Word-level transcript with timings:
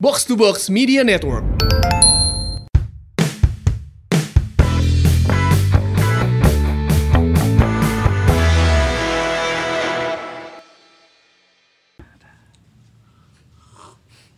Box 0.00 0.24
to 0.24 0.34
Box 0.34 0.70
Media 0.70 1.04
Network. 1.04 1.44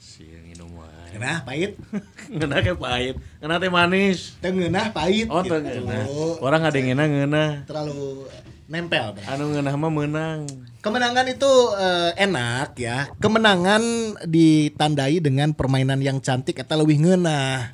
Siang 0.02 0.42
minum 0.42 0.66
wae. 0.74 1.14
Ngeunah 1.14 1.38
pahit, 1.46 1.72
Ngeunah 2.34 2.58
kayak 2.58 2.78
pahit. 2.82 3.14
Ngeunah 3.38 3.56
teh 3.62 3.70
manis. 3.70 4.18
teu 4.42 4.50
ngeunah 4.50 4.90
pahit. 4.90 5.26
Oh, 5.30 5.46
teu 5.46 5.62
gitu. 5.62 5.86
ngeunah. 5.86 6.04
Orang 6.42 6.62
ada 6.66 6.74
yang 6.74 6.86
ngeunah 6.90 7.06
ngeunah. 7.06 7.50
Terlalu 7.70 8.26
nempel. 8.66 9.14
Anu 9.30 9.54
ngeunah 9.54 9.74
mah 9.78 9.92
menang. 9.94 10.40
Kemenangan 10.82 11.26
itu 11.30 11.52
eh, 11.78 12.10
enak 12.18 12.74
ya. 12.74 13.06
Kemenangan 13.22 13.82
ditandai 14.26 15.22
dengan 15.22 15.54
permainan 15.54 16.02
yang 16.02 16.18
cantik 16.18 16.58
atau 16.58 16.82
lebih 16.82 16.98
ngeunah. 17.06 17.70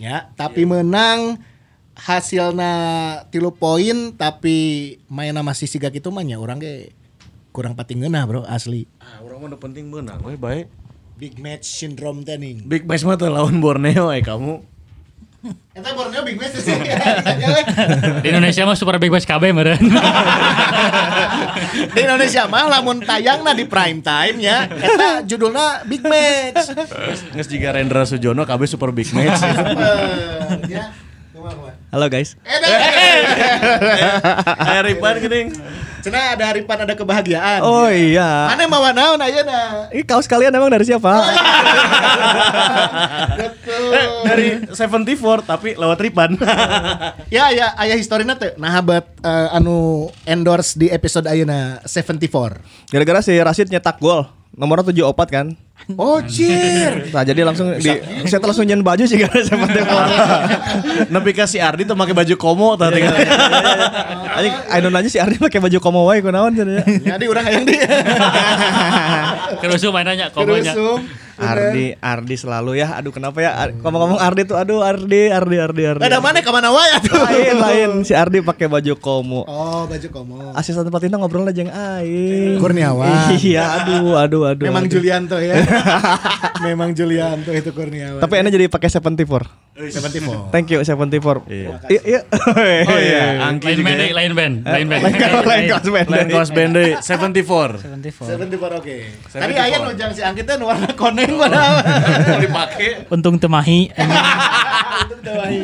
Ya, 0.00 0.32
tapi 0.36 0.64
menang 0.64 1.40
hasilnya 1.96 2.72
tilu 3.32 3.56
poin 3.56 4.12
tapi 4.12 4.56
mainnya 5.08 5.40
masih 5.40 5.64
siga 5.64 5.88
gitu 5.88 6.12
mah 6.12 6.20
nya 6.20 6.36
orang 6.36 6.60
ge 6.60 6.92
kurang 7.56 7.72
pati 7.72 7.96
ngeunah 7.96 8.24
bro 8.28 8.42
asli. 8.44 8.84
Ah, 9.00 9.24
orang 9.24 9.48
mah 9.48 9.56
penting 9.56 9.88
menang 9.88 10.20
we 10.20 10.36
baik. 10.36 10.68
Big 11.16 11.40
match 11.40 11.64
syndrome 11.64 12.24
teh 12.28 12.36
Big 12.68 12.84
match 12.84 13.04
mah 13.08 13.16
lawan 13.16 13.64
Borneo 13.64 14.12
eh 14.12 14.20
kamu. 14.20 14.75
Eta 15.76 15.92
Borneo 15.92 16.24
big 16.24 16.40
match 16.40 16.56
sih. 16.56 16.72
Di 18.24 18.28
Indonesia 18.32 18.62
mah 18.64 18.76
super 18.78 18.96
big 18.96 19.12
match 19.12 19.28
KB 19.28 19.52
meren. 19.52 19.80
di 21.96 22.00
Indonesia 22.00 22.48
mah 22.48 22.68
lamun 22.68 23.04
tayangna 23.04 23.52
di 23.52 23.64
prime 23.68 24.00
time 24.00 24.36
ya 24.40 24.64
eta 24.68 25.24
judulnya 25.24 25.84
big 25.84 26.02
match 26.04 26.72
Nges 27.36 27.48
juga 27.48 27.76
Rendra 27.76 28.08
Sujono 28.08 28.44
KB 28.48 28.62
super 28.64 28.90
big 28.92 29.08
match. 29.12 29.40
ya 30.72 30.92
Halo 31.94 32.10
guys. 32.10 32.34
Aya 34.66 34.80
Ripan 34.82 35.14
geuning. 35.22 35.48
Cenah 36.06 36.38
ada 36.38 36.54
haripan 36.54 36.86
ada 36.86 36.94
kebahagiaan 36.94 37.66
Oh 37.66 37.90
iya. 37.90 38.46
Mana 38.46 38.70
mawa 38.70 38.94
naon 38.94 39.18
ayeuna 39.18 39.90
Ini 39.90 40.06
kaos 40.06 40.30
kalian 40.30 40.54
emang 40.54 40.70
dari 40.70 40.86
siapa? 40.86 41.10
Betul. 43.42 43.90
Eh, 43.90 44.06
dari 44.22 44.46
74 44.70 45.42
tapi 45.50 45.74
lewat 45.74 45.98
Ripan. 45.98 46.38
ya 47.34 47.50
ya 47.50 47.74
aya 47.74 47.98
historina 47.98 48.38
teh 48.38 48.54
nah 48.54 48.70
habat 48.70 49.02
eh, 49.18 49.48
anu 49.58 50.06
endorse 50.22 50.78
di 50.78 50.86
episode 50.94 51.26
ayeuna 51.26 51.82
74 51.82 52.86
Gara-gara 52.86 53.18
si 53.18 53.34
Rashid 53.34 53.66
nyetak 53.66 53.98
gol. 53.98 54.30
Nomornya 54.56 54.88
74 54.88 55.28
kan. 55.28 55.46
Oh 56.00 56.16
jir 56.24 57.12
Nah 57.12 57.20
jadi 57.20 57.44
langsung 57.44 57.76
di 57.76 57.92
saya 58.24 58.40
langsung 58.40 58.64
nyen 58.64 58.80
baju 58.80 59.04
sih 59.04 59.20
gara 59.20 59.36
seperti 59.44 59.84
Nepi 61.12 61.30
ka 61.36 61.44
si 61.44 61.60
Ardi 61.60 61.84
tuh 61.84 61.92
make 61.92 62.16
baju 62.16 62.34
komo 62.40 62.72
tadi. 62.80 63.04
Anjing 63.04 64.54
Aino 64.72 64.88
nanya 64.88 65.12
si 65.12 65.20
Ardi 65.20 65.36
pakai 65.36 65.60
baju 65.60 65.76
komo 65.76 66.08
wae 66.08 66.24
kunaon 66.24 66.56
cenah. 66.56 66.80
jadi 67.04 67.24
urang 67.28 67.44
hayang 67.44 67.68
di 67.68 67.76
Kerusuh 69.60 69.92
mainannya 69.92 70.32
komonya. 70.32 70.72
Kerusung. 70.72 71.04
Ardi, 71.36 71.86
Ardi 71.96 72.34
selalu 72.34 72.80
ya. 72.80 72.96
Aduh 72.96 73.12
kenapa 73.12 73.38
ya? 73.38 73.68
Ngomong-ngomong 73.76 74.16
Ardi 74.16 74.42
tuh 74.44 74.56
aduh 74.56 74.80
Ardi, 74.80 75.28
Ardi, 75.28 75.56
Ardi, 75.56 75.82
Ardi. 75.84 76.02
ada 76.02 76.18
mana 76.18 76.40
ke 76.40 76.48
mana 76.48 76.72
wae 76.72 76.90
atuh 76.96 77.12
Lain, 77.28 77.56
lain. 77.60 77.90
Si 78.02 78.16
Ardi 78.16 78.40
pakai 78.40 78.66
baju 78.66 78.92
komo. 78.96 79.44
oh 79.44 79.84
baju 79.84 80.08
komo 80.08 80.34
Asisten 80.52 80.88
Patina 80.88 81.20
ngobrol 81.20 81.44
aja 81.44 81.54
jeung 81.54 81.68
aing. 81.68 82.56
Kurniawan. 82.56 83.36
Iya, 83.36 83.84
aduh, 83.84 84.16
aduh, 84.16 84.42
aduh. 84.48 84.64
Memang 84.64 84.88
aduh. 84.88 84.92
Julianto 84.96 85.36
ya. 85.36 85.60
Memang 86.66 86.92
Julianto 86.92 87.52
itu 87.52 87.70
Kurniawan. 87.70 88.20
Tapi 88.20 88.34
enak 88.40 88.50
jadi 88.50 88.66
pakai 88.66 88.88
74. 88.88 89.68
74. 89.76 90.48
Thank 90.48 90.72
you 90.72 90.80
74. 90.80 91.52
Iya. 91.52 91.68
Iya, 91.86 92.00
iya. 92.02 92.20
Oh 92.88 92.96
iya, 92.96 93.24
Angki 93.52 93.76
Lain 93.76 93.84
band, 93.84 93.98
ya. 94.00 94.06
eh, 94.08 94.12
lain 94.16 94.32
band, 94.32 94.54
lain 94.64 94.86
band. 94.88 95.02
Lain 95.04 95.14
kaos, 95.14 95.44
lain 95.44 95.64
kaos 95.68 95.84
band. 95.84 96.06
Lain 96.08 96.28
kaos 96.32 96.50
band 96.50 96.70
deui, 96.72 96.92
74. 96.96 97.84
74 97.84 98.80
oke. 98.80 98.96
Tadi 99.28 99.52
74. 99.52 99.66
aya 99.68 99.76
nu 99.78 99.90
jang 99.92 100.10
si 100.10 100.24
Angkit 100.24 100.48
teh 100.48 100.56
nu 100.56 100.64
warna 100.64 100.88
padahal. 101.32 101.74
Mau 102.22 102.38
dipake. 102.38 102.88
Untung 103.08 103.36
temahi. 103.36 103.90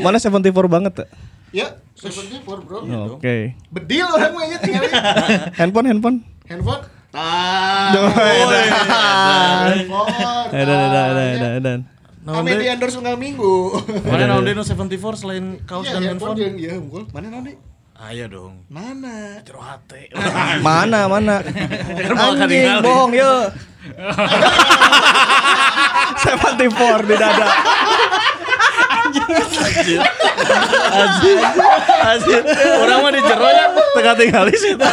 Mana 0.01 0.17
74 0.19 0.49
banget 0.67 0.93
tuh? 0.95 1.09
Ya, 1.53 1.77
74 1.95 2.65
bro. 2.65 2.77
Oke. 3.15 3.53
Bedil 3.69 4.05
orang 4.05 4.33
mah 4.33 4.45
nya 4.45 4.59
tinggal 4.59 4.83
Handphone, 5.55 5.87
handphone. 5.87 6.17
handphone. 6.49 6.83
Ah. 7.13 7.93
Handphone. 7.93 8.53
Edan, 10.51 10.79
edan, 10.81 11.05
edan, 11.07 11.31
edan, 11.31 11.53
edan. 11.61 11.81
Kami 12.23 12.51
di 12.55 12.67
endorse 12.67 12.97
unggal 12.97 13.17
minggu. 13.17 13.55
Mana 14.07 14.25
naon 14.27 14.43
deui 14.43 14.55
nu 14.55 14.63
74 14.63 15.19
selain 15.19 15.59
kaos 15.63 15.85
Iya, 15.85 15.99
dan 15.99 16.03
handphone 16.15 16.39
handphone? 16.39 16.57
ieu 16.57 16.75
unggul. 16.79 17.03
Mana 17.11 17.27
naon 17.29 17.43
deui? 17.45 17.57
Ayo 18.03 18.27
dong. 18.27 18.67
Mana? 18.67 19.39
Jero 19.47 19.63
hate. 19.63 20.11
Mana, 20.67 21.07
mana? 21.07 21.39
Anjing, 21.39 22.83
bohong, 22.83 23.15
yo. 23.15 23.47
74 26.23 27.07
di 27.07 27.15
dada. 27.15 27.47
Anjir. 30.99 31.39
Urang 32.83 32.99
mah 33.07 33.13
di 33.15 33.23
jero 33.23 33.47
ya 33.47 33.71
teka 33.71 34.13
tinggali 34.19 34.55
sih 34.59 34.75
tah. 34.75 34.91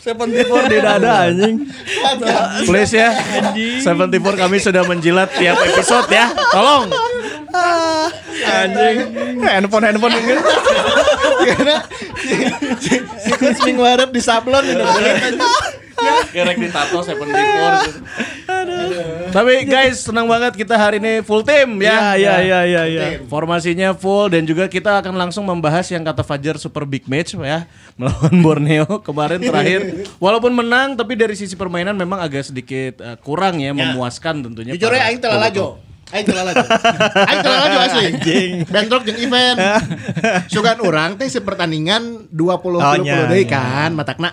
74 0.00 0.72
di 0.72 0.78
dada 0.80 1.28
anjing. 1.28 1.56
Please 2.64 2.96
ya. 2.96 3.12
74 3.84 4.42
kami 4.48 4.56
sudah 4.64 4.80
menjilat 4.88 5.28
tiap 5.36 5.60
episode 5.60 6.08
ya. 6.08 6.32
Tolong. 6.52 6.88
Anjing. 7.50 8.96
Handphone, 9.42 9.84
handphone 9.90 10.14
ini. 10.16 10.34
Karena 11.50 11.76
si 12.20 12.34
si, 12.78 12.94
si 13.56 13.70
di 14.12 14.20
sablon 14.20 14.64
gitu. 14.66 14.84
Kerek 16.32 16.56
ditato 16.56 16.98
74 17.04 17.86
gitu. 17.86 18.00
Tapi 19.30 19.52
guys, 19.68 20.02
senang 20.02 20.26
banget 20.26 20.56
kita 20.58 20.74
hari 20.74 20.98
ini 20.98 21.22
full 21.22 21.44
team 21.44 21.78
ya. 21.80 22.16
Ya, 22.16 22.36
ya, 22.40 22.40
ya, 22.42 22.60
ya, 22.66 22.82
ya. 22.88 23.06
Formasinya 23.28 23.94
full 23.94 24.32
dan 24.32 24.42
juga 24.48 24.66
kita 24.66 25.00
akan 25.04 25.14
langsung 25.16 25.46
membahas 25.46 25.86
yang 25.92 26.02
kata 26.02 26.24
Fajar 26.26 26.56
super 26.56 26.82
big 26.88 27.06
match 27.06 27.36
ya 27.36 27.68
melawan 28.00 28.34
Borneo 28.42 29.00
kemarin 29.04 29.38
terakhir. 29.38 30.08
Walaupun 30.18 30.52
menang 30.52 30.96
tapi 30.96 31.14
dari 31.14 31.36
sisi 31.36 31.54
permainan 31.54 31.94
memang 31.94 32.20
agak 32.20 32.50
sedikit 32.50 33.00
eh, 33.00 33.16
kurang 33.20 33.60
ya, 33.60 33.76
memuaskan 33.76 34.50
tentunya. 34.50 34.74
Jujur 34.74 34.92
ya 34.96 35.08
aing 35.08 35.20
telah 35.20 35.38
lajo. 35.48 35.89
Aing 36.10 36.26
telah 36.26 36.42
lajo. 36.42 36.64
Aing 37.22 37.40
telah 37.40 37.58
lajo 37.62 37.78
asli. 37.80 38.04
Anjing. 38.10 38.50
Bentrok 38.66 39.02
jeung 39.06 39.18
event. 39.18 39.56
Sugan 40.52 40.78
urang 40.82 41.14
teh 41.14 41.30
si 41.30 41.38
pertandingan 41.38 42.26
20 42.28 42.34
Oh, 42.34 42.82
30 42.98 43.06
nya, 43.06 43.30
deui 43.30 43.46
nya. 43.46 43.50
kan 43.50 43.90
matakna. 43.94 44.30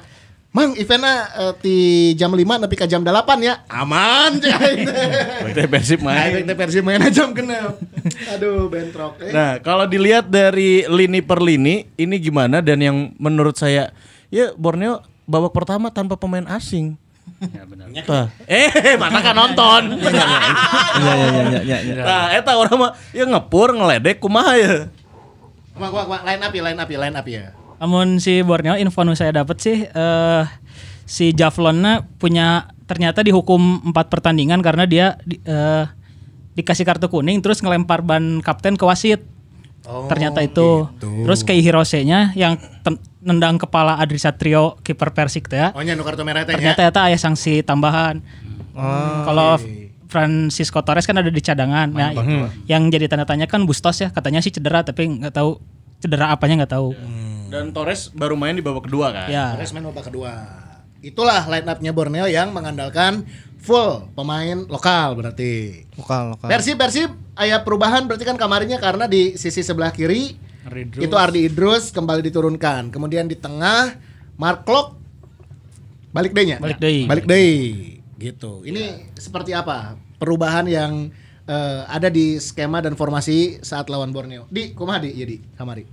Mang 0.50 0.74
eventnya 0.74 1.16
eh, 1.38 1.54
di 1.62 1.78
jam 2.18 2.34
5 2.34 2.42
nepi 2.42 2.74
ka 2.74 2.90
jam 2.90 3.06
8 3.06 3.14
ya. 3.46 3.62
Aman 3.70 4.42
cek 4.42 4.54
aing 4.58 4.80
teh. 5.54 5.66
Persib 5.70 6.02
main. 6.02 6.34
Aing 6.34 6.46
teh 6.50 6.58
versi 6.58 6.82
main 6.82 6.98
jam 7.14 7.30
genep. 7.30 7.78
Aduh 8.34 8.66
bentrok. 8.66 9.22
Eh. 9.22 9.30
Nah, 9.30 9.62
kalau 9.62 9.86
dilihat 9.86 10.26
dari 10.26 10.82
lini 10.90 11.22
per 11.22 11.46
lini 11.46 11.86
ini 11.94 12.16
gimana 12.18 12.66
dan 12.66 12.82
yang 12.82 12.98
menurut 13.22 13.54
saya 13.54 13.94
ya 14.34 14.50
Borneo 14.58 15.06
babak 15.30 15.54
pertama 15.54 15.94
tanpa 15.94 16.18
pemain 16.18 16.48
asing. 16.50 16.98
Tah. 18.04 18.28
Eh, 18.46 18.98
mata 19.02 19.20
kan 19.22 19.36
nonton. 19.36 19.84
Ya, 20.98 21.14
ya, 21.14 21.28
ya, 21.30 21.42
ya, 21.46 21.62
ya, 21.62 21.78
ya. 21.94 22.04
Nah, 22.04 22.26
eta 22.34 22.58
orang 22.58 22.74
mah 22.74 22.92
ya 23.14 23.30
ngepur 23.30 23.70
ngeledek 23.78 24.18
kumaha 24.18 24.58
ya. 24.58 24.76
Kumaha 25.78 25.90
kumaha 25.94 26.22
line 26.26 26.42
up 26.42 26.54
ya 26.54 26.62
line 26.66 26.80
up 26.82 26.90
ya 26.90 26.98
line 26.98 27.16
up 27.16 27.28
ya. 27.30 27.44
Namun 27.78 28.18
si 28.18 28.42
Borneo 28.42 28.74
info 28.74 29.06
nu 29.06 29.14
saya 29.14 29.30
dapat 29.30 29.62
sih 29.62 29.86
eh 29.86 30.44
si 31.06 31.30
Javlonna 31.32 32.02
punya 32.18 32.74
ternyata 32.90 33.22
dihukum 33.22 33.94
empat 33.94 34.10
pertandingan 34.10 34.66
karena 34.66 34.90
dia 34.90 35.22
di- 35.22 35.38
eh, 35.46 35.86
dikasih 36.58 36.82
kartu 36.84 37.06
kuning 37.08 37.38
terus 37.46 37.62
ngelempar 37.62 38.02
ban 38.02 38.42
kapten 38.42 38.74
ke 38.74 38.84
wasit. 38.84 39.22
Oh, 39.88 40.12
ternyata 40.12 40.44
itu. 40.44 40.84
Terus 41.00 41.48
kayak 41.48 41.64
Hirose-nya 41.64 42.36
yang 42.36 42.60
nendang 43.24 43.56
kepala 43.56 43.96
Adri 43.96 44.20
Satrio 44.20 44.76
kiper 44.84 45.16
Persik 45.16 45.48
teh 45.48 45.58
ya. 45.58 45.72
Oh 45.72 45.80
nya 45.80 45.96
nu 45.96 46.04
kartu 46.04 46.28
merah 46.28 46.44
teh 46.44 46.56
Ternyata 46.56 46.84
nya. 46.84 46.92
eta 46.92 47.02
aya 47.08 47.16
sanksi 47.16 47.64
tambahan. 47.64 48.20
Kalau 49.24 49.56
Francisco 50.08 50.80
Torres 50.84 51.08
kan 51.08 51.20
ada 51.20 51.32
di 51.32 51.40
cadangan. 51.40 51.88
Nah, 51.92 52.12
yang 52.68 52.88
jadi 52.92 53.08
tanda 53.08 53.24
tanya 53.24 53.48
kan 53.48 53.64
Bustos 53.64 54.00
ya, 54.00 54.12
katanya 54.12 54.44
sih 54.44 54.52
cedera 54.52 54.84
tapi 54.84 55.08
nggak 55.08 55.36
tahu 55.36 55.60
cedera 56.04 56.36
apanya 56.36 56.64
nggak 56.64 56.74
tahu. 56.76 56.92
Dan 57.48 57.72
Torres 57.72 58.12
baru 58.12 58.36
main 58.36 58.56
di 58.56 58.64
babak 58.64 58.92
kedua 58.92 59.16
kan. 59.16 59.28
Ya. 59.32 59.56
Torres 59.56 59.72
main 59.72 59.88
babak 59.88 60.12
kedua. 60.12 60.32
Itulah 61.00 61.46
line 61.48 61.68
up-nya 61.70 61.92
Borneo 61.94 62.26
yang 62.28 62.52
mengandalkan 62.52 63.24
full 63.68 64.08
pemain 64.16 64.64
lokal 64.72 65.20
berarti. 65.20 65.84
Lokal, 66.00 66.40
lokal. 66.40 66.48
Persib 66.48 66.80
Persib 66.80 67.12
aya 67.36 67.60
perubahan 67.60 68.08
berarti 68.08 68.24
kan 68.24 68.40
kamarnya 68.40 68.80
karena 68.80 69.06
di 69.12 69.36
sisi 69.36 69.60
sebelah 69.60 69.92
kiri 69.92 70.40
itu 71.00 71.16
Ardi 71.16 71.44
Idrus 71.52 71.92
kembali 71.92 72.24
diturunkan. 72.24 72.88
Kemudian 72.88 73.28
di 73.28 73.36
tengah 73.36 74.00
Mark 74.40 74.64
Klok 74.64 74.96
balik 76.16 76.32
deh 76.32 76.56
nya. 76.56 76.58
Balik 76.64 76.80
deui. 76.80 77.04
Balik 77.04 77.26
deh. 77.28 77.56
Gitu. 78.18 78.64
Ini 78.64 79.14
seperti 79.20 79.52
apa 79.52 80.00
perubahan 80.18 80.66
yang 80.66 81.12
eh, 81.46 81.82
ada 81.86 82.08
di 82.08 82.40
skema 82.42 82.80
dan 82.80 82.96
formasi 82.96 83.60
saat 83.62 83.92
lawan 83.92 84.16
Borneo? 84.16 84.50
Di, 84.50 84.74
kumaha 84.74 85.04
di? 85.04 85.14
Ya 85.14 85.26
di, 85.28 85.38
kamari. 85.56 85.86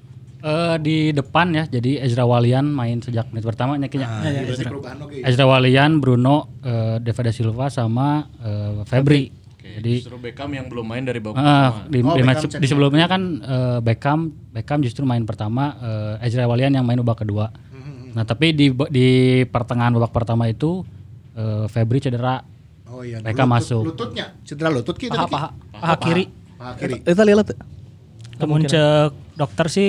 Eh, 0.44 0.76
di 0.76 0.96
depan 1.10 1.46
ya, 1.50 1.64
jadi 1.64 2.04
Ezra 2.04 2.22
Walian 2.22 2.68
main 2.68 3.00
sejak 3.00 3.32
menit 3.32 3.48
pertama 3.48 3.80
nyakinya. 3.80 4.04
Nah, 4.04 4.28
ini 4.28 4.44
berarti 4.44 4.64
perubahan 4.66 4.98
oke. 5.00 5.16
Ezra 5.18 5.48
Walian, 5.48 5.90
Bruno, 5.98 6.60
eh, 6.60 7.00
Deva 7.00 7.20
da 7.22 7.32
Silva 7.32 7.66
sama 7.68 8.28
eh, 8.36 8.84
Febri. 8.84 9.32
Jadi 9.64 10.04
Justru 10.04 10.20
Beckham 10.20 10.52
yang 10.52 10.68
belum 10.68 10.84
main 10.84 11.00
dari 11.00 11.16
babak 11.18 11.34
eh, 11.34 11.40
pertama. 11.40 11.88
di, 11.88 11.98
Oh, 11.98 12.12
di 12.12 12.20
Beckham 12.20 12.28
match- 12.44 12.60
di 12.60 12.66
sebelumnya 12.68 13.06
kan 13.08 13.22
eh, 13.40 13.78
Beckham 13.80 14.20
Beckham 14.52 14.84
justru 14.84 15.02
main 15.02 15.24
pertama, 15.24 15.80
eh, 16.20 16.28
Ezra 16.28 16.44
Walian 16.44 16.76
yang 16.76 16.84
main 16.84 17.00
babak 17.00 17.24
kedua. 17.24 17.48
Hmm, 17.72 18.12
Nah 18.12 18.22
tapi 18.22 18.52
di 18.52 18.68
di 18.92 19.08
pertengahan 19.46 19.90
babak 19.90 20.12
pertama 20.12 20.44
itu 20.44 20.84
eh, 21.32 21.64
Febri 21.66 21.98
cedera. 21.98 22.44
Oh 22.86 23.00
iya. 23.00 23.16
Beckham 23.18 23.48
lutut- 23.48 23.56
masuk. 23.56 23.82
Lututnya, 23.88 24.36
cedera 24.44 24.68
lutut 24.68 24.92
gitu. 24.94 25.08
Paha, 25.08 25.24
paha, 25.24 25.48
paha 25.72 25.94
kiri. 25.98 26.24
Paha 26.54 26.72
kiri. 26.76 27.00
Eta 27.00 27.24
lihat 27.24 27.48
cek 27.48 29.10
dokter 29.34 29.66
sih 29.68 29.88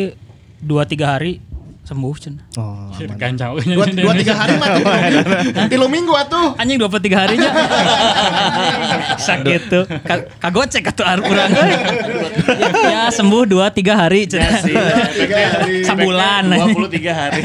dua 0.65 0.89
tiga 0.89 1.13
hari 1.13 1.37
sembuh 1.85 2.15
cen. 2.17 2.41
Oh. 2.57 2.89
Kacau. 2.97 3.61
Dua, 3.61 3.85
dua 3.85 4.13
tiga 4.17 4.33
hari 4.33 4.57
mah 4.57 4.73
tilu 5.69 5.85
minggu 5.95 6.17
atuh. 6.17 6.57
Anjing 6.57 6.81
23 6.81 7.13
harinya. 7.13 7.51
Sakit 9.29 9.61
tuh. 9.69 9.85
Ka- 9.85 10.25
Kagocek 10.41 10.81
atuh 10.89 11.05
ar 11.05 11.21
urang 11.21 11.53
ya, 11.53 11.67
ya 12.89 13.01
sembuh 13.13 13.45
2 13.45 13.61
3 13.69 14.01
hari 14.01 14.25
cen. 14.25 14.41
Tiga 15.13 15.37
hari. 15.61 15.85
Sabulan. 15.85 16.43
23 16.73 17.13
hari. 17.13 17.41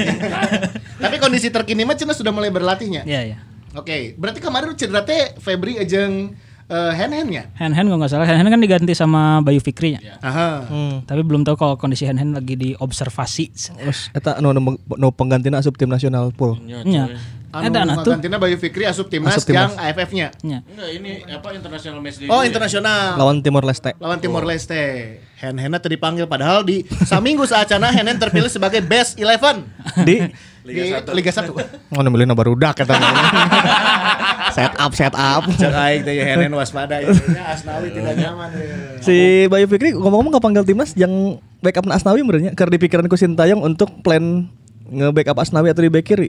Tapi 0.96 1.16
kondisi 1.20 1.52
terkini 1.52 1.84
mah 1.84 2.00
Cina 2.00 2.16
sudah 2.16 2.32
mulai 2.32 2.48
berlatihnya. 2.48 3.04
Iya 3.04 3.20
iya. 3.28 3.38
Oke, 3.76 4.16
berarti 4.18 4.40
kemarin 4.42 4.72
cedera 4.74 5.04
teh 5.04 5.36
Febri 5.38 5.76
ajeng 5.78 6.32
eh, 6.70 6.92
hand-handnya. 6.94 7.50
Hand 7.52 7.74
hand 7.74 7.86
kalau 7.86 7.98
nggak 7.98 8.08
salah 8.08 8.24
hand 8.24 8.38
hand 8.38 8.48
kan 8.48 8.60
diganti 8.60 8.94
sama 8.94 9.42
Bayu 9.42 9.58
Fikri 9.58 9.98
ya. 9.98 10.16
Aha. 10.20 10.64
Tapi 11.02 11.20
belum 11.20 11.42
tahu 11.42 11.56
kalau 11.56 11.74
kondisi 11.74 12.06
hand 12.06 12.16
hand 12.16 12.32
lagi 12.32 12.54
diobservasi. 12.54 13.44
Terus 13.76 14.08
eta 14.10 14.38
nu 14.38 14.50
nu, 14.50 14.62
nu 14.78 15.08
penggantina 15.10 15.58
asup 15.58 15.74
tim 15.74 15.86
nasional 15.86 16.30
pool. 16.30 16.56
Nya. 16.62 17.10
Anu 17.50 17.66
Ada 17.66 17.82
anak 17.82 18.06
tuh. 18.06 18.14
gantina 18.14 18.38
Bayu 18.38 18.54
Fikri 18.54 18.86
asup 18.86 19.10
timnas, 19.10 19.34
Asup 19.34 19.50
timnas. 19.50 19.74
yang 19.74 19.82
AFF-nya. 19.82 20.30
Nya. 20.46 20.62
Enggak, 20.62 20.88
ini 20.94 21.10
apa 21.26 21.50
international 21.50 21.98
match 21.98 22.22
Oh, 22.30 22.40
ya? 22.40 22.46
internasional. 22.46 23.18
Lawan 23.18 23.42
Timor 23.42 23.66
Leste. 23.66 23.90
lawan 23.98 24.22
Timor 24.22 24.46
Leste. 24.46 25.18
Hen 25.34 25.58
Hena 25.58 25.82
tadi 25.82 25.98
dipanggil 25.98 26.30
padahal 26.30 26.62
di 26.62 26.86
saminggu 26.86 27.42
saacana 27.42 27.90
Hen 27.90 28.06
Hen 28.06 28.22
terpilih 28.22 28.46
sebagai 28.46 28.78
best 28.78 29.18
11 29.18 29.66
Di 30.06 30.30
Liga 30.62 31.02
di 31.02 31.10
Liga 31.10 31.32
1. 31.34 31.50
Oh, 31.90 32.02
nembilin 32.06 32.30
barudak 32.30 32.78
kata. 32.78 32.94
set 34.50 34.72
up, 34.74 34.92
set 34.92 35.14
up. 35.14 35.42
Cek 35.46 35.70
aing 35.70 36.02
teh 36.02 36.14
Hen 36.18 36.52
waspada 36.52 36.98
ya. 36.98 37.10
Asnawi 37.48 37.90
tidak 37.90 38.14
nyaman. 38.14 38.48
ya. 38.52 38.74
Si 39.00 39.16
Bayu 39.46 39.66
Fikri 39.66 39.92
ngomong-ngomong 39.92 40.32
nggak 40.34 40.44
panggil 40.44 40.64
timnas 40.64 40.92
yang 40.94 41.38
backup 41.58 41.84
na 41.84 41.96
Asnawi 41.96 42.20
menurutnya 42.20 42.52
karena 42.52 42.76
di 42.76 42.80
pikiran 42.80 43.06
ku 43.06 43.16
Sintayong 43.16 43.60
untuk 43.60 44.02
plan 44.02 44.48
nge-backup 44.86 45.38
Asnawi 45.38 45.70
atau 45.70 45.82
di 45.82 45.90
back 45.90 46.04
kiri. 46.04 46.28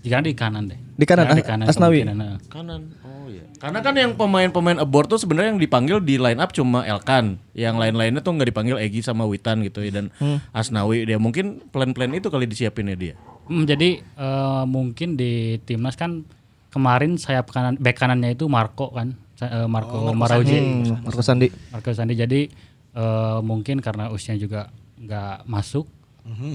Jika 0.00 0.20
di 0.20 0.36
kanan 0.36 0.68
deh. 0.68 0.78
Di 0.94 1.04
kanan, 1.08 1.32
Jika 1.32 1.56
As- 1.64 1.74
Asnawi. 1.74 2.04
kemungkinan, 2.04 2.36
eh. 2.36 2.38
kanan. 2.46 2.80
Oh 3.02 3.26
iya. 3.26 3.44
Karena 3.56 3.80
kan 3.80 3.96
yang 3.96 4.12
pemain-pemain 4.14 4.76
abort 4.76 5.08
tuh 5.08 5.16
sebenarnya 5.16 5.56
yang 5.56 5.60
dipanggil 5.60 5.96
di 5.98 6.20
line 6.20 6.38
up 6.38 6.52
cuma 6.52 6.84
Elkan. 6.84 7.40
Yang 7.56 7.74
lain-lainnya 7.80 8.20
tuh 8.20 8.36
nggak 8.36 8.48
dipanggil 8.52 8.76
Egi 8.78 9.00
sama 9.00 9.24
Witan 9.24 9.64
gitu 9.64 9.80
ya 9.80 9.90
dan 9.90 10.12
Asnawi 10.52 11.08
dia 11.08 11.16
mungkin 11.16 11.64
plan-plan 11.72 12.12
itu 12.12 12.28
kali 12.28 12.44
disiapinnya 12.44 12.94
dia. 12.94 13.14
Hmm, 13.44 13.64
jadi 13.64 14.00
eh, 14.00 14.62
mungkin 14.64 15.16
di 15.16 15.56
timnas 15.64 15.96
kan 15.96 16.24
kemarin 16.74 17.14
sayap 17.14 17.54
kanan 17.54 17.78
back 17.78 17.94
kanannya 17.94 18.34
itu 18.34 18.50
Marco 18.50 18.90
kan, 18.90 19.14
eh, 19.38 19.70
Marco 19.70 20.10
Marauji, 20.10 20.58
Hmm, 20.58 21.06
Marco 21.06 21.22
Sandi. 21.22 21.46
Marco 21.70 21.94
Sandi. 21.94 22.18
Jadi 22.18 22.40
eh, 22.94 23.38
mungkin 23.42 23.78
karena 23.78 24.10
usia 24.10 24.34
juga 24.34 24.70
nggak 24.98 25.46
masuk, 25.46 25.86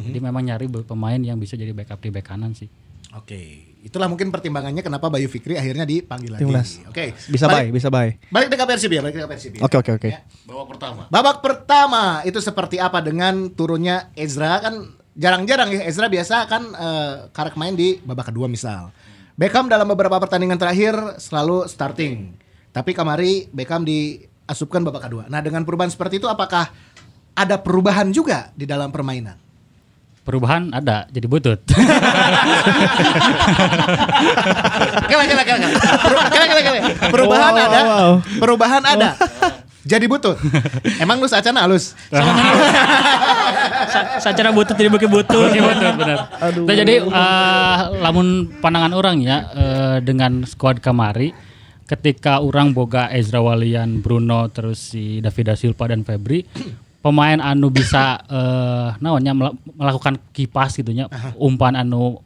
jadi 0.03 0.19
memang 0.19 0.43
nyari 0.43 0.67
pemain 0.83 1.19
yang 1.19 1.37
bisa 1.37 1.55
jadi 1.55 1.71
backup 1.71 1.99
di 1.99 2.09
back 2.09 2.31
kanan 2.31 2.51
sih. 2.51 2.67
Oke, 3.09 3.65
itulah 3.81 4.05
mungkin 4.05 4.29
pertimbangannya 4.29 4.85
kenapa 4.85 5.09
Bayu 5.09 5.25
Fikri 5.25 5.57
akhirnya 5.57 5.81
dipanggil 5.81 6.29
lagi. 6.29 6.45
Oke. 6.85 7.17
Bisa 7.25 7.49
balik, 7.49 7.73
bay, 7.73 7.73
bisa 7.73 7.89
bay. 7.89 8.09
Balik 8.29 8.53
ke 8.53 8.65
Persib 8.69 8.91
ya, 8.93 9.01
balik 9.01 9.17
ke 9.17 9.25
Persib 9.25 9.51
ya. 9.57 9.61
Oke, 9.65 9.81
oke, 9.81 9.91
oke. 9.97 10.09
Babak 10.45 10.67
pertama. 10.77 11.01
Babak 11.09 11.37
pertama 11.41 12.03
itu 12.21 12.37
seperti 12.37 12.77
apa 12.77 13.01
dengan 13.01 13.49
turunnya 13.49 14.13
Ezra 14.13 14.61
kan 14.61 14.93
jarang-jarang 15.17 15.73
ya 15.73 15.89
Ezra 15.89 16.05
biasa 16.05 16.45
kan 16.45 16.63
eh, 16.69 17.15
karek 17.33 17.57
main 17.57 17.73
di 17.73 17.97
babak 18.05 18.29
kedua 18.29 18.45
misal. 18.45 18.93
Beckham 19.39 19.71
dalam 19.71 19.87
beberapa 19.87 20.19
pertandingan 20.19 20.59
terakhir 20.59 21.15
selalu 21.15 21.63
starting. 21.63 22.35
Tapi 22.75 22.91
kamari 22.91 23.47
Beckham 23.49 23.87
diasupkan 23.87 24.83
babak 24.83 25.07
kedua. 25.07 25.31
Nah, 25.31 25.39
dengan 25.39 25.63
perubahan 25.63 25.87
seperti 25.87 26.19
itu 26.19 26.27
apakah 26.27 26.67
ada 27.31 27.55
perubahan 27.55 28.11
juga 28.11 28.51
di 28.51 28.67
dalam 28.67 28.91
permainan? 28.91 29.39
Perubahan 30.27 30.75
ada, 30.75 31.07
jadi 31.07 31.23
butut. 31.25 31.63
Kela 35.07 35.23
kela 35.25 35.41
kela. 35.41 35.57
kela. 35.57 35.69
Peru- 35.97 36.27
Kela 36.29 36.45
kela 36.45 36.61
kela. 36.61 36.79
Perubahan 37.09 37.49
Wow, 37.49 37.57
ada. 37.57 37.79
wow, 37.79 37.87
wow. 37.87 38.11
Perubahan 38.37 38.83
ada. 38.83 39.09
Jadi 39.89 40.05
butut. 40.05 40.37
Emang 41.01 41.17
lu 41.17 41.25
sacana 41.25 41.65
halus? 41.65 41.97
Sa 43.89 43.99
sacara 44.21 44.53
butut 44.53 44.77
jadi 44.77 44.89
bukit 44.93 45.09
butut. 45.09 45.49
benar 45.49 45.93
benar. 45.97 46.17
Nah, 46.61 46.75
jadi 46.77 47.01
eh, 47.01 47.77
lamun 47.97 48.53
pandangan 48.61 48.93
orang 48.93 49.17
ya 49.19 49.37
eh, 49.49 49.97
dengan 50.05 50.45
skuad 50.45 50.77
kamari 50.77 51.33
ketika 51.89 52.37
orang 52.37 52.69
boga 52.69 53.09
Ezra 53.09 53.41
Walian, 53.41 54.05
Bruno 54.05 54.45
terus 54.53 54.93
si 54.93 55.25
David 55.25 55.45
da 55.49 55.55
Silva 55.57 55.89
dan 55.89 56.05
Febri 56.05 56.45
pemain 56.99 57.39
anu 57.39 57.73
bisa 57.73 58.19
eh 58.27 58.89
naonnya 58.99 59.33
mela- 59.33 59.57
melakukan 59.73 60.19
kipas 60.29 60.77
gitunya 60.77 61.09
umpan 61.33 61.73
anu 61.73 62.21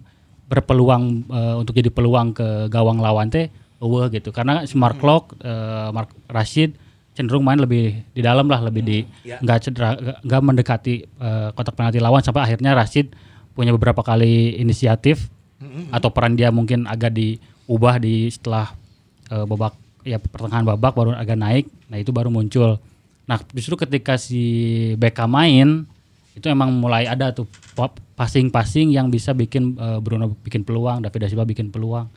berpeluang 0.52 1.24
eh, 1.32 1.56
untuk 1.56 1.80
jadi 1.80 1.88
peluang 1.88 2.36
ke 2.36 2.68
gawang 2.68 3.00
lawan 3.00 3.32
teh 3.32 3.48
eueuh 3.80 4.12
gitu 4.12 4.32
karena 4.32 4.64
si 4.68 4.76
Mark 4.76 5.00
Locke, 5.00 5.36
eh, 5.40 5.90
Mark 5.96 6.12
Rashid 6.28 6.76
cenderung 7.14 7.46
main 7.46 7.58
lebih 7.58 8.02
di 8.10 8.22
dalam 8.22 8.50
lah 8.50 8.60
lebih 8.60 8.82
di 8.82 8.98
nggak 9.40 9.58
cedera 9.62 9.94
nggak- 10.22 10.44
mendekati 10.44 10.94
eh, 11.06 11.50
kotak 11.54 11.74
penalti 11.74 12.02
lawan 12.02 12.20
sampai 12.20 12.42
akhirnya 12.44 12.74
Rashid 12.74 13.14
punya 13.54 13.70
beberapa 13.70 14.02
kali 14.02 14.58
inisiatif 14.58 15.30
atau 15.94 16.10
peran 16.10 16.34
dia 16.34 16.50
mungkin 16.50 16.84
agak 16.84 17.14
diubah 17.14 18.02
di 18.02 18.28
setelah 18.28 18.74
eh, 19.30 19.46
babak 19.46 19.78
ya 20.04 20.20
pertengahan 20.20 20.68
babak 20.68 20.92
baru 20.92 21.16
agak 21.16 21.38
naik 21.38 21.66
nah 21.88 21.96
itu 21.96 22.10
baru 22.10 22.28
muncul. 22.28 22.82
Nah 23.24 23.40
justru 23.56 23.78
ketika 23.80 24.18
si 24.18 24.44
Beckham 25.00 25.32
main 25.32 25.88
itu 26.34 26.50
emang 26.50 26.74
mulai 26.74 27.06
ada 27.06 27.30
tuh 27.30 27.46
pop- 27.78 28.02
passing-passing 28.18 28.90
yang 28.92 29.08
bisa 29.08 29.32
bikin 29.32 29.78
eh, 29.78 30.00
Bruno 30.02 30.34
bikin 30.42 30.66
peluang 30.66 31.00
David 31.00 31.20
da 31.24 31.28
Silva 31.30 31.46
bikin 31.46 31.70
peluang. 31.70 32.10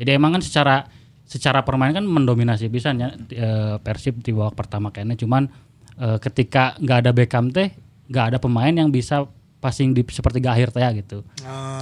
Jadi 0.00 0.10
emang 0.10 0.34
kan 0.34 0.42
secara 0.42 0.88
secara 1.28 1.60
permainan 1.60 2.02
kan 2.02 2.06
mendominasi 2.08 2.72
bisa 2.72 2.96
ya 2.96 3.12
eh, 3.12 3.76
Persib 3.84 4.24
di 4.24 4.32
babak 4.32 4.56
pertama 4.56 4.88
kayaknya 4.88 5.20
cuman 5.20 5.46
eh, 6.00 6.16
ketika 6.18 6.74
nggak 6.80 6.98
ada 7.04 7.10
Beckham 7.12 7.52
teh 7.52 7.68
nggak 8.08 8.24
ada 8.34 8.38
pemain 8.40 8.72
yang 8.72 8.88
bisa 8.88 9.28
passing 9.60 9.92
di 9.92 10.00
sepertiga 10.08 10.56
akhir 10.56 10.72
teh 10.72 10.80
ya 10.80 10.90
gitu 10.96 11.20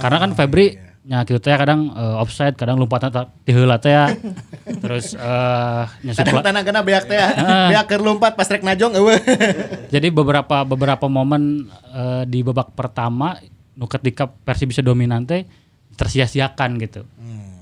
karena 0.03 0.17
kan 0.19 0.35
Febri 0.35 0.75
nya 1.07 1.23
gitu 1.23 1.39
teh 1.39 1.55
kadang 1.55 1.87
eh, 1.95 2.15
offside 2.19 2.59
kadang 2.59 2.75
lompat 2.75 3.07
di 3.47 3.55
heula 3.55 3.79
teh 3.79 3.95
ya. 3.95 4.11
terus 4.83 5.15
eh 5.15 5.83
nya 6.03 6.11
supply- 6.11 6.43
tanah 6.43 6.67
kena 6.67 6.83
beak 6.83 7.07
teh. 7.07 7.15
ya. 7.15 7.31
Beak 7.71 7.87
keur 7.87 8.03
lompat 8.03 8.35
pas 8.35 8.43
rek 8.43 8.59
najong 8.59 8.91
eueuh. 8.99 9.15
jadi 9.95 10.11
beberapa 10.11 10.67
beberapa 10.67 11.07
momen 11.07 11.71
eh, 11.95 12.23
di 12.27 12.43
babak 12.43 12.75
pertama 12.75 13.39
nu 13.79 13.87
ketika 13.87 14.27
Persib 14.27 14.75
bisa 14.75 14.83
dominan 14.83 15.23
teh 15.23 15.47
tersia-siakan 15.95 16.75
gitu. 16.83 17.07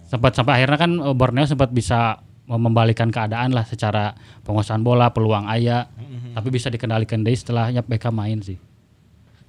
Sempat 0.05 0.37
sampai 0.37 0.61
akhirnya 0.61 0.77
kan 0.77 0.91
eh, 1.01 1.15
Borneo 1.15 1.45
sempat 1.49 1.73
bisa 1.73 2.21
membalikan 2.45 3.09
keadaan 3.09 3.57
lah 3.57 3.65
secara 3.65 4.13
penguasaan 4.45 4.85
bola, 4.85 5.09
peluang 5.09 5.49
ayah, 5.49 5.89
tapi 6.37 6.53
bisa 6.53 6.69
dikendalikan 6.69 7.25
deh 7.25 7.33
setelahnya 7.33 7.81
Beckham 7.81 8.13
main 8.13 8.37
sih. 8.45 8.61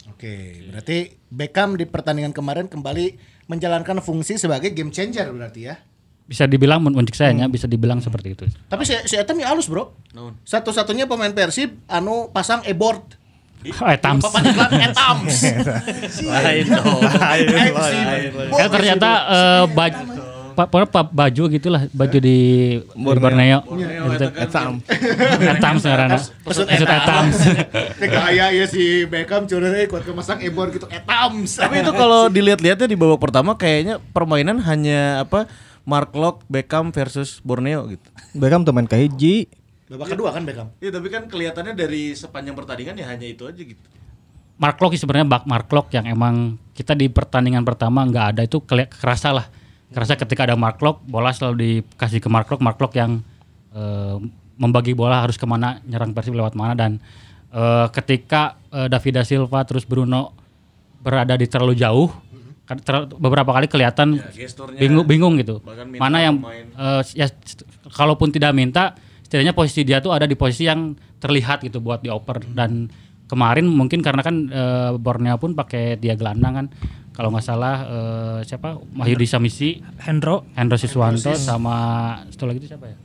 Oke, 0.09 0.65
berarti 0.73 1.13
Beckham 1.29 1.77
di 1.77 1.85
pertandingan 1.85 2.33
kemarin 2.33 2.73
kembali 2.73 3.21
menjalankan 3.53 4.01
fungsi 4.01 4.41
sebagai 4.41 4.73
game 4.73 4.89
changer 4.89 5.29
berarti 5.29 5.69
ya. 5.69 5.77
Bisa 6.25 6.49
dibilang 6.49 6.83
uncik 6.83 7.15
saya 7.15 7.37
nya, 7.37 7.47
bisa 7.53 7.69
dibilang 7.69 8.01
seperti 8.01 8.33
itu. 8.33 8.45
Tapi 8.67 8.83
si, 8.89 8.97
si 9.07 9.15
Etam 9.15 9.37
ya 9.39 9.53
halus 9.53 9.69
bro. 9.69 9.93
Satu-satunya 10.43 11.05
pemain 11.05 11.31
Persib 11.37 11.77
anu 11.87 12.33
pasang 12.33 12.65
e-board. 12.65 13.21
Eh, 13.67 13.99
Tams. 14.01 14.25
Papan 14.25 14.43
iklan 14.57 14.73
Etams. 14.79 15.37
Lain 16.33 16.65
dong. 16.65 17.01
Kan 18.57 18.69
ternyata 18.73 19.11
eh, 19.27 19.65
baju 19.69 20.26
pa- 20.57 20.65
pa- 20.65 20.89
pa- 20.89 21.13
baju 21.13 21.43
gitulah 21.53 21.85
baju 21.93 22.19
di 22.19 22.39
Borneo. 22.97 23.61
Itu 24.17 24.27
Etam. 24.33 24.81
Etam 25.37 25.75
sekarang. 25.77 26.17
Maksud 26.17 26.65
Maksud 26.65 26.89
Etam. 26.89 27.25
Gaya 28.01 28.47
ya 28.57 28.65
si 28.65 29.05
Beckham 29.05 29.45
curang 29.45 29.77
euy 29.77 29.85
kuat 29.85 30.09
kemasang 30.09 30.41
e-board 30.41 30.73
gitu 30.81 30.89
Etams. 30.89 31.61
Tapi 31.61 31.85
itu 31.85 31.93
kalau 31.93 32.33
dilihat-lihatnya 32.33 32.89
di 32.89 32.97
babak 32.97 33.21
pertama 33.21 33.53
kayaknya 33.55 34.01
permainan 34.17 34.65
hanya 34.65 35.29
apa 35.29 35.45
Mark 35.87 36.17
Locke, 36.17 36.43
Beckham 36.49 36.91
versus 36.91 37.39
Borneo 37.45 37.87
gitu. 37.93 38.09
Beckham 38.33 38.65
tuh 38.65 38.73
main 38.73 38.89
ke 38.89 38.97
hiji. 38.97 39.53
Babak 39.87 40.17
kedua 40.17 40.33
kan 40.35 40.43
Beckham. 40.43 40.73
Iya 40.81 40.91
tapi 40.91 41.13
kan 41.13 41.29
kelihatannya 41.31 41.77
dari 41.77 42.17
sepanjang 42.17 42.57
pertandingan 42.57 42.97
ya 42.97 43.07
hanya 43.13 43.29
itu 43.29 43.45
aja 43.45 43.61
gitu. 43.61 43.79
Mark 44.57 44.81
Locke 44.81 44.97
sebenarnya 44.97 45.29
bak 45.29 45.45
Mark 45.45 45.69
Locke 45.69 46.01
yang 46.01 46.09
emang 46.09 46.57
kita 46.73 46.97
di 46.97 47.13
pertandingan 47.13 47.61
pertama 47.61 48.09
nggak 48.09 48.27
ada 48.33 48.43
itu 48.49 48.59
kerasa 48.65 49.37
lah. 49.37 49.47
Kerasa 49.97 50.13
ketika 50.21 50.45
ada 50.45 50.61
Mark 50.61 50.77
Locke, 50.85 51.09
bola 51.09 51.33
selalu 51.33 51.81
dikasih 51.81 52.21
ke 52.21 52.29
Mark 52.29 52.53
Locke, 52.53 52.61
Mark 52.61 52.77
Locke 52.77 53.01
yang 53.01 53.25
eh, 53.73 54.21
membagi 54.61 54.93
bola 54.93 55.25
harus 55.25 55.41
ke 55.41 55.49
mana, 55.49 55.81
nyerang 55.89 56.13
Persib 56.13 56.37
lewat 56.37 56.53
mana. 56.53 56.77
Dan 56.77 57.01
eh, 57.49 57.89
ketika 57.97 58.61
eh, 58.69 58.93
David 58.93 59.17
da 59.17 59.25
Silva 59.25 59.65
terus 59.65 59.89
Bruno 59.89 60.37
berada 61.01 61.33
di 61.33 61.49
terlalu 61.49 61.81
jauh, 61.81 62.13
kan 62.69 62.77
ter- 62.77 63.09
beberapa 63.17 63.57
kali 63.57 63.73
kelihatan 63.73 64.21
gesturnya 64.37 64.77
bingung 64.77 65.09
bingung 65.09 65.35
gitu. 65.41 65.65
Mana 65.97 66.21
yang 66.21 66.45
eh, 66.77 67.01
ya 67.17 67.33
kalaupun 67.89 68.29
tidak 68.29 68.53
minta, 68.53 68.93
setidaknya 69.25 69.57
posisi 69.57 69.81
dia 69.81 70.05
tuh 70.05 70.13
ada 70.13 70.29
di 70.29 70.37
posisi 70.37 70.69
yang 70.69 70.93
terlihat 71.17 71.65
gitu 71.65 71.81
buat 71.81 72.05
dioper. 72.05 72.45
Dan 72.53 72.93
kemarin 73.33 73.65
mungkin 73.65 74.05
karena 74.05 74.21
kan 74.21 74.45
eh, 74.53 74.93
Borneo 75.01 75.41
pun 75.41 75.57
pakai 75.57 75.97
dia 75.97 76.13
gelandang 76.21 76.53
kan. 76.53 76.69
Kalau 77.17 77.33
nggak 77.33 77.47
salah 77.49 77.77
eh, 77.89 78.39
siapa 78.45 78.77
Mahyudi 78.93 79.25
Samisi, 79.25 79.81
Hendro 80.05 80.45
Hendro 80.53 80.77
Siswanto 80.77 81.33
sama 81.33 81.77
satu 82.29 82.45
lagi 82.45 82.61
itu 82.61 82.69
siapa 82.69 82.93
ya? 82.93 82.97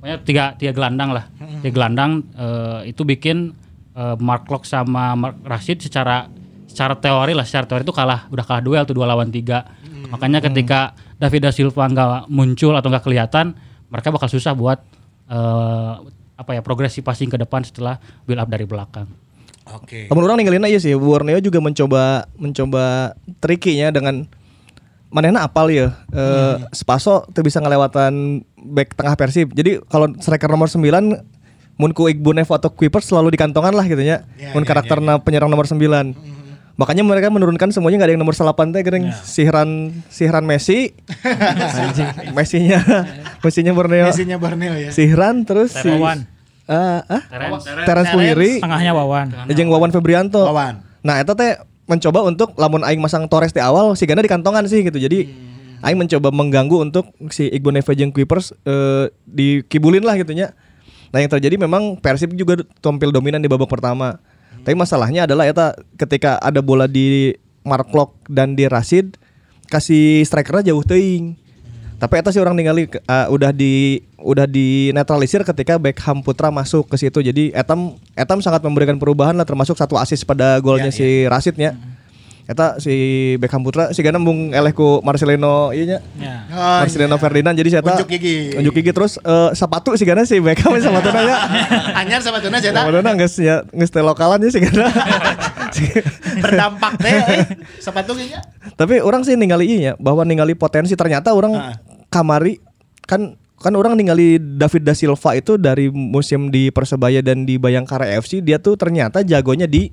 Pokoknya 0.00 0.16
tiga 0.24 0.44
tiga 0.56 0.72
gelandang 0.72 1.12
lah. 1.12 1.28
Tiga 1.60 1.72
gelandang 1.76 2.24
eh, 2.32 2.88
itu 2.88 3.04
bikin 3.04 3.52
eh, 3.92 4.16
Mark 4.16 4.48
Locke 4.48 4.64
sama 4.64 5.12
Mark 5.12 5.44
Rashid 5.44 5.84
secara 5.84 6.32
secara 6.64 6.96
teori 6.96 7.36
lah, 7.36 7.44
secara 7.44 7.68
teori 7.68 7.84
itu 7.84 7.92
kalah, 7.92 8.24
udah 8.32 8.44
kalah 8.48 8.62
duel 8.64 8.88
tuh 8.88 8.96
dua 8.96 9.04
lawan 9.04 9.28
tiga. 9.28 9.68
Makanya 10.08 10.40
ketika 10.40 10.96
David 11.20 11.44
da 11.44 11.52
Silva 11.52 11.84
nggak 11.84 12.32
muncul 12.32 12.72
atau 12.72 12.88
nggak 12.88 13.04
kelihatan, 13.04 13.52
mereka 13.92 14.08
bakal 14.08 14.32
susah 14.32 14.56
buat 14.56 14.80
eh, 15.28 15.92
apa 16.38 16.50
ya 16.54 16.62
progresi 16.64 17.04
passing 17.04 17.28
ke 17.28 17.36
depan 17.36 17.66
setelah 17.66 18.00
build 18.24 18.40
up 18.40 18.48
dari 18.48 18.64
belakang. 18.64 19.27
Oke. 19.76 20.08
Namun 20.08 20.22
orang 20.24 20.36
ninggalin 20.40 20.64
aja 20.64 20.78
sih. 20.80 20.94
Borneo 20.96 21.38
juga 21.42 21.60
mencoba 21.60 22.24
mencoba 22.38 23.12
trikinya 23.42 23.92
dengan 23.92 24.24
manehna 25.12 25.44
apal 25.44 25.68
ya. 25.72 25.92
Eh 26.12 26.56
Spaso 26.72 27.28
tuh 27.32 27.42
bisa 27.44 27.60
ngelewatan 27.60 28.44
back 28.56 28.96
tengah 28.96 29.14
Persib. 29.16 29.52
Jadi 29.52 29.80
kalau 29.88 30.12
striker 30.20 30.48
nomor 30.48 30.68
9 30.68 30.80
mun 31.78 31.94
ku 31.94 32.10
Igbunev 32.10 32.50
atau 32.50 32.74
Kuipers 32.74 33.06
selalu 33.06 33.34
di 33.34 33.38
kantongan 33.38 33.70
lah 33.70 33.86
gitu. 33.86 34.02
Ya, 34.02 34.26
mun 34.50 34.66
ya, 34.66 34.68
karakterna 34.68 35.22
penyerang 35.22 35.48
nomor 35.48 35.64
9. 35.64 35.78
Makanya 36.78 37.02
mereka 37.02 37.26
menurunkan 37.26 37.74
semuanya 37.74 37.98
nggak 37.98 38.08
ada 38.10 38.14
yang 38.14 38.22
nomor 38.22 38.34
8 38.38 38.54
teh 38.70 38.82
gering 38.86 39.10
sihran 39.26 39.98
sihran 40.06 40.46
Messi. 40.46 40.94
Messinya 42.38 42.78
Messinya 43.44 43.72
Borneo. 43.74 44.06
Messinya 44.10 44.36
Borneo 44.38 44.74
ya. 44.78 44.90
Sihran 44.94 45.42
terus 45.42 45.74
si 45.74 45.90
Ah, 46.68 47.00
ah? 47.08 47.22
Terence. 47.32 47.64
Terence 47.64 48.10
Puiri. 48.12 48.60
tengahnya 48.60 48.92
Wawan 48.92 49.48
Jeung 49.56 49.72
Wawan 49.72 49.88
Febrianto. 49.88 50.44
Wawan. 50.44 50.84
Nah, 51.00 51.16
eta 51.16 51.32
teh 51.32 51.56
mencoba 51.88 52.20
untuk 52.28 52.52
lamun 52.60 52.84
aing 52.84 53.00
masang 53.00 53.24
Torres 53.32 53.56
di 53.56 53.64
awal 53.64 53.96
sih 53.96 54.04
karena 54.04 54.20
di 54.20 54.28
kantongan 54.28 54.68
sih 54.68 54.84
gitu. 54.84 55.00
Jadi 55.00 55.32
aing 55.80 55.96
mencoba 55.96 56.28
mengganggu 56.28 56.84
untuk 56.84 57.08
si 57.32 57.48
Iqbal 57.48 57.80
Neve 57.80 57.92
jeung 57.96 58.12
Kuipers 58.12 58.52
eh, 58.68 59.08
dikibulin 59.24 60.04
lah 60.04 60.20
gitu 60.20 60.36
nya. 60.36 60.52
Nah, 61.08 61.24
yang 61.24 61.32
terjadi 61.32 61.56
memang 61.56 61.96
Persib 62.04 62.36
juga 62.36 62.60
tampil 62.84 63.08
dominan 63.08 63.40
di 63.40 63.48
babak 63.48 63.72
pertama. 63.72 64.20
Tapi 64.60 64.76
masalahnya 64.76 65.24
adalah 65.24 65.48
eta 65.48 65.72
ketika 65.96 66.36
ada 66.44 66.60
bola 66.60 66.84
di 66.84 67.32
Mark 67.64 67.88
Locke 67.96 68.20
dan 68.28 68.52
di 68.52 68.68
Rashid 68.68 69.16
kasih 69.72 70.20
strikernya 70.28 70.76
jauh 70.76 70.84
teuing. 70.84 71.47
Tapi 71.98 72.14
eta 72.22 72.30
sih 72.30 72.38
orang 72.38 72.54
ningali 72.54 72.86
eh, 72.86 73.26
udah 73.26 73.50
di 73.50 73.98
udah 74.22 74.46
di 74.46 74.94
netralisir 74.94 75.42
ketika 75.42 75.82
Beckham 75.82 76.22
Putra 76.22 76.54
masuk 76.54 76.86
ke 76.86 76.94
situ. 76.94 77.18
Jadi 77.18 77.50
Etam 77.50 77.98
Etam 78.14 78.38
sangat 78.38 78.62
memberikan 78.62 78.94
perubahan 79.02 79.34
lah 79.34 79.42
termasuk 79.42 79.74
satu 79.74 79.98
assist 79.98 80.22
pada 80.22 80.62
golnya 80.62 80.94
si 80.94 81.26
Rashidnya. 81.26 81.74
Eta 82.48 82.80
si 82.80 83.36
Beckham 83.42 83.60
Putra 83.66 83.90
si 83.90 84.00
gana 84.00 84.16
mung 84.16 84.54
eleh 84.54 84.70
ku 84.72 85.02
Marcelino 85.02 85.74
ieu 85.74 85.84
nya. 85.84 85.98
ya 86.16 86.48
Oh, 86.48 86.78
Marcelino 86.86 87.18
iya. 87.18 87.20
Ferdinand 87.20 87.54
jadi 87.58 87.68
saya 87.68 87.82
Unjuk 87.84 88.08
gigi. 88.08 88.56
Unjuk 88.56 88.72
gigi 88.78 88.94
terus 88.94 89.18
eh, 89.20 89.50
sepatu 89.58 89.92
si 89.98 90.06
gana 90.06 90.22
si 90.22 90.38
Beckham 90.38 90.78
sepatuna 90.78 91.20
nya. 91.26 91.36
Anyar 92.00 92.22
sama 92.22 92.38
tuna 92.38 92.62
cetak 92.62 92.88
Sepatuna 92.88 93.10
geus 93.18 93.34
ya 93.42 93.66
geus 93.74 93.90
teh 93.90 94.00
lokalan 94.00 94.38
ya 94.38 94.48
si 94.54 94.62
gana. 94.62 94.86
berdampak 96.44 96.92
teh 97.00 97.12
eh. 97.12 97.44
sepatu 97.78 98.14
nya. 98.18 98.42
Tapi 98.74 99.00
orang 99.02 99.22
sih 99.24 99.34
ningali 99.34 99.66
ieu 99.68 99.78
nya 99.80 99.92
bahwa 99.98 100.22
ningali 100.22 100.54
potensi 100.54 100.94
ternyata 100.94 101.32
orang 101.34 101.52
Ah. 101.58 101.74
kamari 102.08 102.60
kan 103.08 103.34
kan 103.58 103.74
orang 103.74 103.98
ningali 103.98 104.38
David 104.38 104.86
da 104.86 104.94
Silva 104.94 105.34
itu 105.34 105.58
dari 105.58 105.90
musim 105.90 106.54
di 106.54 106.70
Persebaya 106.70 107.18
dan 107.24 107.42
di 107.42 107.58
Bayangkara 107.58 108.06
FC 108.22 108.38
dia 108.38 108.62
tuh 108.62 108.78
ternyata 108.78 109.26
jagonya 109.26 109.66
di 109.66 109.90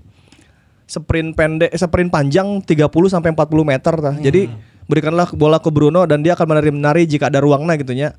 sprint 0.86 1.34
pendek 1.34 1.74
eh, 1.74 1.80
sprint 1.82 2.14
panjang 2.14 2.62
30 2.62 2.86
sampai 3.10 3.34
40 3.34 3.66
meter 3.66 3.94
tah. 3.98 4.16
Jadi 4.22 4.48
berikanlah 4.86 5.26
bola 5.34 5.58
ke 5.58 5.74
Bruno 5.74 6.06
dan 6.06 6.22
dia 6.22 6.38
akan 6.38 6.46
menari-menari 6.46 7.10
jika 7.10 7.34
ada 7.34 7.42
ruangnya 7.42 7.74
gitu 7.82 7.94
nya. 7.98 8.14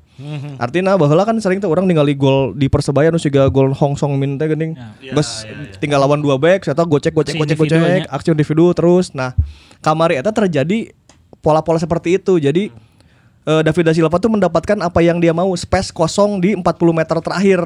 Artinya 0.59 0.99
bahwa 0.99 1.23
kan 1.23 1.35
sering 1.39 1.63
tuh 1.63 1.71
orang 1.71 1.87
ningali 1.87 2.11
gol 2.11 2.51
di 2.51 2.67
Persebaya 2.67 3.07
nu 3.07 3.19
siga 3.19 3.47
gol 3.47 3.71
Hong 3.71 3.95
Song 3.95 4.19
Min 4.19 4.35
teh 4.35 4.51
geuning. 4.51 4.75
Bes 5.15 5.47
tinggal 5.79 6.03
lawan 6.03 6.19
dua 6.19 6.35
back, 6.35 6.67
saya 6.67 6.75
gocek 6.75 7.15
gocek 7.15 7.35
Aksi 7.35 7.39
gocek 7.39 7.55
individu 7.55 7.75
gocek, 7.79 8.03
nya. 8.03 8.11
aksi 8.11 8.27
individu 8.35 8.65
terus. 8.75 9.05
Nah, 9.15 9.31
kamari 9.79 10.19
eta 10.19 10.35
terjadi 10.35 10.91
pola-pola 11.39 11.79
seperti 11.79 12.19
itu. 12.19 12.35
Jadi 12.35 12.67
eh, 13.47 13.61
David 13.63 13.83
da 13.87 13.93
Silva 13.95 14.19
tuh 14.19 14.31
mendapatkan 14.35 14.77
apa 14.83 14.99
yang 14.99 15.23
dia 15.23 15.31
mau, 15.31 15.47
space 15.55 15.95
kosong 15.95 16.43
di 16.43 16.51
40 16.51 16.63
meter 16.91 17.17
terakhir 17.23 17.63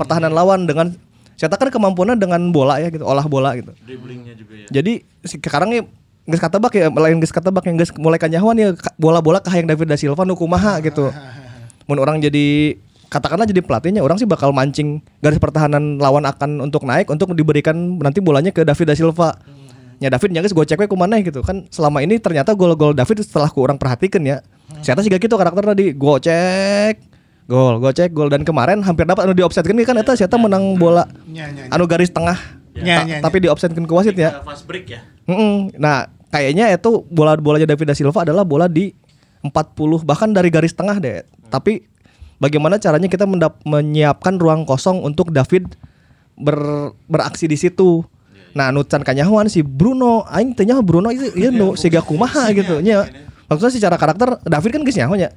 pertahanan 0.00 0.32
lawan 0.32 0.64
dengan 0.64 0.96
saya 1.36 1.58
kan 1.58 1.74
kemampuannya 1.74 2.16
dengan 2.22 2.54
bola 2.54 2.78
ya 2.78 2.88
gitu, 2.88 3.02
olah 3.02 3.26
bola 3.26 3.52
gitu. 3.58 3.74
Dribblingnya 3.82 4.38
juga 4.38 4.54
ya. 4.62 4.66
Jadi 4.70 5.02
sekarang 5.26 5.74
nih 5.74 5.82
geus 6.22 6.38
katebak 6.38 6.72
ya, 6.74 6.86
lain 6.88 7.18
geus 7.18 7.34
katebak 7.34 7.66
yang 7.66 7.76
geus 7.78 7.90
mulai 7.98 8.18
kanyahoan 8.18 8.56
ya 8.58 8.68
ka- 8.78 8.94
bola-bola 8.94 9.42
ke 9.42 9.50
hayang 9.50 9.66
David 9.66 9.90
da 9.90 9.98
Silva 9.98 10.22
nu 10.22 10.38
kumaha 10.38 10.78
gitu. 10.82 11.10
Mun 11.90 11.98
orang 11.98 12.22
jadi 12.22 12.78
katakanlah 13.10 13.44
jadi 13.44 13.60
pelatihnya 13.60 14.00
orang 14.00 14.16
sih 14.16 14.24
bakal 14.24 14.54
mancing 14.54 15.02
garis 15.20 15.42
pertahanan 15.42 15.98
lawan 15.98 16.24
akan 16.24 16.62
untuk 16.62 16.86
naik 16.86 17.10
untuk 17.10 17.34
diberikan 17.34 17.74
nanti 17.98 18.22
bolanya 18.22 18.54
ke 18.54 18.62
David 18.62 18.86
da 18.86 18.94
Silva. 18.94 19.34
Ya 19.98 20.10
David 20.10 20.34
nya 20.34 20.42
geus 20.42 20.54
gocek 20.54 20.78
we 20.78 20.86
kumaneh 20.90 21.22
gitu 21.26 21.42
kan 21.46 21.66
selama 21.70 22.02
ini 22.02 22.18
ternyata 22.18 22.54
gol-gol 22.54 22.94
David 22.94 23.22
setelah 23.22 23.50
ku 23.50 23.62
orang 23.62 23.78
perhatikan 23.78 24.22
ya. 24.22 24.42
Saya 24.82 24.98
juga 25.02 25.18
gitu 25.18 25.34
karakter 25.34 25.74
tadi 25.74 25.94
gocek 25.94 27.12
gol 27.50 27.82
gocek 27.82 28.14
gol 28.14 28.30
dan 28.30 28.46
kemarin 28.46 28.80
hampir 28.86 29.02
dapat 29.02 29.26
anu 29.26 29.34
di 29.34 29.42
offset 29.42 29.66
kan 29.66 29.74
kan 29.74 29.98
eta 29.98 30.14
siapa 30.14 30.38
menang 30.38 30.78
bola 30.78 31.04
anu 31.68 31.84
garis 31.90 32.08
tengah 32.08 32.38
Ya, 32.72 33.04
ya, 33.04 33.04
ya. 33.04 33.18
tapi 33.20 33.44
di 33.44 33.48
offsetkeun 33.52 33.84
ke 33.84 33.92
wasit 33.92 34.16
ya. 34.16 34.40
Fast 34.40 34.64
break 34.64 34.88
ya. 34.88 35.04
Mm-mm. 35.28 35.76
Nah, 35.76 36.08
kayaknya 36.28 36.72
itu 36.72 37.04
bola-bolanya 37.06 37.68
David 37.68 37.92
da 37.92 37.96
Silva 37.96 38.24
adalah 38.24 38.42
bola 38.42 38.64
di 38.64 38.96
40 39.42 39.52
bahkan 40.02 40.32
dari 40.32 40.48
garis 40.48 40.72
tengah 40.72 40.96
deh. 40.96 41.20
Tapi 41.46 41.84
bagaimana 42.38 42.80
caranya 42.80 43.06
kita 43.06 43.28
mendap- 43.28 43.60
menyiapkan 43.62 44.40
ruang 44.40 44.64
kosong 44.64 44.98
untuk 44.98 45.28
David 45.28 45.76
ber- 46.34 46.96
beraksi 47.04 47.44
di 47.44 47.54
situ. 47.54 48.02
Nah, 48.52 48.68
nucan 48.68 49.00
kanyahoan 49.00 49.48
si 49.48 49.60
Bruno, 49.60 50.24
aing 50.28 50.52
teh 50.52 50.64
nyaho 50.64 50.80
Bruno 50.80 51.08
itu 51.08 51.28
ieu 51.34 51.48
nu 51.48 51.72
siga 51.74 52.00
kumaha 52.00 52.52
gitu 52.52 52.80
nya. 52.80 53.08
Maksudnya 53.48 53.72
secara 53.72 53.96
karakter 53.96 54.40
David 54.42 54.70
kan 54.70 54.82
geus 54.82 54.96
nyaho 54.96 55.16
nya. 55.16 55.28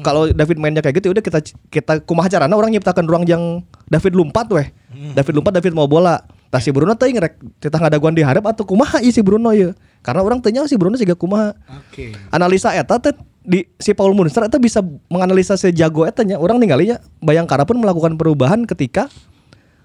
Kalau 0.00 0.28
David 0.28 0.56
mainnya 0.56 0.80
kayak 0.80 1.00
gitu 1.00 1.10
udah 1.10 1.20
kita 1.20 1.40
kita 1.66 2.04
kumaha 2.04 2.28
carana 2.28 2.52
orang 2.52 2.70
nyiptakan 2.70 3.04
ruang 3.04 3.24
yang 3.24 3.60
David 3.86 4.12
lompat 4.12 4.46
weh. 4.50 4.68
David 5.12 5.34
lompat 5.34 5.56
David 5.56 5.72
mau 5.72 5.84
bola. 5.84 6.20
Tah 6.50 6.58
si 6.58 6.74
Bruno 6.74 6.98
teh 6.98 7.06
ngerek 7.14 7.62
kita 7.62 7.78
ngadaguan 7.78 8.10
di 8.10 8.26
harap 8.26 8.42
atau 8.42 8.66
kumaha 8.66 8.98
ieu 8.98 9.14
si 9.14 9.22
Bruno 9.22 9.54
ya. 9.54 9.70
Karena 10.02 10.26
orang 10.26 10.42
tanya 10.42 10.66
si 10.66 10.74
Bruno 10.74 10.98
siga 10.98 11.14
kumaha. 11.14 11.54
Oke. 11.78 12.10
Analisa 12.34 12.74
eta 12.74 12.98
teh 12.98 13.14
di 13.46 13.70
si 13.78 13.94
Paul 13.94 14.18
Munster 14.18 14.42
eta 14.42 14.58
bisa 14.58 14.82
menganalisa 15.06 15.54
sejago 15.54 16.02
eta 16.02 16.26
nya. 16.26 16.42
Orang 16.42 16.58
ninggalinya 16.58 16.98
Bayangkara 17.22 17.62
pun 17.62 17.78
melakukan 17.78 18.18
perubahan 18.18 18.66
ketika 18.66 19.06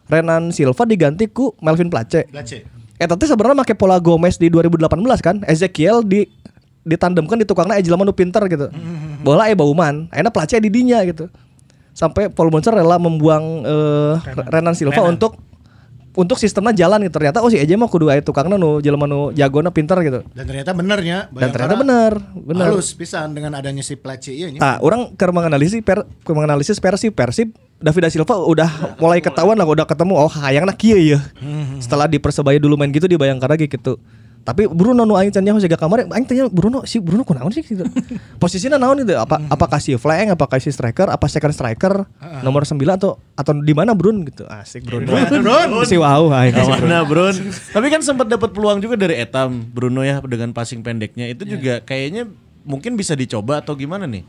Renan 0.10 0.50
Silva 0.50 0.90
diganti 0.90 1.30
ku 1.30 1.54
Melvin 1.62 1.94
Place. 1.94 2.26
Blace. 2.34 2.66
Eta 2.98 3.14
teh 3.14 3.30
sebenarnya 3.30 3.62
make 3.62 3.78
pola 3.78 4.02
Gomez 4.02 4.42
di 4.42 4.50
2018 4.50 4.90
kan. 5.22 5.46
Ezekiel 5.46 6.02
di 6.02 6.26
ditandemkan 6.82 7.38
di 7.38 7.46
tukangna 7.46 7.78
Ejilman 7.78 8.10
pinter 8.18 8.42
gitu. 8.50 8.74
Bola 9.26 9.50
eh 9.50 9.58
Bauman, 9.58 10.10
akhirnya 10.10 10.34
Place 10.34 10.58
di 10.58 10.70
dinya 10.74 11.06
gitu. 11.06 11.30
Sampai 11.94 12.28
Paul 12.28 12.50
Munster 12.50 12.76
rela 12.76 12.98
membuang 12.98 13.64
eh, 13.66 14.14
Renan 14.50 14.74
Silva 14.74 15.06
untuk 15.06 15.45
untuk 16.16 16.40
sistemnya 16.40 16.74
jalan 16.74 17.04
gitu. 17.06 17.20
Ternyata 17.20 17.44
oh 17.44 17.52
si 17.52 17.60
Eje 17.60 17.76
mah 17.76 17.92
kudu 17.92 18.10
aya 18.10 18.24
tukangna 18.24 18.56
nu 18.56 18.80
jelema 18.80 19.06
nu 19.06 19.36
jagona 19.36 19.70
pinter 19.70 20.00
gitu. 20.02 20.20
Dan 20.32 20.44
ternyata 20.48 20.72
benernya. 20.72 21.28
Dan 21.30 21.52
ternyata 21.52 21.76
bener, 21.76 22.12
bener. 22.34 22.66
Halus 22.72 22.96
pisan 22.96 23.36
dengan 23.36 23.54
adanya 23.54 23.84
si 23.84 24.00
Place 24.00 24.32
iya 24.32 24.50
nya. 24.50 24.60
Ah, 24.64 24.78
orang 24.82 25.14
keur 25.14 25.36
menganalisis 25.36 25.84
per 25.84 26.08
menganalisis 26.26 26.80
Persib 26.80 27.14
Persib 27.14 27.54
David 27.80 28.08
da 28.08 28.10
Silva 28.10 28.36
udah 28.40 28.70
mulai 29.04 29.20
ketahuan 29.20 29.60
lah 29.60 29.68
udah 29.68 29.86
ketemu 29.86 30.14
oh 30.16 30.32
hayangna 30.32 30.74
kieu 30.74 30.98
ya. 30.98 31.20
Setelah 31.84 32.08
di 32.08 32.18
Persebaya 32.18 32.58
dulu 32.58 32.80
main 32.80 32.90
gitu 32.90 33.06
di 33.06 33.20
Bayangkara 33.20 33.60
ge 33.60 33.68
gitu. 33.68 34.00
Tapi 34.46 34.70
Bruno 34.70 35.10
nu 35.10 35.18
aing 35.18 35.34
can 35.34 35.42
nyaho 35.42 35.58
jaga 35.58 35.74
kamar, 35.74 36.06
aing 36.06 36.30
tanya 36.30 36.46
Bruno 36.54 36.86
si 36.86 37.02
Bruno 37.02 37.26
kunaon 37.26 37.50
sih 37.50 37.66
gitu. 37.66 37.82
Posisinya 38.42 38.78
naon 38.78 39.02
gitu? 39.02 39.18
Apa 39.18 39.42
apa 39.42 39.66
kasih 39.74 39.98
flank, 39.98 40.38
apa 40.38 40.46
kasih 40.46 40.70
striker, 40.70 41.10
apa 41.10 41.26
second 41.26 41.50
striker 41.50 42.06
nomor 42.46 42.62
9 42.62 42.78
atau 42.86 43.18
atau 43.34 43.52
di 43.58 43.74
mana 43.74 43.98
Brun 43.98 44.22
gitu. 44.30 44.46
Asik 44.46 44.86
Bruno. 44.86 45.10
Bruno. 45.10 45.82
Si 45.82 45.98
wow 45.98 46.30
aing. 46.30 46.54
si 46.54 46.62
Bruno. 46.62 46.86
Mana 46.86 47.02
Brun? 47.02 47.36
Tapi 47.76 47.88
kan 47.90 48.06
sempat 48.06 48.30
dapat 48.30 48.54
peluang 48.54 48.78
juga 48.78 48.94
dari 48.94 49.18
Etam 49.18 49.66
Bruno 49.66 50.06
ya 50.06 50.22
dengan 50.22 50.54
passing 50.54 50.86
pendeknya 50.86 51.26
itu 51.26 51.42
juga 51.50 51.82
kayaknya 51.82 52.30
mungkin 52.70 52.94
bisa 52.94 53.18
dicoba 53.18 53.66
atau 53.66 53.74
gimana 53.74 54.06
nih? 54.06 54.22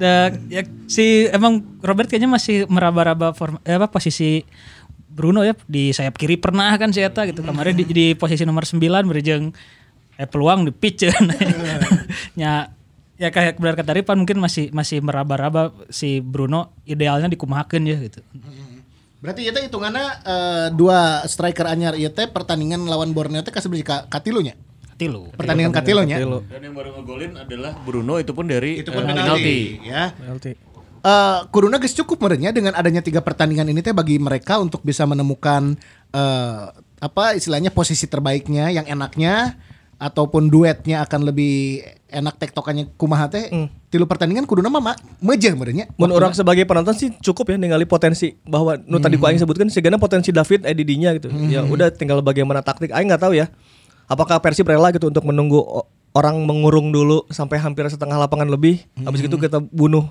Da- 0.00 0.32
ya, 0.48 0.62
si 0.88 1.28
emang 1.28 1.60
Robert 1.84 2.08
kayaknya 2.08 2.30
masih 2.30 2.64
meraba-raba 2.70 3.36
form, 3.36 3.60
eh, 3.66 3.76
apa 3.76 3.90
posisi 3.90 4.46
Bruno 5.18 5.42
ya 5.42 5.58
di 5.66 5.90
sayap 5.90 6.14
kiri 6.14 6.38
pernah 6.38 6.70
kan 6.78 6.94
si 6.94 7.02
Eta 7.02 7.26
gitu 7.26 7.42
kemarin 7.42 7.74
di, 7.74 7.82
di 7.90 8.06
posisi 8.14 8.46
nomor 8.46 8.62
9 8.62 8.78
berjeng 9.10 9.50
eh, 10.14 10.28
peluang 10.30 10.62
di 10.62 10.70
pitch 10.70 11.10
ya 12.42 12.70
ya 13.18 13.28
kayak 13.34 13.58
benar 13.58 13.74
kata 13.74 13.98
Ripan 13.98 14.22
mungkin 14.22 14.38
masih 14.38 14.70
masih 14.70 15.02
meraba-raba 15.02 15.74
si 15.90 16.22
Bruno 16.22 16.70
idealnya 16.86 17.26
dikumahakeun 17.26 17.82
ya 17.82 17.98
gitu. 17.98 18.22
Berarti 19.18 19.50
itu 19.50 19.58
hitungannya 19.58 20.06
eh, 20.22 20.66
dua 20.78 21.26
striker 21.26 21.66
anyar 21.66 21.98
ieu 21.98 22.14
teh 22.14 22.30
pertandingan 22.30 22.86
lawan 22.86 23.10
Borneo 23.10 23.42
teh 23.42 23.50
kasih 23.50 23.66
ka 23.82 24.06
katilunya. 24.06 24.54
Tilu. 24.98 25.30
Pertandingan 25.34 25.74
katilunya. 25.74 26.18
Dan 26.22 26.62
yang 26.62 26.74
baru 26.74 26.94
ngegolin 26.98 27.34
adalah 27.38 27.74
Bruno 27.82 28.18
itu 28.18 28.34
pun 28.34 28.50
dari 28.50 28.82
Itu 28.82 28.90
pun 28.90 29.02
eh, 29.02 29.10
penalti 29.10 29.58
ya. 29.82 30.14
Penalti. 30.14 30.67
Eh 31.08 31.38
Kuruna 31.48 31.80
geus 31.80 31.96
cukup 31.96 32.20
merenya 32.28 32.52
dengan 32.52 32.76
adanya 32.76 33.00
tiga 33.00 33.24
pertandingan 33.24 33.64
ini 33.72 33.80
teh 33.80 33.96
bagi 33.96 34.20
mereka 34.20 34.60
untuk 34.60 34.84
bisa 34.84 35.08
menemukan 35.08 35.72
eh 36.12 36.64
apa 37.00 37.32
istilahnya 37.32 37.72
posisi 37.72 38.04
terbaiknya 38.10 38.68
yang 38.68 38.84
enaknya 38.84 39.56
ataupun 39.98 40.52
duetnya 40.52 41.02
akan 41.08 41.32
lebih 41.32 41.80
enak 42.12 42.36
tektokannya 42.36 42.92
kumaha 43.00 43.32
teh. 43.32 43.48
Tilu 43.88 44.04
pertandingan 44.04 44.44
kuduna 44.44 44.68
mah 44.68 44.92
ma- 44.92 45.00
mejeh 45.24 45.56
merenya 45.56 45.88
Mun 45.96 46.12
orang 46.12 46.36
sebagai 46.36 46.68
penonton 46.68 46.92
sih 46.92 47.08
cukup 47.24 47.50
ya 47.50 47.56
ningali 47.56 47.88
potensi 47.88 48.36
bahwa 48.44 48.76
nu 48.76 49.00
tadi 49.00 49.16
ku 49.16 49.24
aing 49.24 49.40
sebutkan 49.40 49.72
sigana 49.72 49.96
potensi 49.96 50.28
David 50.28 50.68
Edidinya 50.68 51.16
gitu. 51.16 51.32
Ya 51.48 51.64
udah 51.64 51.88
tinggal 51.88 52.20
bagaimana 52.20 52.60
taktik. 52.60 52.92
Aing 52.92 53.08
nggak 53.08 53.24
tahu 53.24 53.32
ya. 53.32 53.48
Apakah 54.12 54.44
Persib 54.44 54.68
rela 54.68 54.92
gitu 54.92 55.08
untuk 55.08 55.24
menunggu 55.24 55.64
orang 56.12 56.36
mengurung 56.44 56.92
dulu 56.92 57.24
sampai 57.32 57.56
hampir 57.56 57.88
setengah 57.88 58.20
lapangan 58.20 58.44
lebih. 58.52 58.84
Habis 59.00 59.24
itu 59.24 59.40
kita 59.40 59.56
bunuh 59.72 60.04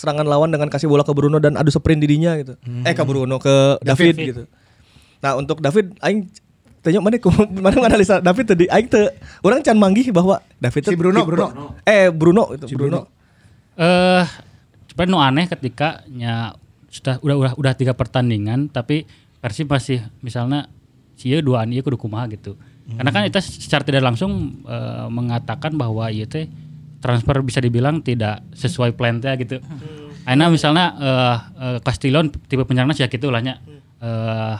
serangan 0.00 0.24
lawan 0.24 0.48
dengan 0.48 0.72
kasih 0.72 0.88
bola 0.88 1.04
ke 1.04 1.12
Bruno 1.12 1.36
dan 1.36 1.60
adu 1.60 1.68
sprint 1.68 2.00
didinya 2.00 2.32
gitu. 2.40 2.56
Eh 2.82 2.96
ke 2.96 3.04
Bruno 3.04 3.36
ke 3.36 3.76
David, 3.84 4.16
gitu. 4.16 4.42
Nah, 5.20 5.36
untuk 5.36 5.60
David 5.60 6.00
aing 6.00 6.32
tanya 6.80 7.04
mana 7.04 7.20
mana 7.68 7.76
analisa 7.84 8.24
David 8.24 8.44
tadi 8.48 8.64
aing 8.64 8.88
teu 8.88 9.12
orang 9.44 9.60
can 9.60 9.76
manggih 9.76 10.08
bahwa 10.08 10.40
David 10.56 10.80
Si 10.80 10.88
teh 10.88 10.96
Bruno, 10.96 11.20
tipe- 11.20 11.28
Bruno. 11.28 11.46
Eh 11.84 12.08
Bruno 12.08 12.44
itu 12.56 12.64
Bruno. 12.72 13.04
Eh, 13.76 14.24
sebenarnya 14.88 15.12
nu 15.12 15.20
aneh 15.20 15.44
ketika 15.46 16.00
nya 16.08 16.56
sudah 16.88 17.20
udah 17.20 17.36
udah 17.36 17.52
udah 17.60 17.72
tiga 17.76 17.92
pertandingan 17.92 18.72
tapi 18.72 19.04
Persib 19.40 19.68
masih 19.68 20.04
misalnya 20.20 20.68
sia 21.16 21.40
dua 21.40 21.68
ieu 21.68 21.84
kudu 21.84 22.00
kumaha 22.00 22.24
gitu. 22.32 22.56
Karena 22.90 23.12
kan 23.12 23.22
itu 23.22 23.38
secara 23.38 23.84
tidak 23.84 24.02
langsung 24.02 24.64
eh, 24.64 25.06
mengatakan 25.12 25.76
bahwa 25.76 26.08
ieu 26.08 26.24
teh 26.24 26.48
transfer 27.00 27.40
bisa 27.40 27.58
dibilang 27.58 28.04
tidak 28.04 28.44
sesuai 28.52 28.94
plan 28.94 29.18
teh 29.18 29.32
gitu. 29.40 29.56
Aina 30.28 30.52
misalnya 30.52 30.84
eh 31.00 31.36
eh, 31.56 31.78
Castillon 31.80 32.28
tipe 32.28 32.62
penyerangnya 32.68 32.94
sih 32.94 33.08
gitu 33.08 33.32
lah 33.32 33.40
nya. 33.40 33.58
Eh, 34.00 34.56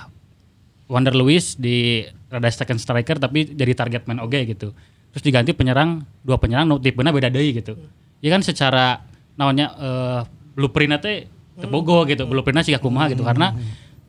Wander 0.90 1.14
Lewis 1.14 1.54
di 1.54 2.02
rada 2.26 2.50
second 2.50 2.82
striker 2.82 3.22
tapi 3.22 3.46
jadi 3.54 3.72
target 3.78 4.10
man 4.10 4.18
oge 4.18 4.42
gitu. 4.48 4.74
Terus 5.14 5.22
diganti 5.22 5.54
penyerang 5.54 6.02
dua 6.26 6.40
penyerang 6.42 6.66
nu 6.66 6.82
tipenya 6.82 7.14
beda 7.14 7.30
deui 7.30 7.54
gitu. 7.54 7.78
Ya 8.24 8.34
kan 8.34 8.42
secara 8.42 9.04
namanya 9.38 9.66
eh 9.78 10.20
blueprintnya 10.56 10.98
teh 10.98 11.30
tebogo 11.60 12.02
gitu. 12.08 12.26
Blueprintnya 12.26 12.66
sih 12.66 12.74
kumaha 12.80 13.12
gitu 13.12 13.22
karena 13.22 13.54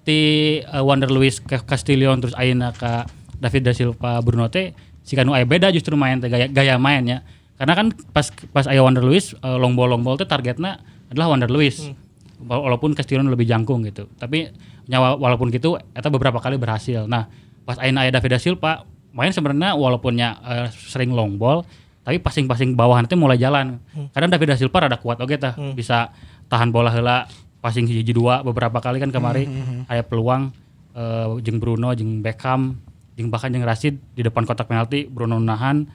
ti 0.02 0.20
eh, 0.64 0.82
Wander 0.82 1.12
Lewis 1.12 1.38
ke 1.44 1.62
Castillion 1.68 2.18
terus 2.18 2.34
ayeuna 2.34 2.74
ka 2.74 3.06
David 3.38 3.62
da 3.68 3.74
Silva 3.76 4.22
Bruno 4.26 4.50
teh 4.50 4.74
si 5.02 5.18
kanu 5.18 5.34
beda 5.34 5.74
justru 5.74 5.98
main 5.98 6.18
teh 6.18 6.32
gaya, 6.32 6.48
gaya 6.48 6.80
mainnya. 6.82 7.22
Karena 7.62 7.78
kan 7.78 7.94
pas 8.10 8.26
pas 8.50 8.66
aya 8.66 8.82
Wander 8.82 9.06
Lewis 9.06 9.38
eh, 9.38 9.58
long 9.62 9.78
ball 9.78 9.94
long 9.94 10.02
ball 10.02 10.18
teh 10.18 10.26
targetnya 10.26 10.82
adalah 11.14 11.30
Wander 11.30 11.54
Lewis. 11.54 11.94
Wala- 12.42 12.66
Walaupun 12.66 12.98
Castillion 12.98 13.30
lebih 13.30 13.46
jangkung 13.46 13.86
gitu. 13.86 14.10
Tapi 14.18 14.50
nyawa 14.90 15.14
walaupun 15.22 15.54
gitu 15.54 15.78
eta 15.94 16.10
beberapa 16.10 16.42
kali 16.42 16.58
berhasil. 16.58 17.06
Nah, 17.06 17.30
pas 17.62 17.78
ayeuna 17.78 18.02
aya 18.02 18.10
David 18.10 18.34
da 18.34 18.40
Silva 18.42 18.82
main 19.14 19.30
sebenarnya 19.30 19.78
walaupunnya 19.78 20.42
eh, 20.42 20.68
sering 20.74 21.14
long 21.14 21.38
ball 21.38 21.62
tapi 22.02 22.18
passing-passing 22.18 22.74
bawahan 22.74 23.06
itu 23.06 23.14
mulai 23.14 23.38
jalan. 23.38 23.78
Kadang 24.10 24.34
David 24.34 24.48
da 24.50 24.58
Silva 24.58 24.90
rada 24.90 24.98
kuat 24.98 25.22
oke 25.22 25.38
tah, 25.38 25.54
bisa 25.78 26.10
tahan 26.50 26.74
bola 26.74 26.90
heula 26.90 27.30
passing 27.62 27.86
hiji 27.86 28.10
dua 28.10 28.42
beberapa 28.42 28.82
kali 28.82 28.98
kan 28.98 29.14
kemari 29.14 29.46
aya 29.86 30.02
peluang 30.02 30.50
eh, 30.98 31.30
jeung 31.46 31.62
Bruno 31.62 31.94
jeung 31.94 32.26
Beckham 32.26 32.82
jeung 33.14 33.30
bahkan 33.30 33.54
jeung 33.54 33.62
Rashid 33.62 34.02
di 34.18 34.26
depan 34.26 34.50
kotak 34.50 34.66
penalti 34.66 35.06
Bruno 35.06 35.38
nahan 35.38 35.86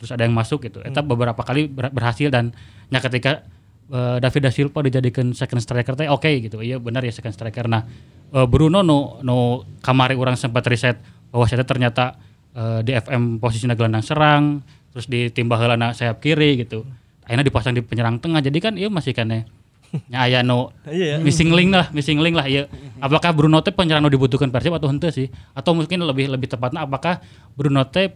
terus 0.00 0.16
ada 0.16 0.24
yang 0.24 0.32
masuk 0.32 0.64
gitu. 0.64 0.80
Eta 0.80 1.04
beberapa 1.04 1.44
kali 1.44 1.68
ber- 1.68 1.92
berhasil 1.92 2.32
dan 2.32 2.56
nya 2.88 3.04
ketika 3.04 3.44
eh, 3.92 4.16
David 4.16 4.40
da 4.48 4.50
Silva 4.50 4.80
dijadikan 4.80 5.36
second 5.36 5.60
striker 5.60 5.92
teh 5.92 6.08
oke 6.08 6.32
gitu. 6.40 6.64
Iya 6.64 6.80
benar 6.80 7.04
ya 7.04 7.12
second 7.12 7.36
striker. 7.36 7.68
Nah, 7.68 7.84
eh, 8.32 8.46
Bruno 8.48 8.80
no 8.80 9.20
no 9.20 9.68
kamari 9.84 10.16
orang 10.16 10.40
sempat 10.40 10.64
riset 10.64 10.96
bahwa 11.28 11.44
saya 11.44 11.68
ternyata 11.68 12.16
eh, 12.56 12.80
di 12.80 12.96
FM 12.96 13.36
posisinya 13.44 13.76
gelandang 13.76 14.00
serang, 14.00 14.64
terus 14.96 15.04
ditimbah 15.04 15.60
heula 15.60 15.76
na 15.76 15.92
sayap 15.92 16.24
kiri 16.24 16.64
gitu. 16.64 16.88
Akhirnya 17.28 17.44
dipasang 17.44 17.76
di 17.76 17.84
penyerang 17.84 18.16
tengah. 18.16 18.40
Jadi 18.40 18.58
kan 18.58 18.74
iya 18.80 18.88
masih 18.88 19.12
kene 19.12 19.59
nya 20.06 20.18
aya 20.26 20.40
no 20.40 20.70
Iya 20.86 21.06
ya. 21.06 21.16
missing 21.18 21.50
link 21.50 21.70
lah, 21.70 21.90
missing 21.90 22.18
link 22.18 22.34
lah 22.34 22.46
iya. 22.46 22.70
Apakah 22.98 23.32
Bruno 23.32 23.58
teh 23.58 23.70
penyerang 23.70 24.00
nu 24.00 24.10
dibutuhkan 24.10 24.48
Persib 24.48 24.70
atau 24.70 24.86
henteu 24.86 25.08
sih? 25.08 25.26
Atau 25.50 25.72
mungkin 25.72 25.98
lebih 26.00 26.28
lebih 26.28 26.46
tepatnya 26.46 26.84
apakah 26.84 27.18
Bruno 27.54 27.82
teh 27.84 28.12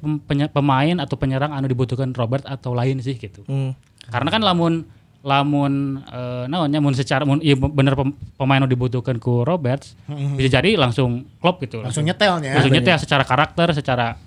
pemain 0.49 0.97
atau 0.99 1.17
penyerang 1.17 1.51
anu 1.51 1.67
dibutuhkan 1.67 2.13
Robert 2.13 2.45
atau 2.45 2.73
lain 2.73 3.01
sih 3.01 3.17
gitu. 3.17 3.43
Hmm. 3.45 3.75
Karena 4.07 4.29
kan 4.29 4.41
lamun 4.41 4.85
lamun 5.25 6.05
eh 6.05 6.45
naonnya 6.47 6.79
mun 6.79 6.93
secara 6.93 7.25
mun 7.25 7.41
iya 7.41 7.57
bener 7.57 7.97
pem- 7.97 8.13
pemain 8.37 8.61
nu 8.61 8.69
dibutuhkan 8.69 9.17
ku 9.17 9.41
Roberts 9.41 9.97
bisa 10.37 10.61
jadi 10.61 10.77
langsung 10.77 11.25
klop 11.41 11.65
gitu. 11.65 11.81
langsung 11.81 12.05
nyetelnya 12.05 12.53
Langsung 12.53 12.69
nyetel 12.71 13.01
secara 13.01 13.25
karakter, 13.25 13.73
secara 13.73 14.21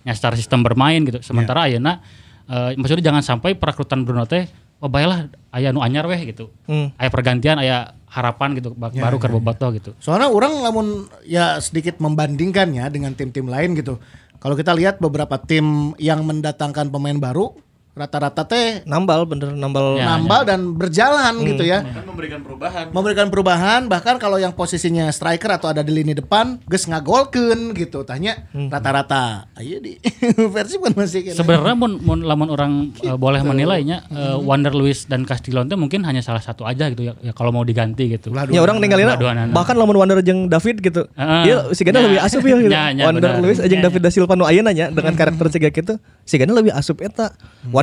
ya 0.00 0.14
secara 0.14 0.38
sistem 0.38 0.62
bermain 0.62 1.02
gitu. 1.02 1.18
Sementara 1.18 1.66
ayeuna 1.66 1.98
eh 2.46 2.78
maksudnya 2.78 3.10
jangan 3.10 3.26
sampai 3.26 3.58
perekrutan 3.58 4.06
Bruno 4.06 4.22
teh 4.22 4.46
oh 4.80 4.90
baiklah 4.90 5.28
aya 5.52 5.72
nu 5.72 5.80
anyar 5.80 6.04
weh 6.04 6.20
gitu. 6.28 6.52
Hmm. 6.68 6.92
Aya 7.00 7.08
pergantian, 7.08 7.56
aya 7.60 7.96
harapan 8.06 8.56
gitu 8.56 8.72
ba- 8.72 8.92
baru 8.92 9.16
keur 9.20 9.32
bobotoh 9.36 9.70
gitu. 9.76 9.90
Soalnya 10.00 10.32
orang 10.32 10.60
lamun 10.64 10.86
ya 11.24 11.60
sedikit 11.60 12.00
membandingkan 12.00 12.72
ya 12.72 12.88
dengan 12.88 13.12
tim-tim 13.12 13.48
lain 13.48 13.76
gitu. 13.76 14.00
Kalau 14.36 14.54
kita 14.54 14.76
lihat 14.76 15.00
beberapa 15.00 15.40
tim 15.40 15.96
yang 15.96 16.22
mendatangkan 16.22 16.92
pemain 16.92 17.16
baru 17.16 17.56
rata-rata 17.96 18.44
teh 18.44 18.84
Nambal 18.84 19.24
bener 19.24 19.56
nambal. 19.56 19.96
Ya. 19.96 20.04
nambal 20.14 20.44
dan 20.44 20.76
berjalan 20.76 21.32
gitu 21.48 21.64
ya. 21.64 21.80
Kan 21.80 22.04
memberikan 22.04 22.40
perubahan. 22.44 22.84
Memberikan 22.92 23.26
perubahan 23.32 23.80
bahkan 23.88 24.20
kalau 24.20 24.36
yang 24.36 24.52
posisinya 24.52 25.08
striker 25.08 25.48
atau 25.56 25.72
ada 25.72 25.80
di 25.80 25.96
lini 25.96 26.12
depan 26.12 26.60
geus 26.68 26.84
ngagolkeun 26.84 27.72
gitu 27.72 28.04
tanya 28.04 28.46
rata-rata. 28.52 29.48
Ayo 29.56 29.80
di 29.80 29.96
versi 30.54 30.76
kan 30.76 30.92
masih 30.92 31.20
kena. 31.24 31.40
Sebenarnya 31.40 31.74
mun, 31.74 31.96
mun 32.04 32.20
lamun 32.20 32.52
orang 32.52 32.92
eh, 33.00 33.16
boleh 33.16 33.40
menilainya 33.40 34.04
eh, 34.12 34.36
Wander 34.36 34.76
Luis 34.76 35.08
dan 35.08 35.24
Castillon 35.24 35.64
itu 35.64 35.80
mungkin 35.80 36.04
hanya 36.04 36.20
salah 36.20 36.44
satu 36.44 36.68
aja 36.68 36.92
gitu 36.92 37.08
ya, 37.08 37.16
ya 37.24 37.32
kalau 37.32 37.48
mau 37.48 37.64
diganti 37.64 38.12
gitu. 38.12 38.28
Ulah 38.30 38.44
Ya 38.52 38.60
orang 38.60 38.78
ninggalin 38.78 39.08
bahkan 39.56 39.72
lamun 39.72 39.96
Wander 39.96 40.20
jeung 40.20 40.52
David 40.52 40.84
gitu. 40.84 41.08
Heeh. 41.16 41.42
Iya 41.48 41.56
si 41.72 41.80
Gana 41.80 42.04
Nya. 42.04 42.06
lebih 42.12 42.20
asup 42.20 42.42
ya 42.44 42.56
gitu. 42.60 42.72
Nya, 42.76 42.84
nya, 42.92 43.04
Wander 43.08 43.24
benar. 43.24 43.40
Luis 43.40 43.56
jeung 43.56 43.80
Nya, 43.80 43.88
David 43.88 44.00
da 44.04 44.10
Silva 44.12 44.36
nu 44.36 44.44
ayeuna 44.44 44.76
nya 44.76 44.92
dengan 44.92 45.16
karakter 45.16 45.48
siga 45.48 45.72
gitu. 45.72 45.96
Si 46.28 46.36
Gana 46.36 46.52
lebih 46.52 46.76
asup 46.76 47.00
eta. 47.00 47.32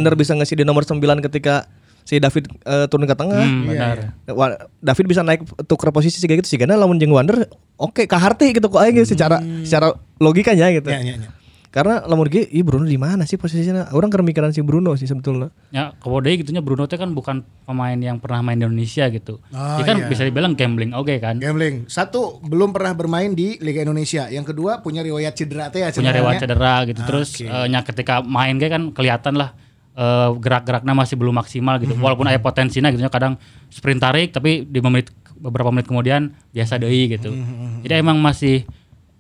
Wander 0.03 0.19
bisa 0.19 0.35
ngisi 0.35 0.59
di 0.59 0.67
nomor 0.67 0.83
9 0.83 0.99
ketika 1.23 1.63
si 2.03 2.19
David 2.19 2.51
eh, 2.67 2.91
turun 2.91 3.07
ke 3.07 3.15
tengah. 3.15 3.39
Hmm, 3.39 3.63
benar. 3.63 3.97
Wa- 4.27 4.59
David 4.83 5.07
bisa 5.07 5.23
naik 5.23 5.47
tuker 5.63 5.95
posisi 5.95 6.19
siga 6.19 6.35
gitu 6.35 6.43
si 6.45 6.59
Gana 6.59 6.75
lamun 6.75 6.99
jeung 6.99 7.15
Wander 7.15 7.47
oke 7.79 8.03
kaharti 8.03 8.51
gitu 8.51 8.67
kok 8.67 8.83
aing 8.83 8.99
gitu, 8.99 9.15
secara 9.15 9.39
secara 9.63 9.95
logikanya 10.19 10.67
gitu. 10.75 10.91
Ya, 10.91 10.99
ya, 10.99 11.15
ya. 11.15 11.31
Karena 11.73 12.05
lamun 12.05 12.29
ge 12.29 12.45
ih 12.53 12.61
Bruno 12.61 12.85
di 12.85 13.01
mana 13.01 13.25
sih 13.25 13.33
posisinya? 13.33 13.89
Orang 13.97 14.13
kemikiran 14.13 14.53
si 14.53 14.61
Bruno 14.61 14.93
sih 14.93 15.09
sebetulnya. 15.09 15.49
Ya, 15.73 15.89
deui 15.97 16.37
gitunya 16.37 16.61
Bruno 16.61 16.85
teh 16.85 17.01
kan 17.01 17.15
bukan 17.17 17.41
pemain 17.65 17.97
yang 17.97 18.21
pernah 18.21 18.45
main 18.45 18.61
di 18.61 18.67
Indonesia 18.67 19.09
gitu. 19.09 19.41
Oh, 19.49 19.81
Dia 19.81 19.87
kan 19.87 19.97
iya. 19.97 20.05
bisa 20.05 20.21
dibilang 20.21 20.53
gambling 20.53 20.93
oke 20.93 21.17
kan. 21.17 21.41
Gambling. 21.41 21.89
Satu 21.89 22.37
belum 22.45 22.77
pernah 22.77 22.93
bermain 22.93 23.33
di 23.33 23.57
Liga 23.57 23.81
Indonesia. 23.81 24.29
Yang 24.29 24.53
kedua 24.53 24.85
punya 24.85 25.01
riwayat 25.01 25.33
cedera 25.33 25.73
teh 25.73 25.81
ya 25.81 25.89
punya 25.89 26.13
riwayat 26.13 26.45
cedera 26.45 26.83
gitu 26.85 26.99
Ah, 26.99 27.07
terus 27.09 27.29
oke. 27.33 27.47
eh, 27.47 27.65
nya 27.65 27.79
ketika 27.81 28.21
main 28.21 28.59
kayak 28.61 28.73
kan 28.77 28.83
kelihatan 28.93 29.33
lah 29.33 29.57
eh, 29.93 30.29
gerak-geraknya 30.41 30.93
masih 30.93 31.15
belum 31.17 31.35
maksimal 31.37 31.77
gitu. 31.81 31.93
Mhm. 31.93 32.01
walaupun 32.01 32.27
ada 32.29 32.39
potensinya 32.41 32.89
gitu 32.89 33.01
kadang 33.09 33.37
sprint 33.69 34.01
tarik 34.01 34.29
tapi 34.33 34.65
di 34.65 34.79
menit 34.81 35.09
beberapa 35.37 35.69
menit 35.73 35.89
kemudian 35.89 36.31
biasa 36.55 36.79
deui 36.79 37.11
gitu. 37.11 37.33
Mhm, 37.33 37.83
jadi 37.83 37.99
emang 37.99 38.17
masih 38.21 38.63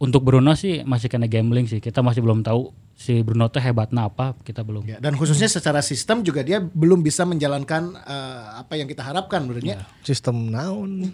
untuk 0.03 0.19
Bruno 0.21 0.51
sih 0.53 0.83
masih 0.83 1.07
kena 1.07 1.31
gambling 1.31 1.63
sih. 1.63 1.79
Kita 1.79 2.03
masih 2.03 2.19
belum 2.19 2.43
tahu 2.43 2.69
si 2.93 3.23
Bruno 3.23 3.47
tuh 3.47 3.57
hebatnya 3.57 4.05
apa, 4.05 4.35
kita 4.43 4.61
belum. 4.61 4.83
Ya, 4.83 4.99
dan 4.99 5.15
khususnya 5.15 5.47
secara 5.47 5.79
sistem 5.79 6.21
juga 6.21 6.43
dia 6.43 6.59
belum 6.59 6.99
bisa 6.99 7.23
menjalankan 7.23 7.95
eh, 7.95 8.43
apa 8.59 8.75
yang 8.75 8.85
kita 8.85 8.99
harapkan 9.01 9.47
menurutnya. 9.47 9.87
Sistem 10.03 10.51
naon. 10.51 11.07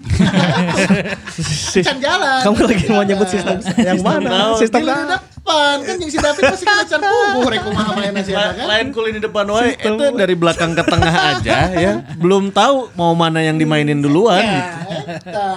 Can 1.80 1.98
jalan. 2.00 2.42
Kamu 2.44 2.58
lagi 2.60 2.86
mau 2.90 3.04
nyebut 3.04 3.30
sistem 3.30 3.58
yang 3.80 4.02
mana? 4.02 4.58
Sistem 4.58 4.82
Di 4.82 4.90
naon? 4.90 5.08
depan 5.40 5.78
kan 5.82 5.96
yang 5.98 6.12
si 6.12 6.20
David 6.20 6.44
masih 6.46 6.66
kena 6.68 6.84
can 6.84 7.00
punggung 7.00 7.48
rek 7.48 7.62
kumaha 7.64 7.92
mainnya 7.96 8.22
si 8.22 8.34
Eta 8.34 8.54
kan. 8.54 8.66
Lain 8.68 8.88
kulin 8.92 9.14
di 9.16 9.22
depan 9.24 9.46
wae 9.48 9.72
itu 9.74 10.04
dari 10.14 10.36
belakang 10.36 10.72
ke 10.74 10.84
tengah 10.84 11.14
aja 11.34 11.58
ya. 11.74 11.92
Belum 12.18 12.50
tahu 12.50 12.92
mau 12.94 13.14
mana 13.14 13.40
yang 13.40 13.56
dimainin 13.56 13.98
duluan 14.00 14.42
Ya, 14.42 14.52
gitu. 14.52 15.26
eta. 15.26 15.50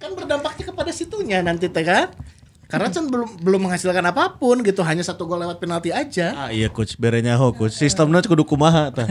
kan 0.00 0.10
berdampaknya 0.16 0.64
kepada 0.64 0.90
situnya 0.90 1.38
nanti 1.40 1.68
teh 1.68 1.84
kan. 1.84 2.08
Karena 2.68 2.92
kan 2.92 3.08
belum 3.08 3.40
belum 3.40 3.60
menghasilkan 3.64 4.04
apa 4.12 4.36
pun 4.36 4.60
gitu, 4.60 4.84
hanya 4.84 5.00
satu 5.00 5.24
gol 5.24 5.40
lewat 5.40 5.56
penalti 5.56 5.88
aja. 5.88 6.36
Ah 6.36 6.50
iya 6.52 6.68
coach 6.68 7.00
berenya 7.00 7.40
ho 7.40 7.56
coach. 7.56 7.72
Sistemnya 7.72 8.20
kudu 8.20 8.44
kumaha 8.44 8.92
tah. 8.92 9.08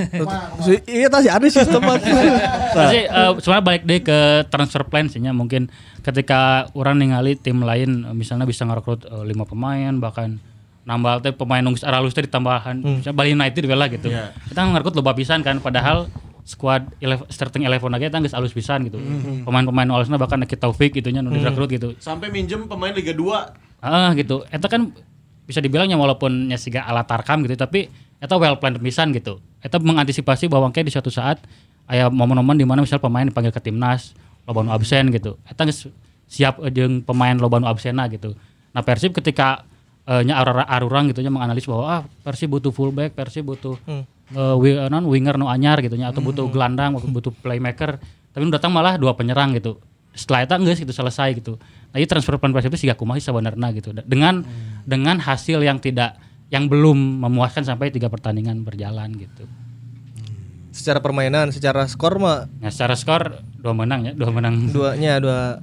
Iya 0.86 1.10
tadi 1.10 1.26
ada 1.26 1.48
sistem. 1.50 1.82
Tapi 2.78 3.10
eh, 3.10 3.32
sebenarnya 3.42 3.66
balik 3.66 3.84
deh 3.90 4.00
ke 4.06 4.46
transfer 4.54 4.86
plan 4.86 5.10
sih 5.10 5.18
nya. 5.18 5.34
mungkin 5.34 5.74
ketika 6.06 6.70
orang 6.78 7.02
ningali 7.02 7.34
tim 7.34 7.66
lain 7.66 8.06
misalnya 8.14 8.46
bisa 8.46 8.62
ngerekrut 8.62 9.10
eh, 9.10 9.26
lima 9.26 9.50
pemain 9.50 9.90
bahkan 9.98 10.38
nambah 10.86 11.26
teh 11.26 11.34
pemain 11.34 11.66
nunggu 11.66 11.82
aralus 11.82 12.14
teh 12.14 12.30
ditambahan 12.30 12.78
misalnya 12.80 13.18
Bali 13.18 13.34
United 13.34 13.66
lah 13.74 13.90
gitu. 13.90 14.14
Kita 14.54 14.54
kan 14.54 14.70
ngerekrut 14.70 14.94
loba 14.94 15.18
pisan 15.18 15.42
kan 15.42 15.58
padahal 15.58 16.06
squad 16.48 16.88
elef- 17.04 17.28
starting 17.28 17.68
eleven 17.68 17.92
aja 17.92 18.08
kita 18.08 18.24
geus 18.24 18.32
alus 18.32 18.56
pisan 18.56 18.88
gitu. 18.88 18.96
Pemain-pemain 19.44 19.92
alusna 19.92 20.16
bahkan 20.16 20.40
Neki 20.40 20.56
Taufik 20.56 20.96
gitu 20.96 21.12
nya 21.12 21.20
nu 21.20 21.36
direkrut 21.36 21.68
gitu. 21.68 21.92
Sampai 22.00 22.32
minjem 22.32 22.72
pemain 22.72 22.96
Liga 22.96 23.12
2. 23.12 23.84
Ah 23.84 24.16
gitu. 24.16 24.48
Eta 24.48 24.72
kan 24.72 24.96
bisa 25.44 25.60
dibilangnya 25.60 26.00
walaupun 26.00 26.48
nya 26.48 26.56
siga 26.56 26.88
ala 26.88 27.04
tarkam 27.04 27.44
gitu 27.44 27.60
tapi 27.60 27.92
eta 28.24 28.40
well 28.40 28.56
planned 28.56 28.80
pisan 28.80 29.12
gitu. 29.12 29.44
Eta 29.60 29.76
mengantisipasi 29.76 30.48
bahwa 30.48 30.72
kayak 30.72 30.88
di 30.88 30.94
suatu 30.96 31.12
saat 31.12 31.44
aya 31.84 32.08
momen-momen 32.08 32.56
di 32.56 32.64
mana 32.64 32.80
misal 32.80 33.04
pemain 33.04 33.28
dipanggil 33.28 33.52
ke 33.52 33.60
timnas, 33.60 34.16
loba 34.48 34.64
nu 34.64 34.72
absen 34.72 35.12
gitu. 35.12 35.36
Eta 35.44 35.68
geus 35.68 35.92
siap 36.32 36.64
eh, 36.64 36.72
jeung 36.72 37.04
pemain 37.04 37.36
loba 37.36 37.60
nu 37.60 37.68
absenna 37.68 38.08
gitu. 38.08 38.40
Nah 38.72 38.88
Persib 38.88 39.12
ketika 39.12 39.68
eh, 40.08 40.24
nya 40.24 40.40
arura 40.40 40.64
arurang 40.64 41.12
gitu 41.12 41.20
nya 41.20 41.28
menganalisis 41.28 41.68
bahwa 41.68 41.84
ah 41.92 42.02
Persib 42.24 42.56
butuh 42.56 42.72
fullback, 42.72 43.12
Persib 43.16 43.52
butuh 43.52 43.76
eh, 43.84 44.08
eh, 44.34 44.90
non 44.90 45.06
winger 45.08 45.36
nu 45.40 45.48
anyar 45.48 45.80
gitu 45.80 45.96
nya 45.96 46.12
atau 46.12 46.20
butuh 46.20 46.48
gelandang, 46.52 46.98
butuh 46.98 47.32
playmaker. 47.44 48.02
Tapi 48.34 48.42
nu 48.44 48.52
datang 48.52 48.74
malah 48.74 49.00
dua 49.00 49.14
penyerang 49.18 49.56
gitu 49.56 49.78
setelah 50.18 50.50
itu 50.50 50.54
enggak 50.58 50.76
gitu 50.82 50.94
selesai 50.94 51.30
gitu. 51.38 51.54
Nah, 51.94 51.98
ini 52.02 52.10
transfer 52.10 52.42
plan 52.42 52.50
Persib 52.50 52.74
itu 52.74 52.90
sih 52.90 52.92
kumaha 52.98 53.22
sebenarnya 53.22 53.70
gitu. 53.78 53.94
Dengan 53.94 54.42
dengan 54.84 55.22
hasil 55.22 55.62
yang 55.62 55.78
tidak 55.78 56.18
yang 56.50 56.66
belum 56.66 57.22
memuaskan 57.22 57.64
sampai 57.64 57.94
tiga 57.94 58.10
pertandingan 58.10 58.66
berjalan 58.66 59.14
gitu. 59.14 59.46
Secara 60.74 61.02
permainan, 61.02 61.54
secara 61.54 61.86
skor 61.86 62.18
mah 62.18 62.50
Nah, 62.60 62.74
secara 62.74 62.98
skor 62.98 63.46
dua 63.62 63.78
menang 63.78 64.10
ya, 64.10 64.14
dua 64.18 64.34
menang. 64.34 64.74
duanya 64.74 65.22
dua 65.22 65.62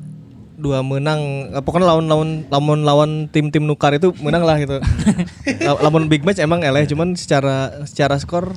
dua 0.65 0.81
menang 0.81 1.53
Eh, 1.53 1.61
pokoknya 1.61 1.85
lawan 1.93 2.09
lawan 2.09 2.31
lawan 2.49 2.81
lawan 2.83 3.11
tim-tim 3.29 3.69
nukar 3.69 3.93
itu 3.93 4.17
menang 4.25 4.49
lah 4.49 4.57
gitu. 4.57 4.81
La- 5.69 5.81
lawan 5.85 6.09
big 6.09 6.25
match 6.25 6.41
emang 6.41 6.65
eleh 6.65 6.89
cuman 6.89 7.13
secara 7.13 7.85
secara 7.85 8.17
skor 8.17 8.57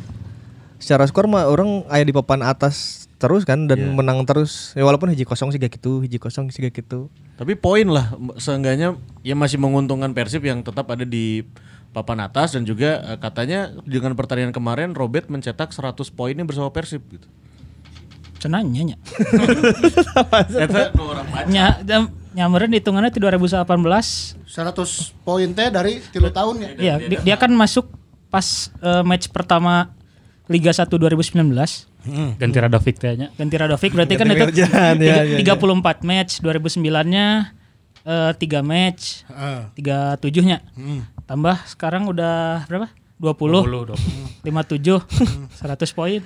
secara 0.79 1.03
skor 1.03 1.27
mah 1.27 1.51
orang 1.51 1.83
aya 1.91 2.07
di 2.07 2.15
papan 2.15 2.45
atas 2.47 3.05
terus 3.17 3.43
kan 3.43 3.67
dan 3.67 3.97
menang 3.97 4.23
terus. 4.23 4.71
Ya 4.77 4.87
walaupun 4.87 5.09
hiji 5.11 5.27
kosong 5.27 5.51
sih 5.51 5.59
gak 5.59 5.75
gitu 5.75 5.99
hiji 5.99 6.21
kosong 6.21 6.47
sih 6.53 6.63
gak 6.63 6.79
gitu. 6.79 7.11
Tapi 7.35 7.59
poin 7.59 7.85
lah 7.89 8.13
seenggaknya 8.39 8.95
ya 9.21 9.35
masih 9.35 9.59
menguntungkan 9.59 10.13
Persib 10.13 10.45
yang 10.45 10.61
tetap 10.63 10.87
ada 10.89 11.03
di 11.03 11.43
papan 11.91 12.21
atas 12.21 12.53
dan 12.53 12.61
juga 12.61 13.01
eh, 13.09 13.17
katanya 13.17 13.73
dengan 13.89 14.13
pertandingan 14.13 14.53
kemarin 14.53 14.93
Robert 14.93 15.27
mencetak 15.33 15.73
100 15.73 15.97
poinnya 16.13 16.45
bersama 16.45 16.69
Persib 16.69 17.01
gitu. 17.09 17.25
Cenanya 18.37 18.81
nya. 18.83 18.97
Eta. 20.63 20.93
Nya 21.47 21.65
nyameureun 22.33 22.69
hitungannya 22.71 23.09
di 23.09 23.19
2018. 23.19 23.65
100 24.47 25.25
poin 25.25 25.49
teh 25.51 25.67
dari 25.67 25.99
tilu 26.07 26.29
tahun 26.29 26.55
ya. 26.57 26.69
Iya, 26.77 26.93
dia, 27.03 27.19
dia 27.21 27.35
kan 27.35 27.49
masuk 27.49 27.89
pas 28.29 28.45
eh, 28.77 29.01
match 29.01 29.29
pertama 29.29 29.89
Liga 30.47 30.71
1 30.71 30.87
2019 30.87 31.35
Ganti 32.39 32.57
Radovic 32.57 32.95
teh 32.95 33.13
nya. 33.13 33.27
ganti 33.33 33.55
Radovic 33.55 33.91
berarti 33.91 34.15
kan 34.15 34.27
Ganti 34.27 34.39
itu 34.39 34.45
Mirjan, 34.47 34.95
ya, 35.03 35.15
tiga- 35.35 35.59
ya, 35.59 35.59
34 35.59 36.07
match 36.07 36.31
2009-nya 36.39 37.25
eh 38.05 38.31
3 38.31 38.39
match 38.63 39.27
Heeh. 39.27 39.59
37-nya. 39.75 40.57
Tambah 41.27 41.67
sekarang 41.67 42.07
udah 42.07 42.63
berapa? 42.65 42.87
20, 43.17 43.65
20, 43.65 43.97
20. 43.97 44.45
57 44.45 45.01
100 45.57 45.97
poin. 45.97 46.21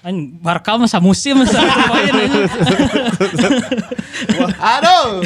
Anjing 0.00 0.40
Barca 0.40 0.74
mah 0.80 0.88
samusim 0.88 1.36
100 1.36 1.52
poin. 1.92 2.12
Aduh. 4.74 5.20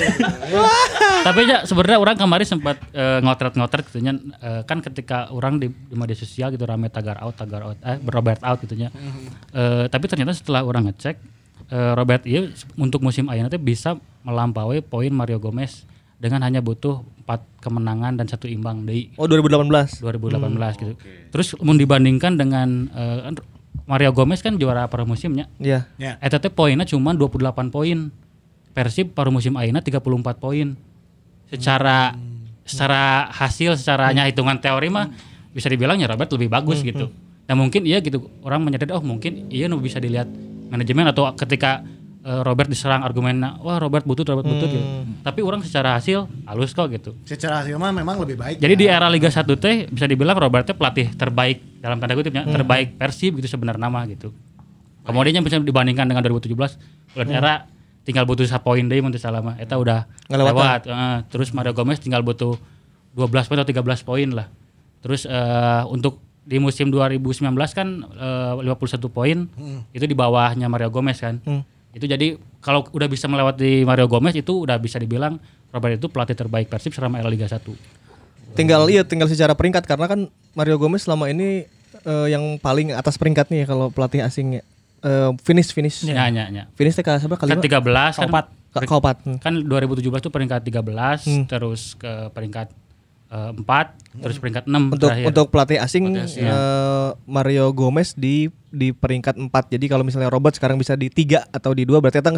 Tapi 1.23 1.41
ya 1.47 1.63
sebenarnya 1.63 1.99
orang 2.03 2.17
kemarin 2.19 2.47
sempat 2.47 2.83
eh, 2.91 3.23
ngotret-ngotret 3.23 3.87
gitu 3.95 4.03
nya 4.03 4.19
eh, 4.43 4.67
kan 4.67 4.83
ketika 4.83 5.31
orang 5.31 5.63
di, 5.63 5.71
di 5.71 5.95
media 5.95 6.19
sosial 6.19 6.51
gitu 6.51 6.67
rame 6.67 6.91
tagar 6.91 7.23
out 7.23 7.39
tagar 7.39 7.63
out 7.63 7.79
eh 7.81 8.03
Robert 8.03 8.43
out 8.43 8.59
gitu 8.67 8.75
nya. 8.75 8.91
Eh, 9.55 9.87
tapi 9.87 10.11
ternyata 10.11 10.35
setelah 10.35 10.67
orang 10.67 10.91
ngecek 10.91 11.17
eh, 11.71 11.93
Robert 11.95 12.27
iya 12.27 12.51
untuk 12.75 13.07
musim 13.07 13.31
ayeuna 13.31 13.47
teh 13.47 13.63
bisa 13.63 13.95
melampaui 14.27 14.83
poin 14.83 15.15
Mario 15.15 15.39
Gomez 15.39 15.87
dengan 16.19 16.43
hanya 16.43 16.59
butuh 16.59 17.07
4 17.29 17.61
kemenangan 17.61 18.17
dan 18.17 18.25
satu 18.25 18.49
imbang 18.49 18.89
deui 18.89 19.13
oh 19.21 19.29
2018 19.29 20.01
2018 20.01 20.81
gitu. 20.81 20.93
Terus 21.29 21.53
mau 21.61 21.77
dibandingkan 21.77 22.41
dengan 22.41 22.89
kan 22.89 23.37
Mario 23.85 24.17
Gomez 24.17 24.41
kan 24.41 24.57
juara 24.57 24.89
paruh 24.89 25.05
musimnya. 25.05 25.53
ya 25.61 25.85
Ya. 26.01 26.17
Eta 26.25 26.41
teh 26.41 26.49
poinnya 26.49 26.89
cuma 26.89 27.13
28 27.13 27.69
poin. 27.69 28.09
Persib 28.73 29.13
paruh 29.13 29.33
musim 29.33 29.57
ayeuna 29.61 29.85
34 29.85 30.01
poin. 30.41 30.77
Secara 31.53 32.17
secara 32.65 33.29
hasil 33.33 33.77
secara 33.81 34.13
nya 34.13 34.29
hitungan 34.29 34.61
teori 34.61 34.89
mah 34.89 35.13
bisa 35.53 35.69
dibilang 35.73 36.01
ya 36.01 36.09
Robert 36.09 36.33
lebih 36.33 36.49
bagus 36.49 36.81
gitu. 36.81 37.13
Dan 37.49 37.57
mungkin 37.57 37.85
iya 37.89 38.01
gitu 38.05 38.29
orang 38.45 38.65
menyadari 38.65 38.93
oh 38.93 39.05
mungkin 39.05 39.49
iya 39.49 39.69
nu 39.69 39.81
bisa 39.81 40.01
dilihat 40.01 40.29
manajemen 40.69 41.09
atau 41.09 41.33
ketika 41.33 41.81
eh, 42.25 42.41
Robert 42.43 42.69
diserang 42.71 43.03
argumennya 43.07 43.61
wah 43.63 43.79
Robert 43.79 44.03
butut 44.07 44.27
Robert 44.27 44.47
butut 44.47 44.69
gitu. 44.71 44.87
Tapi 45.23 45.41
orang 45.43 45.61
secara 45.63 45.99
hasil 45.99 46.27
halus 46.47 46.73
kok 46.75 46.89
gitu. 46.91 47.15
Secara 47.27 47.63
hasil 47.63 47.77
mah 47.79 47.91
memang 47.95 48.19
lebih 48.23 48.39
baik. 48.39 48.59
Jadi 48.59 48.75
ya. 48.75 48.81
di 48.81 48.87
era 48.87 49.07
Liga 49.11 49.31
1 49.31 49.45
teh 49.59 49.87
bisa 49.91 50.07
dibilang 50.07 50.39
Robert 50.39 50.67
teh 50.67 50.75
pelatih 50.75 51.13
terbaik 51.15 51.83
dalam 51.83 51.99
tanda 52.03 52.15
kutipnya 52.19 52.47
terbaik 52.47 52.99
Persib 52.99 53.39
gitu 53.39 53.49
sebenarnya 53.49 53.83
nama 53.87 54.03
gitu. 54.07 54.35
Kemudian 55.09 55.41
bisa 55.41 55.57
dibandingkan 55.57 56.05
dengan 56.05 56.21
2017 56.21 56.53
bulan 57.17 57.29
era 57.33 57.55
tinggal 58.05 58.25
butuh 58.25 58.45
satu 58.49 58.73
poin 58.73 58.85
deh 58.85 59.01
salah 59.21 59.45
mah. 59.45 59.57
Eta 59.61 59.77
udah 59.77 60.09
Ngelewatan. 60.29 60.53
lewat. 60.53 60.81
Heeh. 60.89 61.17
terus 61.29 61.49
Mario 61.53 61.73
Gomez 61.73 62.01
tinggal 62.01 62.25
butuh 62.25 62.57
12 63.17 63.49
poin 63.49 63.59
atau 63.61 63.69
13 63.69 64.05
poin 64.05 64.29
lah. 64.33 64.47
Terus 65.05 65.29
eh, 65.29 65.83
untuk 65.89 66.21
di 66.49 66.57
musim 66.57 66.89
2019 66.89 67.45
kan 67.77 67.89
eh, 68.17 68.53
51 68.65 69.13
poin 69.13 69.45
itu 69.93 70.05
di 70.09 70.17
bawahnya 70.17 70.69
Mario 70.73 70.89
Gomez 70.89 71.21
kan. 71.21 71.41
Itu 71.91 72.05
jadi 72.05 72.35
kalau 72.59 72.85
udah 72.87 73.07
bisa 73.07 73.27
melewati 73.27 73.83
Mario 73.83 74.07
Gomez 74.07 74.33
itu 74.33 74.63
udah 74.63 74.77
bisa 74.77 74.97
dibilang 74.97 75.41
Robert 75.69 75.97
itu 75.97 76.09
pelatih 76.09 76.35
terbaik 76.35 76.67
Persib 76.67 76.93
selama 76.93 77.19
era 77.19 77.29
Liga 77.29 77.45
1. 77.45 77.61
tinggal 78.51 78.89
iya 78.89 79.05
tinggal 79.05 79.29
secara 79.29 79.53
peringkat 79.53 79.85
karena 79.85 80.09
kan 80.09 80.21
Mario 80.53 80.77
Gomez 80.77 81.05
selama 81.05 81.29
ini 81.29 81.69
eh, 82.03 82.27
yang 82.29 82.57
paling 82.59 82.91
atas 82.91 83.15
peringkatnya 83.15 83.63
ya 83.63 83.67
kalau 83.67 83.89
pelatih 83.89 84.19
asing 84.19 84.59
eh, 84.59 85.31
finish 85.41 85.71
finish 85.71 86.03
Ya, 86.03 86.27
ya, 86.27 86.49
ya. 86.49 86.65
finish 86.75 86.97
teh 86.97 87.05
kali 87.05 87.21
Kan 87.21 87.61
13 87.63 88.19
kan, 88.19 88.29
Hmm. 89.23 89.39
kan 89.39 89.55
2017 89.63 90.03
itu 90.19 90.31
peringkat 90.31 90.61
13 90.65 91.23
terus 91.47 91.95
ke 91.95 92.09
peringkat 92.31 92.73
4 93.29 94.25
terus 94.25 94.41
peringkat 94.41 94.65
6 94.65 94.97
untuk 94.97 95.09
terakhir. 95.13 95.27
untuk 95.29 95.47
pelatih 95.53 95.79
asing 95.85 96.17
eh, 96.17 97.09
Mario 97.29 97.77
Gomez 97.77 98.17
di 98.17 98.49
di 98.73 98.97
peringkat 98.97 99.37
4 99.37 99.53
jadi 99.53 99.85
kalau 99.85 100.05
misalnya 100.05 100.33
Robert 100.33 100.57
sekarang 100.57 100.81
bisa 100.81 100.97
di 100.97 101.13
tiga 101.13 101.45
atau 101.53 101.77
di 101.77 101.85
dua 101.85 102.01
berarti 102.01 102.25
kita 102.25 102.33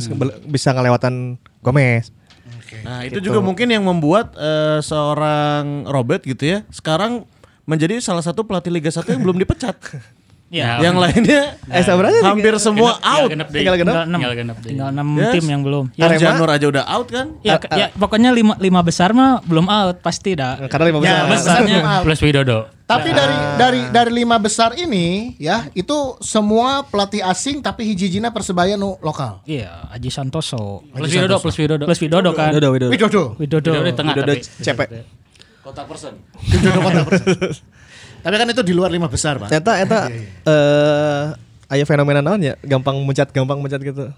bisa 0.51 0.75
ngelewatan 0.75 1.39
Gomez. 1.63 2.11
Nah, 2.87 3.03
itu 3.03 3.19
juga 3.19 3.43
mungkin 3.43 3.67
yang 3.67 3.83
membuat 3.83 4.35
eh, 4.39 4.79
seorang 4.83 5.87
Robert 5.87 6.23
gitu 6.27 6.59
ya 6.59 6.59
sekarang 6.71 7.27
menjadi 7.67 8.03
salah 8.03 8.23
satu 8.23 8.43
pelatih 8.43 8.75
Liga 8.75 8.91
1 8.91 9.07
yang 9.15 9.23
belum 9.23 9.39
dipecat. 9.39 9.79
Ya, 10.51 10.83
yang 10.83 10.99
lainnya 10.99 11.55
eh 11.71 11.79
sebenarnya 11.79 12.27
hampir 12.27 12.51
semua 12.59 12.99
out. 12.99 13.31
genep 13.31 13.47
deh. 13.49 13.63
tinggal 13.63 13.79
genep. 13.79 13.95
Tinggal 13.95 14.03
enam. 14.05 14.19
Tinggal 14.19 14.35
genep. 14.35 14.57
Tinggal 14.59 14.89
6 14.91 15.07
Yes. 15.15 15.33
tim 15.39 15.47
yang 15.47 15.63
belum. 15.63 15.85
Yang 15.95 16.11
Arema? 16.11 16.23
Janur 16.27 16.49
aja 16.51 16.67
udah 16.67 16.85
out 16.91 17.07
kan? 17.07 17.27
Ya, 17.41 17.55
ya 17.71 17.87
pokoknya 17.95 18.35
lima, 18.35 18.59
lima 18.59 18.83
besar 18.83 19.15
mah 19.15 19.39
belum 19.41 19.71
out 19.71 20.03
pasti 20.03 20.35
dah. 20.35 20.67
karena 20.67 20.91
lima 20.91 20.99
Ya, 21.01 21.23
besar 21.23 21.63
besarnya 21.63 22.03
Plus 22.03 22.19
Widodo. 22.19 22.59
Tapi 22.83 23.15
dari 23.15 23.37
dari 23.55 23.81
dari 23.95 24.11
lima 24.11 24.43
besar 24.43 24.75
ini 24.75 25.39
ya 25.39 25.71
itu 25.71 26.19
semua 26.19 26.83
pelatih 26.83 27.23
asing 27.23 27.63
tapi 27.63 27.87
hiji-hijina 27.87 28.35
persebaya 28.35 28.75
nu 28.75 28.99
lokal. 28.99 29.47
Iya, 29.47 29.87
Aji 29.95 30.11
Santoso. 30.11 30.83
Plus 30.91 31.15
Widodo, 31.15 31.39
plus 31.39 31.55
Widodo. 31.55 31.85
Plus 31.87 32.01
Widodo 32.03 32.35
kan. 32.35 32.51
Widodo, 32.51 32.75
Widodo. 32.75 32.91
Widodo. 32.91 33.23
Widodo. 33.39 33.71
Widodo 33.71 33.87
di 33.87 33.95
tengah 33.95 34.15
Widodo 34.19 34.35
tapi. 34.35 35.20
Kontak 35.71 35.87
person. 35.87 36.15
Kota 36.83 37.03
persen. 37.07 37.27
Tapi 38.27 38.35
kan 38.37 38.47
itu 38.51 38.63
di 38.67 38.75
luar 38.75 38.91
lima 38.91 39.07
besar, 39.07 39.39
Pak. 39.39 39.55
Eta 39.55 39.73
eta 39.79 40.01
eh 40.11 41.25
aya 41.71 41.85
fenomena 41.87 42.19
naon 42.19 42.43
ya, 42.43 42.59
gampang 42.67 42.99
mencat, 43.07 43.31
gampang 43.31 43.63
mencat 43.63 43.79
gitu. 43.81 44.11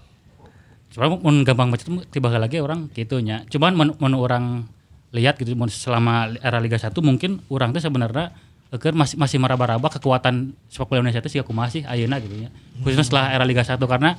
Sebenarnya 0.89 1.21
mun 1.21 1.35
gampang 1.45 1.69
macet 1.69 1.85
tiba 2.09 2.33
lagi 2.33 2.57
orang 2.57 2.89
gitunya. 2.89 3.45
Cuman 3.53 3.77
mun, 3.77 3.89
mun 4.01 4.13
orang 4.17 4.65
lihat 5.13 5.37
gitu 5.37 5.53
mun 5.53 5.69
selama 5.69 6.33
era 6.41 6.57
Liga 6.57 6.81
1 6.81 6.89
mungkin 7.05 7.45
orang 7.53 7.69
tuh 7.69 7.85
sebenarnya 7.85 8.33
keur 8.73 8.97
masih 8.97 9.21
masih 9.21 9.37
meraba-raba 9.37 9.85
kekuatan 9.93 10.57
sepak 10.65 10.89
bola 10.89 11.05
Indonesia 11.05 11.21
itu 11.21 11.37
sih 11.37 11.39
aku 11.45 11.53
masih 11.53 11.85
ayeuna 11.85 12.17
gitu 12.17 12.33
ya. 12.33 12.49
Khususnya 12.81 13.05
setelah 13.05 13.25
era 13.29 13.45
Liga 13.45 13.61
1 13.61 13.77
karena 13.77 14.17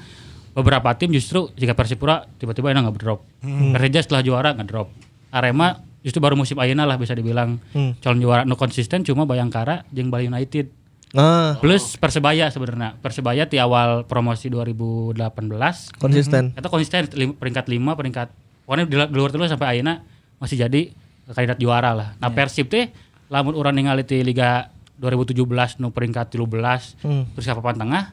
beberapa 0.54 0.94
tim 0.94 1.10
justru 1.10 1.50
jika 1.58 1.74
Persipura 1.74 2.30
tiba-tiba 2.38 2.70
enak 2.70 2.90
nggak 2.90 2.98
drop. 3.02 3.26
Persija 3.42 4.06
setelah 4.06 4.22
juara 4.22 4.54
nggak 4.54 4.68
drop. 4.70 4.88
Arema 5.34 5.82
justru 6.04 6.20
baru 6.20 6.36
musim 6.36 6.54
ayeuna 6.54 6.84
lah 6.84 6.94
bisa 6.94 7.10
dibilang 7.10 7.56
calon 7.98 8.20
juara 8.20 8.44
no 8.44 8.54
konsisten 8.54 9.00
cuma 9.02 9.24
Bayangkara 9.24 9.88
jeung 9.88 10.06
Bali 10.06 10.28
United. 10.28 10.68
Nah, 11.10 11.56
Plus 11.56 11.94
Persebaya 11.94 12.46
sebenarnya. 12.48 12.98
Persebaya 12.98 13.46
di 13.46 13.56
awal 13.56 14.04
promosi 14.04 14.50
2018 14.50 15.96
konsisten. 15.96 16.52
Eta 16.52 16.66
konsisten 16.66 17.06
lim- 17.12 17.32
peringkat 17.32 17.64
5, 17.64 17.94
peringkat 17.94 18.28
pokoknya 18.64 18.84
di, 18.84 18.96
di 18.98 19.14
luar 19.14 19.30
terus 19.30 19.48
sampai 19.48 19.68
ayeuna 19.72 20.02
masih 20.36 20.58
jadi 20.58 20.90
kandidat 21.26 21.56
juara 21.56 21.90
lah. 21.92 22.08
Nah, 22.16 22.30
Persib 22.30 22.66
teh 22.66 22.90
lamun 23.26 23.54
urang 23.54 23.72
ningali 23.72 24.02
ti 24.02 24.20
Liga 24.20 24.68
2017 24.96 25.38
nu 25.78 25.88
peringkat 25.88 26.28
13 26.30 27.00
Hmm. 27.00 27.24
terus 27.32 27.44
ke 27.44 27.54
papan 27.54 27.78
tengah 27.78 28.04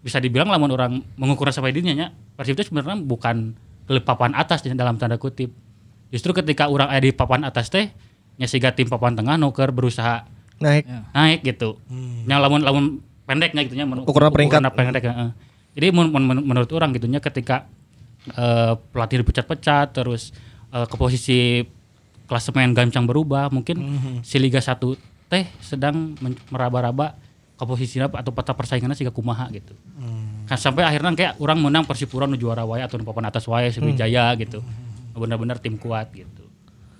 bisa 0.00 0.20
dibilang 0.20 0.46
lamun 0.46 0.70
orang 0.70 0.92
mengukur 1.16 1.48
sampai 1.48 1.72
dirinya 1.72 1.94
nya 1.96 2.06
Persib 2.34 2.54
teh 2.54 2.62
sebenarnya 2.62 2.96
bukan 2.98 3.56
ke 3.84 4.00
papan 4.00 4.32
atas 4.32 4.62
dalam 4.62 4.96
tanda 4.96 5.16
kutip. 5.16 5.63
Justru 6.14 6.30
ketika 6.30 6.70
orang 6.70 6.86
ada 6.86 7.02
di 7.02 7.10
papan 7.10 7.42
atas 7.42 7.66
teh 7.66 7.90
nya 8.34 8.46
siga 8.46 8.70
tim 8.70 8.86
papan 8.86 9.14
tengah 9.14 9.34
nuker 9.34 9.70
berusaha 9.70 10.30
Naik. 10.56 10.86
naik 11.10 11.40
gitu. 11.42 11.82
Yang 12.24 12.38
lamun 12.40 12.60
lamun 12.62 12.84
pendeknya 13.26 13.66
gitu 13.66 13.74
nya 13.74 13.82
men- 13.82 14.06
Ukuran 14.06 14.30
peringkat. 14.30 14.62
ukuran 14.62 14.70
pendek 14.70 15.04
heeh. 15.04 15.30
Jadi 15.74 15.86
mun- 15.90 16.08
mun- 16.08 16.22
mun- 16.24 16.44
menurut 16.44 16.70
orang 16.70 16.94
gitunya 16.94 17.18
ketika 17.18 17.66
eh, 18.30 18.72
pelatih 18.88 19.20
dipecat-pecat 19.20 19.90
terus 19.92 20.30
eh, 20.70 20.86
ke 20.86 20.94
posisi 20.94 21.66
klasemen 22.24 22.72
gancang 22.72 23.04
berubah 23.04 23.50
mungkin 23.50 23.76
si 24.22 24.38
Liga 24.38 24.56
1 24.58 24.80
teh 25.26 25.44
sedang 25.60 26.14
men- 26.16 26.38
meraba-raba 26.48 27.18
ke 27.54 27.64
posisi 27.64 27.98
apa 27.98 28.18
atau 28.18 28.30
peta 28.30 28.50
persaingannya 28.50 28.94
sih 28.94 29.06
kumaha 29.06 29.46
gitu. 29.50 29.74
Kan 30.44 30.56
sampai 30.56 30.82
akhirnya 30.82 31.10
kayak 31.12 31.32
orang 31.38 31.58
menang 31.60 31.84
Persipura 31.84 32.24
nu 32.24 32.34
juara 32.34 32.62
wae 32.62 32.80
atau 32.80 32.94
nu 32.94 33.04
papan 33.04 33.26
atas 33.26 33.44
wae 33.44 33.68
Sriwijaya 33.68 34.30
gitu. 34.36 34.62
Benar-benar 35.14 35.62
tim 35.62 35.78
kuat 35.78 36.10
gitu. 36.12 36.44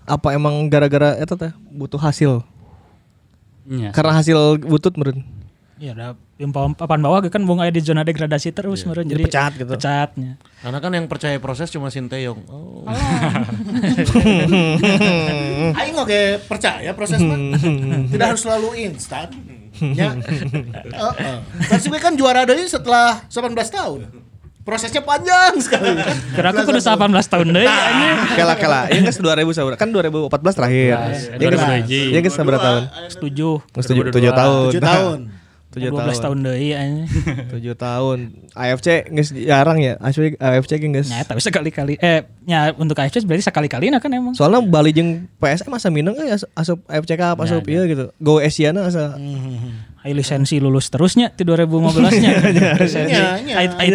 Apa 0.07 0.37
emang 0.37 0.71
gara-gara 0.71 1.19
eta 1.19 1.35
teh 1.35 1.53
butuh 1.69 1.99
hasil? 1.99 2.47
Nya. 3.65 3.91
Karena 3.97 4.21
hasil 4.21 4.61
butut 4.61 4.95
meureun. 4.95 5.25
Iya, 5.75 5.91
ada 5.91 6.15
tim 6.39 6.55
papan 6.55 7.03
bawah 7.03 7.19
kan 7.27 7.43
bung 7.43 7.59
aya 7.59 7.75
di 7.75 7.83
zona 7.83 8.07
degradasi 8.07 8.55
terus 8.55 8.87
meureun 8.87 9.11
Jadi 9.11 9.19
jadi 9.19 9.25
pecat 9.27 9.53
gitu. 9.59 9.73
Pecatnya. 9.75 10.39
Karena 10.63 10.79
kan 10.79 10.91
yang 10.95 11.07
percaya 11.11 11.35
proses 11.43 11.67
cuma 11.73 11.91
Sinteyong. 11.91 12.47
Oh. 12.47 12.87
Aing 15.79 15.97
oke 15.99 16.47
percaya 16.47 16.95
proses 16.95 17.19
mah. 17.19 17.39
Tidak 18.13 18.27
harus 18.27 18.43
selalu 18.47 18.87
instan. 18.87 19.35
Ya. 19.81 20.15
Heeh. 21.03 21.37
Persib 21.67 21.95
kan 21.99 22.15
juara 22.15 22.47
deui 22.47 22.71
setelah 22.71 23.27
18 23.27 23.75
tahun. 23.75 24.01
Prosesnya 24.65 25.05
panjang 25.05 25.61
sekali. 25.61 25.93
Kira 26.33 26.49
aku 26.49 26.65
kudu 26.65 26.81
18 26.81 26.97
tahun 27.29 27.47
deui 27.53 27.69
anjing. 27.69 28.17
Kela 28.33 28.55
kela. 28.57 28.89
Ya 28.89 29.05
geus 29.05 29.21
2000 29.21 29.45
saudara. 29.53 29.77
Kan 29.77 29.93
2014 29.93 30.33
terakhir. 30.57 30.89
Ya 30.89 30.99
geus 31.45 31.61
2002. 31.85 32.17
ya 32.17 32.21
geus 32.25 32.33
sabar 32.33 32.57
tahun. 32.57 32.83
Setuju. 33.13 33.61
Geus 33.61 33.87
7 33.87 34.09
tahun. 34.33 34.69
7 34.73 34.81
tahun. 34.81 35.19
7 35.75 35.91
12 35.91 35.91
tahun. 35.91 36.23
tahun 36.23 36.39
deui 36.41 36.71
anjing. 36.73 37.07
7 37.61 37.77
tahun. 37.77 38.19
AFC 38.57 38.89
geus 39.13 39.29
jarang 39.37 39.77
ya. 39.77 40.01
AFC 40.01 40.33
AFC 40.41 40.73
ge 40.81 40.89
geus. 40.89 41.13
Nya 41.13 41.29
tapi 41.29 41.45
sekali-kali 41.45 42.01
eh 42.01 42.25
nya 42.49 42.73
untuk 42.73 42.97
AFC 42.97 43.21
berarti 43.21 43.45
sekali-kalina 43.45 44.01
kan 44.01 44.09
emang. 44.17 44.33
Soalnya 44.33 44.65
Bali 44.65 44.97
jeung 44.97 45.29
PSM 45.37 45.77
asa 45.77 45.93
mineng 45.93 46.17
eh 46.17 46.33
as- 46.33 46.49
asup 46.57 46.81
AFC 46.89 47.21
Cup 47.21 47.37
asup 47.37 47.69
ieu 47.69 47.85
gitu. 47.85 48.09
Go 48.17 48.41
Asiana 48.41 48.89
asa 48.89 49.13
Ai 50.05 50.13
lisensi 50.13 50.61
lulus 50.61 50.87
terusnya 50.87 51.33
di 51.33 51.43
2015-nya. 51.43 52.31
Lisensi. 52.77 53.17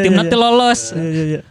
Timna 0.01 0.25
teh 0.25 0.33
lolos. 0.35 0.89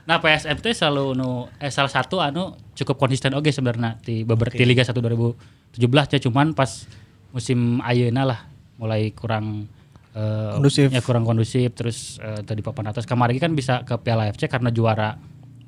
Nah 0.03 0.19
PSM 0.19 0.59
teh 0.59 0.75
selalu 0.75 1.15
nu 1.15 1.29
eh, 1.57 1.71
salah 1.71 1.87
satu 1.89 2.19
anu 2.19 2.59
cukup 2.75 2.99
konsisten 2.99 3.31
oke 3.33 3.49
sebenarnya 3.49 3.99
di 3.99 4.23
beberapa 4.23 4.51
di 4.53 4.67
Liga 4.67 4.83
1 4.83 4.91
2017 4.91 5.79
ya 6.11 6.21
cuman 6.21 6.53
pas 6.53 6.91
musim 7.31 7.79
ayeuna 7.81 8.23
lah 8.25 8.41
mulai 8.77 9.11
kurang 9.11 9.71
eh, 10.11 10.51
Kondusif. 10.53 10.91
ya 10.91 11.01
kurang 11.01 11.23
kondusif 11.23 11.71
terus 11.73 12.19
eh, 12.19 12.43
tadi 12.43 12.59
papan 12.59 12.91
atas 12.91 13.05
kemarin 13.05 13.39
kan 13.39 13.53
bisa 13.53 13.83
ke 13.83 13.95
Piala 13.97 14.27
FC 14.27 14.47
karena 14.47 14.71
juara 14.71 15.15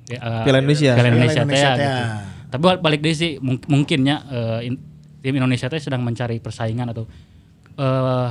eh, 0.05 0.19
Piala 0.19 0.59
Indonesia. 0.59 0.95
Piala 0.95 1.09
Indonesia, 1.09 1.43
Piala 1.43 1.47
Indonesia 1.47 1.71
gitu. 1.73 2.03
ya. 2.03 2.19
Tapi 2.49 2.63
bal- 2.65 2.81
balik 2.81 3.01
deh 3.01 3.15
sih 3.15 3.39
mung- 3.39 3.63
mungkinnya 3.65 4.17
eh, 4.27 4.67
in- 4.67 4.83
tim 5.21 5.31
Indonesia 5.33 5.67
teh 5.67 5.79
sedang 5.79 6.03
mencari 6.03 6.39
persaingan 6.39 6.91
atau 6.91 7.07
eh 7.73 8.31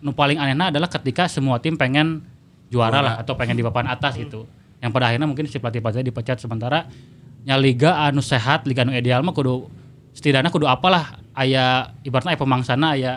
nu 0.00 0.16
paling 0.16 0.40
anehnya 0.40 0.72
adalah 0.72 0.88
ketika 0.88 1.28
semua 1.28 1.60
tim 1.60 1.76
pengen 1.76 2.24
juara 2.72 3.00
lah 3.04 3.14
atau 3.20 3.36
pengen 3.36 3.56
di 3.56 3.64
papan 3.64 3.88
atas 3.88 4.16
gitu. 4.16 4.48
Yang 4.80 4.90
pada 4.96 5.04
akhirnya 5.12 5.28
mungkin 5.28 5.44
si 5.44 5.60
pelatih-pelatih 5.60 6.08
dipecat 6.08 6.40
sementara 6.40 6.88
nya 7.44 7.56
liga 7.56 7.96
anu 8.08 8.20
sehat, 8.24 8.64
liga 8.64 8.84
anu 8.84 8.92
ideal 8.96 9.20
mah 9.20 9.32
kudu 9.36 9.68
setidaknya 10.16 10.48
kudu 10.52 10.68
apalah 10.68 11.20
aya 11.36 11.94
ibaratnya 12.04 12.36
aya 12.36 12.40
pemangsana 12.40 12.88
aya 12.96 13.12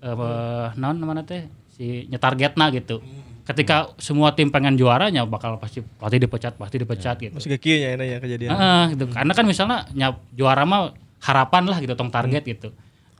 eh 0.00 0.66
naon 0.76 0.96
namanya 0.96 1.24
teh 1.24 1.48
si 1.72 2.08
nyetargetna 2.08 2.68
gitu. 2.76 3.00
Ketika 3.40 3.90
semua 3.98 4.30
tim 4.30 4.52
pengen 4.52 4.78
juaranya 4.78 5.26
bakal 5.26 5.58
pasti 5.58 5.82
pelatih 5.82 6.22
dipecat, 6.22 6.54
pasti 6.54 6.76
dipecat 6.78 7.16
gitu. 7.18 7.34
masih 7.34 7.50
kekieu 7.58 7.82
nya 7.82 7.98
ya 7.98 8.18
kejadian. 8.22 8.50
Heeh, 8.54 8.82
gitu. 8.94 9.04
Karena 9.10 9.32
kan 9.34 9.42
misalnya 9.42 9.90
nya 9.90 10.14
juara 10.30 10.62
mah 10.62 10.94
harapan 11.18 11.66
lah 11.66 11.82
gitu 11.82 11.98
tong 11.98 12.14
target 12.14 12.46
gitu. 12.46 12.70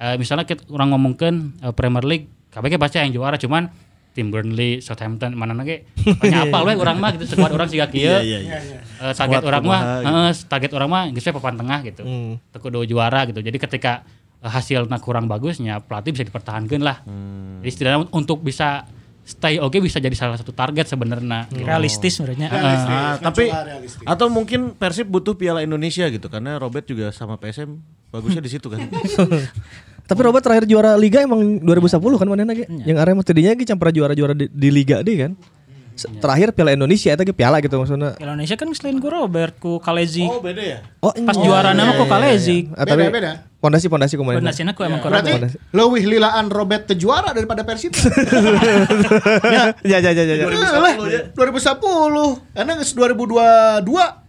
Eh, 0.00 0.16
misalnya 0.16 0.46
kita 0.46 0.64
orang 0.70 0.94
ngomongkan 0.94 1.34
eh, 1.60 1.72
Premier 1.74 2.04
League, 2.06 2.30
KBG 2.50 2.74
pasti 2.76 2.98
yang 2.98 3.14
juara 3.14 3.38
cuman 3.38 3.70
tim 4.10 4.26
Burnley, 4.34 4.82
Southampton 4.82 5.38
mana 5.38 5.54
lagi 5.54 5.86
banyak 5.94 6.50
apa 6.50 6.58
we 6.66 6.74
orang 6.74 6.98
mah 6.98 7.14
gitu 7.14 7.30
sekuat 7.30 7.54
orang 7.54 7.70
siga 7.70 7.86
kieu. 7.86 8.10
Eh, 8.10 9.14
target 9.14 9.42
orang 9.46 9.62
mah 9.62 9.80
heeh, 10.02 10.30
target 10.50 10.74
orang 10.74 10.88
mah 10.90 11.02
geus 11.14 11.22
we 11.22 11.32
papan 11.38 11.54
tengah 11.54 11.78
gitu. 11.86 12.02
Hmm. 12.02 12.42
Teu 12.50 12.58
kudu 12.58 12.82
juara 12.90 13.22
gitu. 13.30 13.38
Jadi 13.38 13.54
ketika 13.54 14.02
hasilnya 14.42 14.98
kurang 14.98 15.30
bagusnya 15.30 15.78
pelatih 15.78 16.10
bisa 16.10 16.26
dipertahankan 16.26 16.82
lah. 16.82 17.06
Jadi 17.62 17.70
setidaknya 17.70 18.10
untuk 18.10 18.42
bisa 18.42 18.82
stay 19.22 19.62
oke 19.62 19.78
bisa 19.78 20.02
jadi 20.02 20.16
salah 20.18 20.34
satu 20.34 20.50
target 20.50 20.90
sebenarnya. 20.90 21.46
gitu. 21.54 21.62
Realistis 21.62 22.18
menurutnya. 22.18 22.50
Ah, 22.50 23.14
tapi 23.22 23.46
Mencoba 23.46 23.62
realistis. 23.62 24.02
atau 24.02 24.26
mungkin 24.26 24.74
Persib 24.74 25.06
butuh 25.06 25.38
Piala 25.38 25.62
Indonesia 25.62 26.10
gitu 26.10 26.26
karena 26.26 26.58
Robert 26.58 26.82
juga 26.82 27.14
sama 27.14 27.38
PSM 27.38 27.78
bagusnya 28.10 28.42
di 28.42 28.50
situ 28.50 28.66
kan. 28.66 28.90
Tapi 30.10 30.20
Robert 30.20 30.42
terakhir 30.42 30.66
juara 30.66 30.98
liga 30.98 31.22
emang 31.22 31.62
2010 31.62 32.02
kan 32.18 32.26
mana 32.26 32.42
lagi? 32.42 32.66
Yang 32.82 32.98
Arema 32.98 33.22
tadinya 33.22 33.54
ge 33.54 33.62
campur 33.62 33.94
juara-juara 33.94 34.34
di, 34.34 34.50
di 34.50 34.68
liga 34.68 34.98
deh 35.00 35.14
kan. 35.16 35.32
Se- 35.94 36.08
Terakhir 36.08 36.50
Piala 36.50 36.72
Indonesia 36.72 37.12
ge 37.12 37.30
piala 37.30 37.60
gitu 37.60 37.76
maksudnya. 37.76 38.16
Piala 38.16 38.34
Indonesia 38.34 38.56
kan 38.56 38.66
selain 38.72 38.98
ku 38.98 39.06
Robert 39.06 39.54
ku 39.56 39.78
Kalezi. 39.78 40.24
oh, 40.24 40.42
beda 40.42 40.58
ya? 40.58 40.78
Oh, 40.98 41.14
Pas 41.14 41.36
juara 41.36 41.70
nama 41.70 41.94
ku 41.94 42.10
Kalezi. 42.10 42.72
Ah, 42.74 42.82
tapi 42.82 43.06
Beda, 43.06 43.14
beda. 43.14 43.32
Pondasi-pondasi 43.60 44.16
kumaha. 44.16 44.40
Pondasina 44.40 44.72
ku 44.72 44.80
emang 44.82 44.98
ku 44.98 45.06
Berarti 45.06 45.36
Robert. 45.36 45.52
leuwih 45.70 46.04
lilaan 46.08 46.48
Robert 46.48 46.88
teu 46.88 46.96
juara 46.96 47.30
daripada 47.30 47.62
Persib. 47.62 47.92
Ya 49.44 49.76
ya 49.84 49.98
ya 50.00 50.10
ya. 50.10 50.24
ya. 50.24 50.46
Lah, 50.48 50.94
2010. 51.36 51.36
Karena 52.50 52.72
geus 52.74 52.92
2022. 52.96 54.19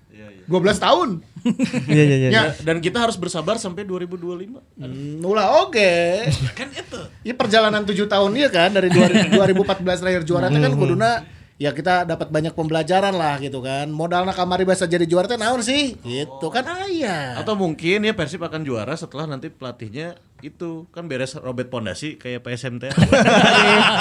12 0.52 0.84
tahun. 0.84 1.10
Iya 1.90 2.04
iya 2.06 2.18
iya. 2.22 2.30
Ya. 2.30 2.44
Dan 2.62 2.78
kita 2.86 3.02
harus 3.02 3.18
bersabar 3.18 3.58
sampai 3.58 3.82
2025. 3.82 4.62
Hmm, 4.78 5.18
ulah 5.26 5.66
oke. 5.66 5.94
kan 6.60 6.70
itu. 6.70 7.02
Ya 7.26 7.34
perjalanan 7.34 7.82
7 7.82 7.98
tahun 8.06 8.30
dia 8.38 8.54
kan 8.54 8.70
dari 8.70 8.94
2000 8.94 9.34
2014 9.34 9.82
terakhir 10.06 10.24
juara 10.28 10.54
kan 10.54 10.74
kuduna 10.78 11.26
ya 11.62 11.78
kita 11.78 12.10
dapat 12.10 12.34
banyak 12.34 12.54
pembelajaran 12.58 13.14
lah 13.14 13.38
gitu 13.38 13.62
kan. 13.62 13.90
Modalna 13.90 14.34
kamari 14.34 14.66
bahasa 14.66 14.90
jadi 14.90 15.06
juara 15.06 15.30
teh 15.30 15.38
naon 15.38 15.62
sih? 15.62 15.98
Gitu 16.02 16.48
kan 16.50 16.66
aya. 16.66 17.38
Atau 17.38 17.54
mungkin 17.54 18.02
ya 18.02 18.14
Persib 18.18 18.42
akan 18.42 18.66
juara 18.66 18.98
setelah 18.98 19.30
nanti 19.30 19.54
pelatihnya 19.54 20.18
itu 20.42 20.90
kan 20.90 21.06
beres 21.06 21.38
Robert 21.38 21.70
Pondasi 21.70 22.18
kayak 22.18 22.42
PSM 22.42 22.82
teh. 22.82 22.90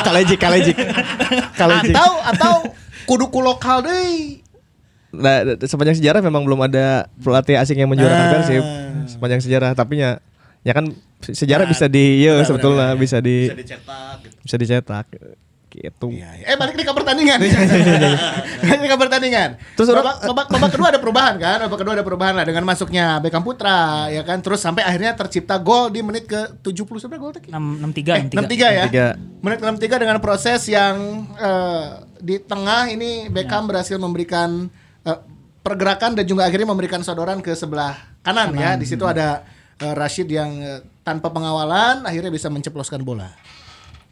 Kalejik 0.04 0.40
kalejik. 0.40 0.76
Kalejik. 1.52 1.92
Atau 1.92 2.12
atau 2.24 2.54
kudu 3.04 3.28
ku 3.28 3.44
lokal 3.44 3.84
deui. 3.84 4.49
Nah, 5.10 5.58
sepanjang 5.58 5.98
sejarah 5.98 6.20
memang 6.20 6.42
belum 6.42 6.60
ada 6.62 7.10
pelatih 7.18 7.58
asing 7.58 7.76
yang 7.76 7.90
menjuarakan 7.90 8.22
Ah. 8.22 8.32
Persib 8.36 8.64
sepanjang 9.08 9.40
sejarah. 9.40 9.72
Tapi 9.74 9.98
ya 9.98 10.22
Ya 10.60 10.76
kan 10.76 10.92
sejarah 11.24 11.64
bisa 11.64 11.88
di 11.88 12.20
ya 12.20 12.36
sebetulnya 12.44 12.92
bisa 12.92 13.16
di 13.16 13.48
Bisa 13.48 13.56
dicetak 13.56 14.16
gitu. 14.20 14.36
bisa 14.44 14.56
dicetak 14.60 15.06
gitu. 15.08 16.06
Iya, 16.12 16.28
iya. 16.36 16.44
Eh 16.52 16.56
balik 16.58 16.76
nih 16.76 16.84
ke 16.84 16.92
pertandingan. 16.92 17.38
balik 18.66 18.84
ke 18.84 18.98
pertandingan. 18.98 19.48
Terus 19.72 19.88
babak, 19.88 20.20
babak, 20.20 20.46
babak 20.50 20.68
kedua 20.68 20.86
ada 20.90 21.00
perubahan 21.00 21.34
kan? 21.38 21.64
Babak 21.64 21.78
kedua 21.80 21.94
ada 21.94 22.04
perubahan 22.04 22.34
lah 22.34 22.44
dengan 22.44 22.68
masuknya 22.68 23.16
Beckham 23.18 23.40
Putra 23.40 24.10
ya 24.10 24.20
kan. 24.20 24.42
Terus 24.42 24.60
sampai 24.60 24.84
akhirnya 24.84 25.16
tercipta 25.16 25.56
gol 25.56 25.88
di 25.88 26.04
menit 26.04 26.28
ke 26.28 26.60
70 26.60 26.76
seberapa 27.00 27.22
gol 27.22 27.32
tadi? 27.32 27.48
6 27.48 27.56
63 27.56 28.12
Eh, 28.12 28.22
63 28.28 28.68
ya. 28.68 28.84
63. 28.84 29.40
Menit 29.40 29.58
63 29.62 29.96
dengan 29.96 30.18
proses 30.18 30.60
yang 30.66 30.94
eh, 31.34 31.84
di 32.18 32.36
tengah 32.36 32.90
ini 32.90 33.30
Beckham 33.30 33.64
berhasil 33.64 33.96
memberikan 33.96 34.68
eh, 35.06 35.18
pergerakan 35.60 36.16
dan 36.16 36.24
juga 36.24 36.48
akhirnya 36.48 36.68
memberikan 36.68 37.04
sodoran 37.04 37.44
ke 37.44 37.52
sebelah 37.52 37.96
kanan, 38.24 38.52
ya. 38.56 38.76
Di 38.76 38.86
situ 38.88 39.04
ada 39.04 39.44
eh, 39.80 39.94
Rashid 39.94 40.28
yang 40.28 40.50
eh, 40.60 40.80
tanpa 41.04 41.32
pengawalan 41.32 42.04
akhirnya 42.04 42.32
bisa 42.32 42.48
menceploskan 42.48 43.04
bola. 43.04 43.30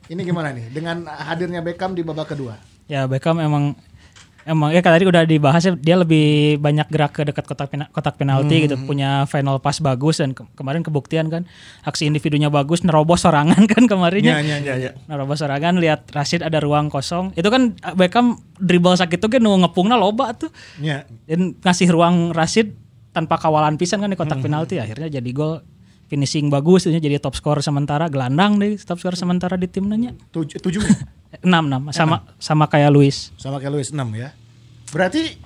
Ini 0.09 0.25
gimana 0.25 0.57
nih 0.57 0.73
dengan 0.73 1.05
hadirnya 1.05 1.61
Beckham 1.61 1.93
di 1.93 2.01
babak 2.01 2.33
kedua? 2.33 2.57
Ya 2.89 3.05
Beckham 3.05 3.37
emang 3.45 3.77
emang 4.49 4.73
ya 4.73 4.81
tadi 4.81 5.05
udah 5.05 5.29
dibahas 5.29 5.61
ya 5.61 5.77
dia 5.77 6.01
lebih 6.01 6.57
banyak 6.57 6.89
gerak 6.89 7.13
ke 7.13 7.23
dekat 7.29 7.45
kotak 7.45 7.69
pena- 7.69 7.93
kotak 7.93 8.17
penalti 8.17 8.65
gitu. 8.65 8.81
Punya 8.81 9.29
final 9.29 9.61
pass 9.61 9.79
bagus 9.79 10.25
dan 10.25 10.33
ke- 10.33 10.49
kemarin 10.57 10.81
kebuktian 10.81 11.29
kan 11.29 11.45
aksi 11.85 12.09
individunya 12.09 12.49
bagus 12.49 12.81
nerobos 12.81 13.23
sorangan 13.23 13.69
kan 13.69 13.85
kemarinnya 13.85 14.41
ya, 14.41 14.75
ya. 14.75 14.91
nerobos 15.05 15.45
sorangan 15.45 15.77
lihat 15.77 16.09
Rashid 16.11 16.41
ada 16.41 16.59
ruang 16.59 16.89
kosong. 16.89 17.37
Itu 17.37 17.53
kan 17.53 17.77
Beckham 17.95 18.41
dribble 18.57 18.97
sakit 18.97 19.21
tuh 19.21 19.29
kan 19.29 19.45
ngepungna 19.45 20.01
loba 20.01 20.33
tuh. 20.33 20.49
Ya. 20.81 21.05
dan 21.29 21.55
ngasih 21.61 21.93
ruang 21.93 22.33
Rashid 22.33 22.73
tanpa 23.13 23.37
kawalan 23.37 23.77
pisan 23.77 24.01
kan 24.01 24.09
di 24.09 24.17
kotak 24.17 24.41
penalti 24.41 24.81
akhirnya 24.81 25.21
jadi 25.21 25.31
gol. 25.37 25.61
Finishing 26.09 26.49
bagus 26.49 26.89
jadi 26.89 27.21
top 27.21 27.37
skor 27.37 27.61
sementara 27.61 28.09
gelandang 28.09 28.57
deh 28.57 28.81
top 28.81 28.97
skor 28.97 29.13
sementara 29.13 29.61
di 29.61 29.69
timnya. 29.69 30.17
Tujuh, 30.33 30.57
tujuh 30.57 30.81
enam 31.45 31.65
enam 31.69 31.83
sama 31.93 32.25
sama 32.41 32.65
kayak 32.65 32.89
Luis 32.89 33.31
sama 33.37 33.61
kayak 33.61 33.73
Luis 33.77 33.89
6 33.93 34.01
ya. 34.17 34.33
Berarti 34.89 35.37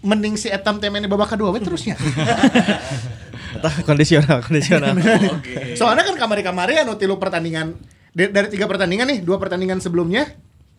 mending 0.00 0.40
si 0.40 0.48
Etam 0.48 0.80
temen 0.80 1.04
di 1.04 1.10
babak 1.10 1.36
kedua 1.36 1.52
we 1.52 1.60
terusnya. 1.60 1.96
Kondisional, 3.88 4.44
kondisional. 4.44 4.92
Soalnya 5.80 6.04
kan 6.04 6.16
kamari-kamari 6.20 6.76
anu 6.76 7.00
tilu 7.00 7.16
pertandingan 7.16 7.72
dari, 8.12 8.28
dari 8.28 8.48
tiga 8.52 8.68
pertandingan 8.68 9.08
nih, 9.08 9.18
dua 9.24 9.40
pertandingan 9.40 9.80
sebelumnya 9.80 10.28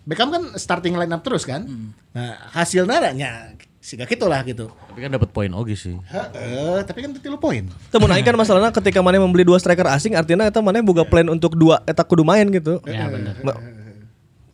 Beckham 0.08 0.32
kan 0.32 0.56
starting 0.56 0.96
line 0.96 1.12
up 1.12 1.20
terus 1.20 1.44
kan. 1.44 1.68
Nah, 2.16 2.32
hasilnya 2.56 3.12
nya 3.12 3.52
sih 3.84 4.00
gitu 4.00 4.26
lah 4.28 4.44
gitu. 4.48 4.72
Tapi 4.72 5.00
kan 5.04 5.12
dapat 5.12 5.30
poin 5.36 5.52
oke 5.52 5.76
sih. 5.76 6.00
Heeh, 6.00 6.80
tapi 6.88 7.04
kan 7.04 7.12
tilu 7.20 7.36
poin. 7.36 7.68
Temun 7.92 8.12
aing 8.16 8.24
kan 8.24 8.36
masalahnya 8.40 8.72
ketika 8.72 9.04
mana 9.04 9.20
membeli 9.20 9.44
dua 9.44 9.60
striker 9.60 9.88
asing 9.92 10.16
artinya 10.16 10.48
eta 10.48 10.64
mana 10.64 10.80
boga 10.80 11.04
plan 11.04 11.28
untuk 11.28 11.60
dua 11.60 11.84
eta 11.84 12.08
kudu 12.08 12.24
main 12.24 12.48
gitu. 12.52 12.80
Ya 12.88 13.08
benar. 13.12 13.36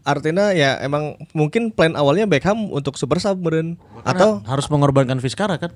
Artinya 0.03 0.51
ya 0.51 0.83
emang 0.83 1.15
mungkin 1.31 1.71
plan 1.71 1.95
awalnya 1.95 2.27
Beckham 2.27 2.67
untuk 2.67 2.99
super 2.99 3.23
sub 3.23 3.39
meureun 3.39 3.79
atau 4.03 4.43
harus 4.43 4.67
mengorbankan 4.67 5.23
Fiskara 5.23 5.55
kan? 5.55 5.71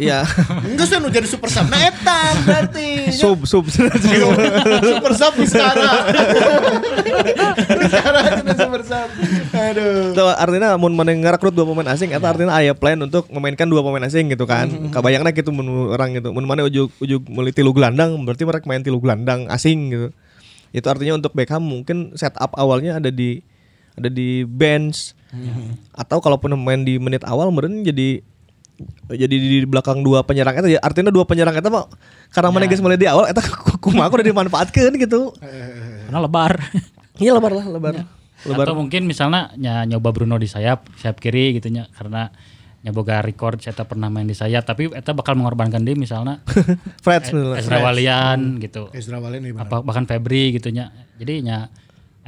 iya 0.00 0.24
Enggak 0.72 0.88
sih 0.88 0.96
nu 0.96 1.12
jadi 1.12 1.28
super 1.28 1.52
sub. 1.52 1.68
Nah, 1.68 1.76
Etam 1.76 2.34
berarti. 2.48 3.12
sub 3.12 3.44
sub 3.44 3.68
super 4.88 5.12
sub 5.12 5.34
sekarang. 5.44 6.00
sekarang 7.84 8.24
kita 8.40 8.54
super 8.56 8.82
sub. 8.82 9.08
Aduh. 9.52 10.16
Tuh, 10.16 10.32
artinya 10.32 10.80
mun 10.80 10.96
mana 10.96 11.12
ngerekrut 11.12 11.52
dua 11.52 11.68
pemain 11.68 11.92
asing 11.92 12.16
eta 12.16 12.32
artinya 12.32 12.56
aya 12.56 12.72
plan 12.72 12.96
untuk 12.96 13.28
memainkan 13.28 13.68
dua 13.68 13.84
pemain 13.84 14.00
asing 14.08 14.32
gitu 14.32 14.48
kan. 14.48 14.72
Kabayangna 14.88 15.36
gitu 15.36 15.52
mun 15.52 15.92
orang 15.92 16.16
gitu. 16.16 16.32
Mun 16.32 16.48
mana 16.48 16.64
ujug 16.64 16.88
meuli 17.28 17.52
tilu 17.52 17.76
gelandang 17.76 18.16
berarti 18.24 18.48
mereka 18.48 18.64
main 18.64 18.80
tilu 18.80 19.04
gelandang 19.04 19.52
asing 19.52 19.92
gitu. 19.92 20.08
Itu 20.72 20.86
artinya 20.88 21.18
untuk 21.20 21.36
Beckham 21.36 21.60
mungkin 21.60 22.16
setup 22.16 22.56
awalnya 22.56 22.96
ada 23.02 23.12
di 23.12 23.42
ada 23.96 24.08
di 24.08 24.44
bench 24.44 25.14
atau 25.94 26.18
kalaupun 26.18 26.54
main 26.58 26.82
di 26.82 26.98
menit 26.98 27.22
awal 27.22 27.54
meureun 27.54 27.86
jadi 27.86 28.22
jadi 29.12 29.36
di 29.36 29.58
belakang 29.68 30.00
dua 30.00 30.24
penyerang 30.24 30.56
eta 30.56 30.68
ya 30.68 30.80
artinya 30.80 31.12
dua 31.12 31.28
penyerang 31.28 31.52
eta 31.52 31.68
mah 31.68 31.86
karena 32.32 32.48
mana 32.50 32.64
geus 32.66 32.80
mulai 32.80 32.96
di 32.96 33.06
awal 33.06 33.28
eta 33.28 33.44
kumaha 33.78 34.08
udah 34.08 34.26
dimanfaatkeun 34.26 34.94
gitu. 34.96 35.36
karena 36.08 36.18
lebar 36.18 36.58
Iya 37.20 37.36
lebar 37.36 37.52
lah 37.52 37.66
lebar. 37.68 37.94
Lebar. 38.48 38.64
Atau 38.64 38.74
mungkin 38.80 39.04
misalnya 39.04 39.52
ny- 39.52 39.92
nyoba 39.92 40.16
Bruno 40.16 40.40
di 40.40 40.48
sayap, 40.48 40.88
sayap 40.96 41.20
kiri 41.20 41.60
gitu 41.60 41.68
nya 41.68 41.84
karena 41.92 42.32
nyoba 42.80 43.20
record 43.20 43.60
saya 43.60 43.76
pernah 43.84 44.08
main 44.08 44.24
di 44.24 44.32
sayap 44.32 44.64
tapi 44.64 44.88
eta 44.88 45.12
bakal 45.12 45.36
mengorbankan 45.36 45.84
dia 45.84 45.92
misalnya 45.92 46.40
Fred 47.04 47.28
Ezra 47.28 47.84
Walian 47.84 48.56
gitu. 48.56 48.88
Ezra 48.96 49.20
Walian 49.20 49.52
benar. 49.52 49.68
Apa 49.68 49.84
bahkan 49.84 50.08
Febri 50.08 50.56
gitu 50.56 50.72
nya. 50.72 50.88
Jadi 51.20 51.44
nya 51.44 51.68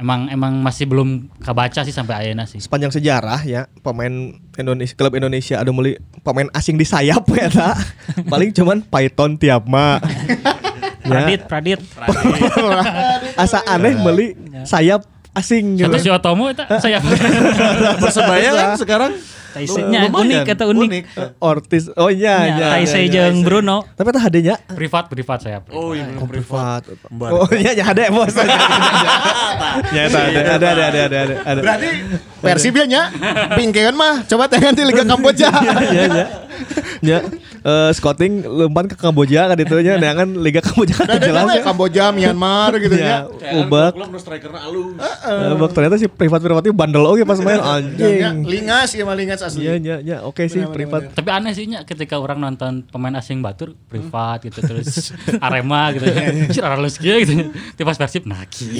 emang 0.03 0.27
emang 0.27 0.53
masih 0.59 0.83
belum 0.83 1.31
kebaca 1.39 1.81
sih 1.87 1.95
sampai 1.95 2.27
ayeuna 2.27 2.43
sih. 2.43 2.59
sepanjang 2.59 2.91
sejarah 2.91 3.39
ya 3.47 3.71
pemain 3.79 4.35
Indonesia 4.59 4.93
klub 4.99 5.15
Indonesia 5.15 5.55
ada 5.55 5.71
mulai 5.71 5.95
pemain 6.27 6.51
asing 6.51 6.75
di 6.75 6.83
sayap 6.83 7.23
ya 7.39 7.47
ta. 7.47 7.71
paling 8.27 8.51
cuman 8.51 8.83
Python 8.83 9.39
Tiapma 9.39 9.97
Pradit 11.03 11.41
Pradit. 11.47 11.79
Asa 13.43 13.59
aneh 13.67 13.95
beli 13.99 14.39
sayap 14.63 15.03
asing 15.35 15.75
gitu. 15.75 15.91
Satu 15.91 15.99
si 15.99 16.09
Otomo 16.11 16.47
eta 16.47 16.63
saya 16.79 17.03
Persebaya 17.99 18.49
kan 18.55 18.69
sekarang 18.79 19.11
Taisenya 19.53 20.09
unik 20.09 20.39
kata 20.49 20.63
unik. 20.65 20.89
unik. 20.89 21.03
Ortis. 21.37 21.83
Oh 21.93 22.09
iya 22.09 22.49
iya. 22.49 22.55
iya 22.57 22.67
Taise 22.73 22.99
iya, 23.05 23.29
jeung 23.29 23.45
Bruno. 23.45 23.85
Tapi 23.93 24.09
tah 24.09 24.21
HD-nya 24.25 24.55
privat 24.73 25.05
privat 25.07 25.39
saya. 25.45 25.61
Privat. 25.61 25.77
Oh 25.77 25.93
iya 25.93 26.05
oh, 26.17 26.27
privat. 26.27 26.81
Oh 27.13 27.49
iya 27.53 27.71
ya 27.77 27.83
HD 27.85 28.09
bos. 28.09 28.33
Ya 29.93 30.09
ada 30.09 30.19
ada 30.57 30.67
ada 30.69 30.83
ada 30.89 30.99
ada 31.05 31.19
ada. 31.45 31.61
Berarti 32.41 32.67
dia 32.73 32.85
nya 32.89 33.01
pingkean 33.55 33.95
mah 33.95 34.25
coba 34.27 34.49
teh 34.49 34.59
di 34.59 34.83
Liga 34.83 35.05
Kamboja. 35.05 35.49
Iya 35.93 36.05
iya. 36.09 36.25
Ya, 37.03 37.19
uh, 37.67 37.91
scouting 37.91 38.47
lempan 38.47 38.87
ke 38.87 38.95
Kamboja 38.95 39.51
kan 39.51 39.57
itu 39.59 39.75
nya, 39.83 39.99
nah 39.99 40.15
kan 40.15 40.29
Liga 40.39 40.63
Kamboja 40.63 40.95
kan 40.95 41.19
jelas 41.19 41.43
ya. 41.51 41.63
Kamboja, 41.65 42.03
Myanmar 42.15 42.71
gitu 42.79 42.95
ya. 42.95 43.27
Ubak. 43.59 43.97
Belum 43.99 44.15
strikerna 44.15 44.63
alus. 44.63 44.95
Heeh. 44.95 45.53
Ubak 45.59 45.75
ternyata 45.75 45.99
si 45.99 46.07
privat 46.07 46.39
privatnya 46.39 46.71
bandel 46.71 47.03
oke 47.03 47.27
pas 47.27 47.35
main 47.43 47.59
anjing. 47.59 48.47
Lingas 48.47 48.95
ya 48.95 49.03
mah 49.03 49.15
lingas 49.17 49.42
asli. 49.43 49.67
Iya, 49.67 49.73
iya, 49.77 49.97
iya, 49.99 50.17
oke 50.23 50.47
sih 50.47 50.63
privat. 50.71 51.11
Tapi 51.11 51.29
aneh 51.29 51.51
sih 51.51 51.67
nya 51.67 51.83
ketika 51.83 52.17
orang 52.17 52.39
nonton 52.39 52.87
pemain 52.87 53.13
asing 53.19 53.43
batur 53.43 53.75
privat 53.91 54.41
gitu 54.47 54.63
terus 54.63 55.11
Arema 55.45 55.91
gitu. 55.93 56.07
Anjir 56.07 56.63
aralus 56.63 56.95
kieu 56.95 57.19
gitu. 57.21 57.51
Tipe 57.75 57.83
pas 57.83 57.99
Persib 57.99 58.23
nah 58.23 58.41
kieu. 58.47 58.71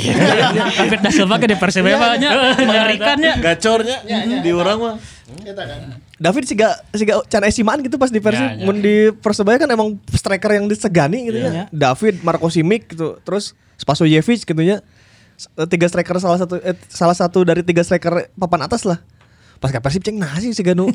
David 0.79 0.99
da 1.03 1.11
Silva 1.11 1.35
ke 1.37 1.47
di 1.51 1.57
Persebaya 1.59 2.15
nya 2.17 2.55
mengerikan 2.57 3.17
ya 3.19 3.35
Gacornya 3.37 3.97
di 4.41 4.51
orang 4.55 4.77
mah. 4.79 4.95
Kita 5.23 5.63
kan. 5.63 5.79
David 6.19 6.43
sih 6.47 6.55
gak 6.55 6.75
sih 6.95 7.03
gak 7.03 7.27
can 7.27 7.43
esimaan 7.43 7.79
gitu 7.83 7.99
pas 7.99 8.07
di 8.07 8.23
Persib. 8.23 8.43
Ya, 8.43 8.55
ya. 8.59 8.65
Mun 8.65 8.79
di 8.79 9.11
Persebaya 9.11 9.59
kan 9.59 9.69
emang 9.69 9.99
striker 10.15 10.55
yang 10.55 10.65
disegani 10.71 11.27
gitu 11.27 11.37
ya. 11.43 11.67
David, 11.69 12.23
Marco 12.23 12.47
Simic 12.47 12.95
gitu. 12.95 13.19
Terus 13.27 13.51
Spasojevic 13.75 14.47
gitu 14.47 14.63
ya. 14.63 14.79
Tiga 15.67 15.89
striker 15.89 16.15
salah 16.21 16.39
satu 16.39 16.61
eh, 16.61 16.77
salah 16.87 17.17
satu 17.17 17.41
dari 17.43 17.65
tiga 17.65 17.81
striker 17.83 18.29
papan 18.37 18.69
atas 18.69 18.85
lah. 18.85 19.01
Pas 19.63 19.71
ke 19.71 19.79
Persib 19.79 20.03
ceng 20.03 20.19
sih 20.43 20.51
si 20.51 20.59
Ganu. 20.59 20.91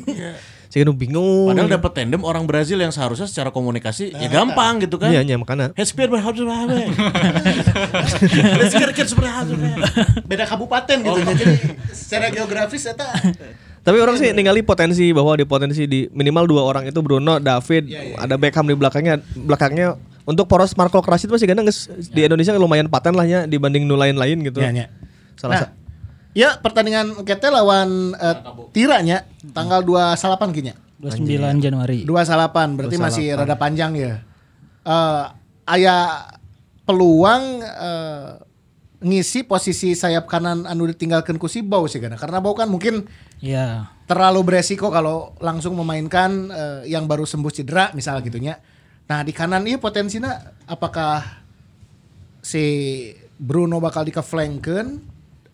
si 0.69 0.77
Ganu 0.77 0.93
bingung. 0.93 1.49
Padahal 1.49 1.81
dapat 1.81 1.91
tandem 1.97 2.21
orang 2.21 2.45
Brazil 2.45 2.77
yang 2.77 2.93
seharusnya 2.93 3.25
secara 3.25 3.49
komunikasi 3.49 4.13
ya 4.13 4.29
gampang 4.29 4.77
gitu 4.85 5.01
kan. 5.01 5.09
Iya, 5.09 5.25
iya 5.25 5.41
makanya. 5.41 5.73
Berharap 5.73 6.37
berapa? 6.37 6.77
Kira-kira 8.69 9.07
seperti 9.09 9.25
apa? 9.25 9.53
Beda 10.29 10.45
kabupaten 10.45 10.97
gitu. 11.01 11.17
Jadi 11.17 11.55
secara 11.97 12.29
geografis 12.29 12.85
eta 12.85 13.09
Tapi 13.81 13.97
orang 13.97 14.21
sih 14.21 14.29
ningali 14.37 14.61
potensi 14.61 15.09
bahwa 15.17 15.33
di 15.33 15.49
potensi 15.49 15.89
di 15.89 16.05
minimal 16.13 16.45
dua 16.45 16.61
orang 16.61 16.85
itu 16.85 17.01
Bruno, 17.01 17.41
David, 17.41 17.89
ada 18.21 18.37
Beckham 18.37 18.69
di 18.69 18.77
belakangnya. 18.77 19.17
Belakangnya 19.33 19.97
untuk 20.29 20.45
poros 20.45 20.77
Marco 20.77 21.01
Rashid 21.01 21.33
masih 21.33 21.49
gana 21.49 21.65
geus 21.65 21.89
di 22.13 22.21
Indonesia 22.21 22.53
lumayan 22.53 22.85
paten 22.85 23.17
lah 23.17 23.25
ya 23.25 23.49
dibanding 23.49 23.89
nu 23.89 23.97
lain-lain 23.97 24.45
gitu. 24.45 24.61
Iya, 24.61 24.85
iya. 24.85 24.87
Salah 25.33 25.65
Nah, 25.65 25.78
ya 26.33 26.57
pertandingan 26.61 27.25
kita 27.25 27.49
lawan 27.49 28.13
eh, 28.15 28.35
Tiranya 28.73 29.25
tanggal 29.53 29.81
28 29.81 30.55
kinya. 30.55 30.75
29 30.99 31.63
Januari. 31.63 32.03
28 32.03 32.75
berarti 32.75 32.97
masih 32.99 33.25
rada 33.33 33.55
panjang 33.55 33.95
ya. 33.95 34.13
Eh 34.83 35.25
aya 35.69 35.97
peluang 36.83 37.61
eh, 37.61 38.29
ngisi 38.99 39.47
posisi 39.47 39.95
sayap 39.95 40.27
kanan 40.27 40.67
anu 40.67 40.89
ditinggalkan 40.89 41.39
ku 41.39 41.47
si 41.47 41.63
Bau 41.63 41.87
sih 41.87 42.03
karena 42.03 42.19
karena 42.19 42.43
Bau 42.43 42.51
kan 42.51 42.67
mungkin 42.67 43.07
ya. 43.39 43.87
terlalu 44.09 44.43
beresiko 44.43 44.91
kalau 44.91 45.37
langsung 45.39 45.77
memainkan 45.79 46.51
eh, 46.51 46.81
yang 46.91 47.07
baru 47.07 47.23
sembuh 47.23 47.53
cedera 47.53 47.95
misal 47.95 48.19
gitunya. 48.19 48.59
Nah 49.07 49.23
di 49.23 49.31
kanan 49.31 49.63
ini 49.63 49.79
potensinya 49.79 50.35
apakah 50.67 51.23
si 52.43 52.65
Bruno 53.39 53.79
bakal 53.79 54.03
dikeflankkan 54.03 54.99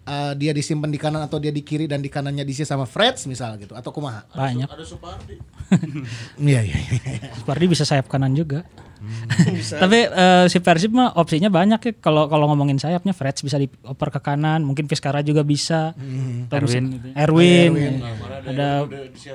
eh, 0.05 0.33
dia 0.37 0.51
disimpan 0.53 0.89
di 0.89 1.01
kanan 1.01 1.25
atau 1.25 1.41
dia 1.41 1.51
di 1.51 1.65
kiri 1.65 1.89
dan 1.89 1.99
di 1.99 2.09
kanannya 2.09 2.45
diisi 2.45 2.63
sama 2.63 2.85
Freds 2.85 3.25
misal 3.25 3.57
gitu 3.57 3.73
atau 3.73 3.89
kumaha? 3.89 4.25
banyak 4.31 4.69
Ada 4.69 4.85
Supardi. 4.85 5.37
Iya 6.49 6.61
iya. 6.61 6.77
iya. 6.77 7.33
Supardi 7.33 7.65
bisa 7.65 7.83
sayap 7.83 8.05
kanan 8.05 8.37
juga 8.37 8.61
Tapi 9.83 9.99
eh, 10.09 10.45
si 10.49 10.57
Persib 10.61 10.91
mah 10.93 11.13
opsinya 11.17 11.49
banyak 11.51 11.79
ya. 11.81 11.93
Kalau 12.01 12.25
kalau 12.25 12.49
ngomongin 12.51 12.81
sayapnya 12.81 13.13
Freds 13.13 13.45
bisa 13.45 13.57
dioper 13.61 14.09
ke 14.09 14.19
kanan, 14.21 14.65
mungkin 14.65 14.89
Vizcara 14.89 15.21
juga 15.21 15.45
bisa. 15.45 15.93
Terus 16.49 16.73
Erwin 16.73 16.85
gitu 16.97 17.07
ya. 17.11 17.15
Erwin, 17.25 17.73
ada 18.49 18.69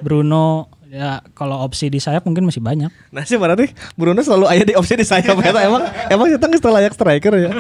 Bruno. 0.03 0.80
Ya 0.91 1.22
kalau 1.38 1.62
opsi 1.62 1.86
di 1.86 2.03
sayap 2.03 2.26
mungkin 2.26 2.43
masih 2.43 2.59
banyak. 2.59 2.91
Nah 3.14 3.22
sih 3.22 3.38
berarti 3.38 3.70
Bruno 3.95 4.18
selalu 4.26 4.51
ayah 4.51 4.64
di 4.66 4.74
opsi 4.74 4.99
di 4.99 5.07
sayap 5.07 5.38
eta 5.38 5.62
emang 5.70 5.86
emang 6.11 6.26
kita 6.34 6.51
nggak 6.51 6.66
layak 6.66 6.93
striker 6.99 7.32
ya. 7.38 7.51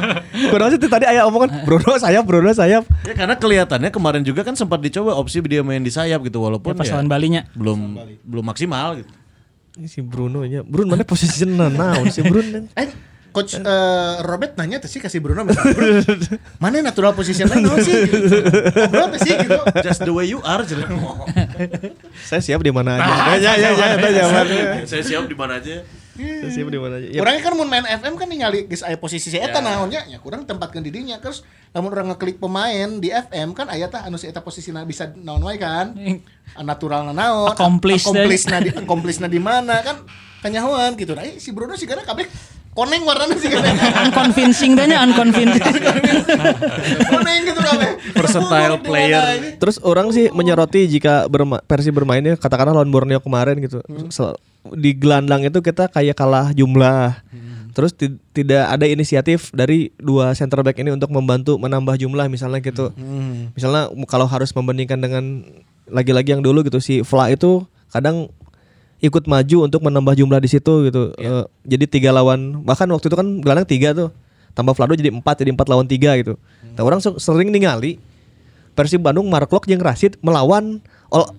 Kurang 0.50 0.74
sih 0.74 0.82
tadi 0.82 1.06
ayah 1.06 1.30
omongan 1.30 1.62
Bruno 1.62 1.94
sayap 1.94 2.26
Bruno 2.26 2.50
sayap. 2.50 2.82
Ya 3.06 3.14
karena 3.14 3.38
kelihatannya 3.38 3.94
kemarin 3.94 4.26
juga 4.26 4.42
kan 4.42 4.58
sempat 4.58 4.82
dicoba 4.82 5.14
opsi 5.14 5.38
dia 5.46 5.62
main 5.62 5.78
di 5.78 5.94
sayap 5.94 6.26
gitu 6.26 6.42
walaupun 6.42 6.74
Ya, 6.74 6.78
pas 6.82 6.86
ya 6.90 6.98
lawan 6.98 7.06
Balinya. 7.06 7.46
belum 7.54 7.78
belum 8.26 8.44
maksimal 8.50 8.98
gitu. 8.98 9.10
Ini 9.78 9.86
si 9.86 10.02
Bruno 10.02 10.42
nya. 10.42 10.66
Bruno 10.66 10.98
mana 10.98 11.06
posisi 11.06 11.46
naon 11.46 12.10
si 12.10 12.26
Bruno. 12.26 12.66
Eh, 12.74 12.90
coach 13.30 13.56
eh, 13.58 14.14
Robert 14.26 14.54
nanya 14.58 14.82
tuh 14.82 14.90
sih 14.90 14.98
kasih 14.98 15.18
Bruno 15.18 15.46
misalnya, 15.46 15.74
"Bro, 15.74 15.86
mana 16.62 16.84
natural 16.84 17.14
positionnya 17.14 17.58
no 17.58 17.78
sih? 17.80 17.94
Gitu. 18.06 18.36
Ngobrol 18.76 19.10
sih 19.18 19.34
gitu. 19.34 19.58
Just 19.82 20.02
the 20.02 20.12
way 20.12 20.28
you 20.28 20.42
are 20.42 20.62
jadi. 20.62 20.84
Saya 22.26 22.42
siap 22.42 22.60
di 22.60 22.74
mana 22.74 22.98
aja. 23.00 23.38
Ya 23.38 23.52
ya 23.56 23.70
ya 23.72 23.86
ya. 24.10 24.24
Saya 24.84 25.02
siap 25.02 25.24
di 25.30 25.36
mana 25.38 25.62
aja. 25.62 25.82
Saya 26.20 26.50
siap 26.52 26.68
di 26.68 26.78
mana 26.78 27.00
aja. 27.00 27.06
Ya, 27.08 27.20
Orangnya 27.24 27.42
kan 27.48 27.54
mun 27.56 27.68
main 27.70 27.86
FM 27.86 28.14
kan 28.18 28.28
ningali 28.28 28.68
geus 28.68 28.84
aya 28.84 29.00
posisi 29.00 29.32
saya 29.32 29.48
eta 29.48 29.64
naonnya 29.64 30.04
ya 30.04 30.20
kurang 30.20 30.44
tempatkeun 30.44 30.84
di 30.84 30.92
dinya 30.92 31.16
terus 31.16 31.46
lamun 31.72 31.96
orang 31.96 32.12
ngeklik 32.12 32.36
pemain 32.36 33.00
di 33.00 33.08
FM 33.08 33.56
kan 33.56 33.72
aya 33.72 33.88
tah 33.88 34.04
anu 34.04 34.20
si 34.20 34.28
eta 34.28 34.44
posisina 34.44 34.84
bisa 34.84 35.08
naon 35.16 35.40
wae 35.46 35.56
kan 35.56 35.96
natural 36.68 37.16
naon 37.16 37.48
Accomplish 37.54 38.04
accomplish 38.04 38.44
na 38.52 38.58
di 38.60 38.70
accomplish 38.74 39.18
na 39.22 39.32
di 39.32 39.40
mana 39.40 39.80
kan 39.80 40.04
kanyahoan 40.44 40.92
gitu 40.96 41.16
nah 41.16 41.24
eh, 41.24 41.40
si 41.40 41.52
Bruno 41.56 41.72
sih 41.76 41.88
karena 41.88 42.04
kabeh 42.04 42.28
koneng 42.70 43.02
warnanya 43.02 43.34
sih 43.34 43.48
kan 43.48 43.66
Unconvincing 44.00 44.72
dah 44.72 44.86
nya 44.86 45.02
unconvincing. 45.02 45.62
koneng 47.12 47.40
gitu 47.42 47.60
kabeh 47.60 47.90
Versatile 48.12 48.76
player. 48.78 49.22
Terus 49.56 49.76
orang 49.80 50.10
sih 50.10 50.30
menyoroti 50.30 50.86
jika 50.86 51.26
berma 51.26 51.60
Persib 51.60 51.92
bermainnya 51.92 52.34
katakanlah 52.34 52.74
lawan 52.74 52.88
Borneo 52.88 53.18
kemarin 53.18 53.58
gitu. 53.58 53.82
Sel- 54.08 54.38
Di 54.62 54.92
gelandang 54.92 55.42
itu 55.42 55.58
kita 55.58 55.88
kayak 55.88 56.14
kalah 56.14 56.52
jumlah. 56.52 57.16
Terus 57.70 57.90
ti- 57.90 58.18
tidak 58.32 58.66
ada 58.68 58.84
inisiatif 58.84 59.48
dari 59.50 59.88
dua 59.96 60.34
center 60.34 60.60
back 60.60 60.76
ini 60.76 60.90
untuk 60.90 61.08
membantu 61.08 61.56
menambah 61.56 61.96
jumlah 61.96 62.26
misalnya 62.26 62.60
gitu. 62.60 62.92
Misalnya 63.52 63.88
kalau 64.04 64.26
harus 64.26 64.50
membandingkan 64.50 64.98
dengan 64.98 65.46
lagi-lagi 65.86 66.30
yang 66.30 66.42
dulu 66.42 66.62
gitu 66.62 66.78
si 66.78 67.00
Fla 67.00 67.26
itu 67.28 67.62
kadang 67.88 68.30
ikut 69.00 69.24
maju 69.24 69.56
untuk 69.64 69.80
menambah 69.80 70.14
jumlah 70.16 70.40
di 70.40 70.48
situ 70.48 70.88
gitu. 70.88 71.12
Eh, 71.16 71.44
jadi 71.64 71.84
tiga 71.88 72.10
lawan 72.12 72.60
bahkan 72.64 72.86
waktu 72.92 73.08
itu 73.08 73.16
kan 73.16 73.26
gelandang 73.40 73.68
tiga 73.68 73.96
tuh. 73.96 74.08
Tambah 74.52 74.76
Vlado 74.76 74.92
jadi 74.98 75.08
empat 75.14 75.40
jadi 75.40 75.50
empat 75.56 75.66
lawan 75.72 75.88
tiga 75.88 76.12
gitu. 76.20 76.36
Nah, 76.76 76.82
orang 76.84 77.00
se- 77.00 77.16
sering 77.16 77.48
ningali 77.48 77.96
Persib 78.76 79.02
Bandung 79.02 79.26
Mark 79.26 79.50
Lok 79.50 79.66
jeung 79.66 79.80
Rashid 79.80 80.20
melawan 80.20 80.84
all 81.08 81.32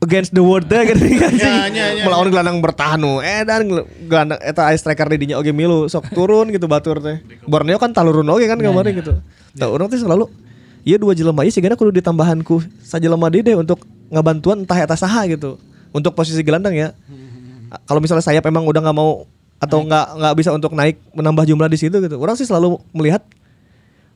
against 0.00 0.32
the 0.32 0.40
world 0.40 0.68
teh 0.70 0.84
gitu 0.94 1.00
kan 1.18 1.32
sih. 1.36 1.44
Ya, 1.44 1.66
ya, 1.74 1.86
ya, 2.00 2.04
melawan 2.06 2.30
gelandang 2.30 2.62
bertahan 2.62 3.00
nu 3.02 3.18
eh 3.20 3.42
dan 3.42 3.66
gel- 3.66 3.88
gelandang 4.06 4.40
eta 4.40 4.68
aya 4.70 4.76
striker 4.78 5.08
di 5.10 5.26
dinya 5.26 5.36
oge 5.40 5.50
milu 5.50 5.90
sok 5.90 6.12
turun 6.14 6.48
gitu 6.54 6.70
batur 6.70 7.02
teh. 7.02 7.18
Borneo 7.44 7.76
kan 7.82 7.90
talurun 7.90 8.28
oge 8.30 8.46
kan 8.46 8.60
kemarin 8.60 8.94
gitu. 8.94 9.18
Nah, 9.58 9.66
orang 9.68 9.90
tuh 9.90 9.98
selalu 10.00 10.28
Iya 10.86 11.02
dua 11.02 11.18
jelema 11.18 11.42
ieu 11.42 11.50
sigana 11.50 11.74
kudu 11.74 11.98
ditambahanku 11.98 12.62
sajelema 12.86 13.26
deui 13.26 13.42
deh 13.42 13.58
untuk 13.58 13.82
ngabantuan 14.06 14.62
entah 14.62 14.78
eta 14.78 14.94
saha 14.94 15.26
gitu. 15.26 15.58
Untuk 15.96 16.12
posisi 16.12 16.44
gelandang 16.44 16.76
ya. 16.76 16.92
Kalau 17.88 17.98
misalnya 17.98 18.20
sayap 18.20 18.44
emang 18.44 18.62
udah 18.62 18.78
nggak 18.78 18.94
mau 18.94 19.24
atau 19.56 19.80
nggak 19.80 20.06
nggak 20.14 20.34
bisa 20.36 20.50
untuk 20.52 20.76
naik 20.76 21.00
menambah 21.10 21.48
jumlah 21.48 21.66
di 21.66 21.78
situ 21.80 21.96
gitu. 21.96 22.20
Orang 22.20 22.36
sih 22.36 22.44
selalu 22.44 22.76
melihat 22.92 23.24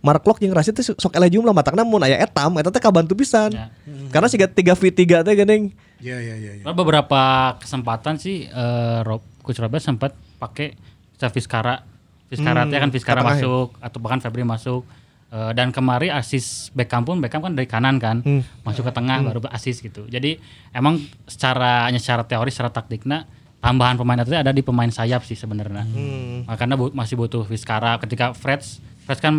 Mark 0.01 0.25
Lok 0.25 0.41
yang 0.41 0.57
Rashid 0.57 0.73
teh 0.73 0.85
sok 0.85 1.13
eleh 1.13 1.29
jumlah 1.29 1.53
matakna 1.53 1.85
mun 1.85 2.01
aya 2.01 2.17
etam 2.17 2.57
eta 2.57 2.73
teh 2.73 2.81
kabantu 2.81 3.13
pisan. 3.13 3.53
Ya. 3.53 3.69
Karena 4.09 4.29
siga 4.29 4.49
3 4.49 4.57
v 4.73 4.83
3 4.89 5.25
teh 5.25 5.35
geuning. 5.35 5.65
ya 6.01 6.17
ya 6.17 6.37
ya 6.37 6.53
ya 6.57 6.65
Beberapa 6.65 7.21
kesempatan 7.61 8.17
sih 8.17 8.49
eh, 8.49 8.99
Rob, 9.05 9.21
Coach 9.45 9.61
Robert 9.61 9.85
sempat 9.85 10.17
pakai 10.41 10.73
Vizcara. 11.21 11.85
Vizcara 12.33 12.65
Hmm, 12.65 12.73
teh 12.73 12.81
kan 12.81 12.89
ya? 12.89 13.29
masuk 13.37 13.77
atau 13.77 13.99
bahkan 14.01 14.21
Febri 14.21 14.41
masuk. 14.41 14.89
Eh, 15.31 15.53
dan 15.55 15.71
kemari 15.71 16.11
asis 16.11 16.75
Beckham 16.75 17.07
pun 17.07 17.23
Beckham 17.23 17.39
kan 17.39 17.55
dari 17.55 17.63
kanan 17.65 18.03
kan 18.03 18.19
Hmm. 18.19 18.43
masuk 18.61 18.83
ke 18.83 18.91
tengah 18.91 19.23
baru 19.23 19.47
asis 19.47 19.79
gitu. 19.79 20.03
Jadi 20.05 20.43
emang 20.71 20.99
secara 21.25 21.87
hanya 21.87 21.97
secara 21.97 22.27
teori 22.27 22.51
secara 22.51 22.67
taktiknya 22.69 23.31
tambahan 23.59 23.95
pemain 23.95 24.19
itu 24.19 24.35
ada 24.35 24.51
di 24.51 24.59
pemain 24.59 24.91
sayap 24.91 25.23
sih 25.23 25.39
sebenarnya. 25.39 25.87
Hmm. 25.87 26.51
Nah, 26.51 26.59
Karena 26.59 26.75
bu- 26.75 26.91
masih 26.91 27.15
butuh 27.15 27.47
Vizcara 27.47 27.95
ketika 27.99 28.35
Freds 28.35 28.83
Freds 29.01 29.19
kan 29.19 29.31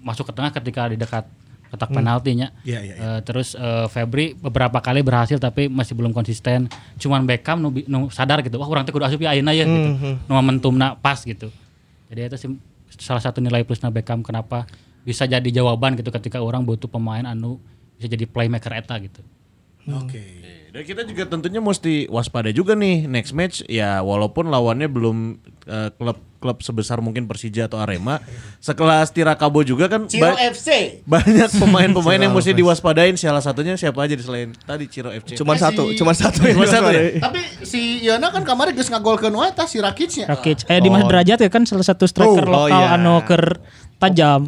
masuk 0.00 0.24
ke 0.24 0.32
tengah 0.32 0.48
ketika 0.50 0.88
di 0.88 0.96
dekat 0.96 1.28
kotak 1.68 1.92
penaltinya. 1.92 2.48
Iya, 2.62 2.80
iya, 2.80 2.94
iya. 2.94 2.96
Eh, 2.96 3.20
terus 3.20 3.52
eh, 3.52 3.84
Febri 3.86 4.32
beberapa 4.32 4.80
kali 4.80 5.02
berhasil 5.02 5.36
tapi 5.36 5.68
masih 5.68 5.92
belum 5.92 6.10
konsisten. 6.10 6.72
Cuman 6.96 7.24
Beckham 7.24 7.60
nu, 7.60 7.68
nu 7.84 8.08
sadar 8.08 8.40
gitu, 8.40 8.56
wah 8.56 8.64
orang 8.64 8.84
teh 8.84 8.92
kudu 8.92 9.04
asup 9.04 9.20
ya 9.20 9.36
ayeuna 9.36 9.52
ya 9.52 9.66
gitu. 9.66 9.90
Nu 10.24 10.32
momentumna 10.32 10.96
pas 10.96 11.20
gitu. 11.20 11.52
Jadi 12.08 12.20
itu 12.22 12.36
sih 12.38 12.48
salah 12.96 13.20
satu 13.20 13.44
nilai 13.44 13.60
plusnya 13.60 13.90
Beckham 13.90 14.22
kenapa 14.22 14.64
bisa 15.04 15.24
jadi 15.24 15.44
jawaban 15.46 15.94
gitu 15.94 16.08
ketika 16.10 16.40
orang 16.40 16.62
butuh 16.62 16.86
pemain 16.86 17.22
anu 17.22 17.60
bisa 17.94 18.08
jadi 18.08 18.24
playmaker 18.24 18.72
eta 18.74 18.96
gitu. 18.98 19.20
oke 19.86 20.24
Dan 20.66 20.82
kita 20.82 21.04
juga 21.04 21.22
tentunya 21.24 21.60
mesti 21.60 22.08
waspada 22.08 22.50
juga 22.50 22.74
nih 22.74 23.06
next 23.06 23.30
match 23.30 23.62
ya 23.64 24.00
walaupun 24.00 24.48
lawannya 24.48 24.88
belum 24.88 25.38
eh, 25.62 25.90
klub 25.92 26.18
klub 26.36 26.58
sebesar 26.58 26.98
mungkin 26.98 27.24
Persija 27.24 27.64
atau 27.64 27.78
Arema 27.78 28.18
sekelas 28.58 29.08
Tirakabo 29.08 29.62
juga 29.62 29.86
kan 29.86 30.04
Ciro 30.04 30.26
ba- 30.26 30.36
FC 30.36 30.98
banyak 31.04 31.46
pemain-pemain 31.54 32.18
yang 32.18 32.32
mesti 32.32 32.50
diwaspadain 32.52 33.14
salah 33.14 33.38
satunya 33.38 33.72
siapa 33.74 34.02
aja 34.02 34.12
di 34.12 34.20
selain 34.20 34.50
tadi 34.58 34.84
Ciro 34.86 35.08
FC. 35.08 35.36
Cuman 35.36 35.54
Eh, 35.54 35.62
satu, 35.62 35.82
si- 35.86 35.96
cuman 35.96 36.12
satu 36.12 36.42
yang 36.42 36.58
Cuma 36.58 36.66
satu 36.66 36.90
ya? 36.90 37.02
tapi 37.22 37.38
si 37.62 37.80
Yona 38.02 38.28
kan 38.28 38.42
kemarin 38.42 38.72
geus 38.72 38.88
ngagolkeun 38.88 39.32
wae 39.32 39.52
tah 39.52 39.64
si 39.64 39.78
Rakicnya 39.78 40.26
Rakic. 40.26 40.66
Eh 40.66 40.80
Dimas 40.80 41.06
Derajat 41.06 41.38
ya 41.38 41.48
kan 41.48 41.62
salah 41.62 41.86
satu 41.86 42.04
striker 42.04 42.42
Oh, 42.42 42.66
lokal 42.66 42.74
iya. 42.74 42.92
anu 42.92 43.22
keur 43.22 43.62
tajam. 44.08 44.40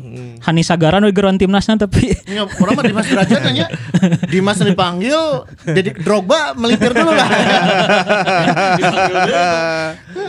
Hani 0.45 0.63
Sagaran 0.63 1.03
we 1.03 1.11
geron 1.11 1.41
timnasna 1.41 1.75
tapi 1.81 2.13
Ya, 2.29 2.45
orang 2.45 2.75
mah 2.77 2.85
Dimas 2.85 3.07
derajat 3.09 3.41
nanya. 3.43 3.67
Dimas 4.31 4.61
dipanggil 4.61 5.49
jadi 5.65 5.97
Drogba 5.97 6.55
melipir 6.55 6.93
dulu 6.93 7.11
lah. 7.11 7.29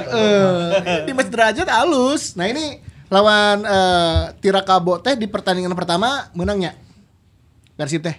Eh, 0.08 1.04
Dimas 1.04 1.28
derajat 1.28 1.68
halus. 1.68 2.40
Nah 2.40 2.48
ini 2.48 2.80
lawan 3.12 3.64
eh, 3.68 4.22
Tirakabo 4.40 5.04
teh 5.04 5.20
di 5.20 5.28
pertandingan 5.28 5.76
pertama 5.76 6.32
menangnya 6.32 6.76
Persib 7.76 8.02
teh. 8.04 8.16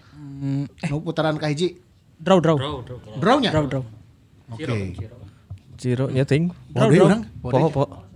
Nu 0.86 1.02
putaran 1.02 1.34
kahiji 1.40 1.80
draw 2.18 2.38
draw. 2.38 2.58
drawnya 3.18 3.50
Draw. 3.50 3.66
Draw. 3.66 3.84
oke. 4.54 4.74
Ciro 5.78 6.10
nyeting. 6.10 6.50
Draw, 6.74 6.90
draw. 6.90 7.06
Orang. 7.06 7.22
Po 7.70 8.07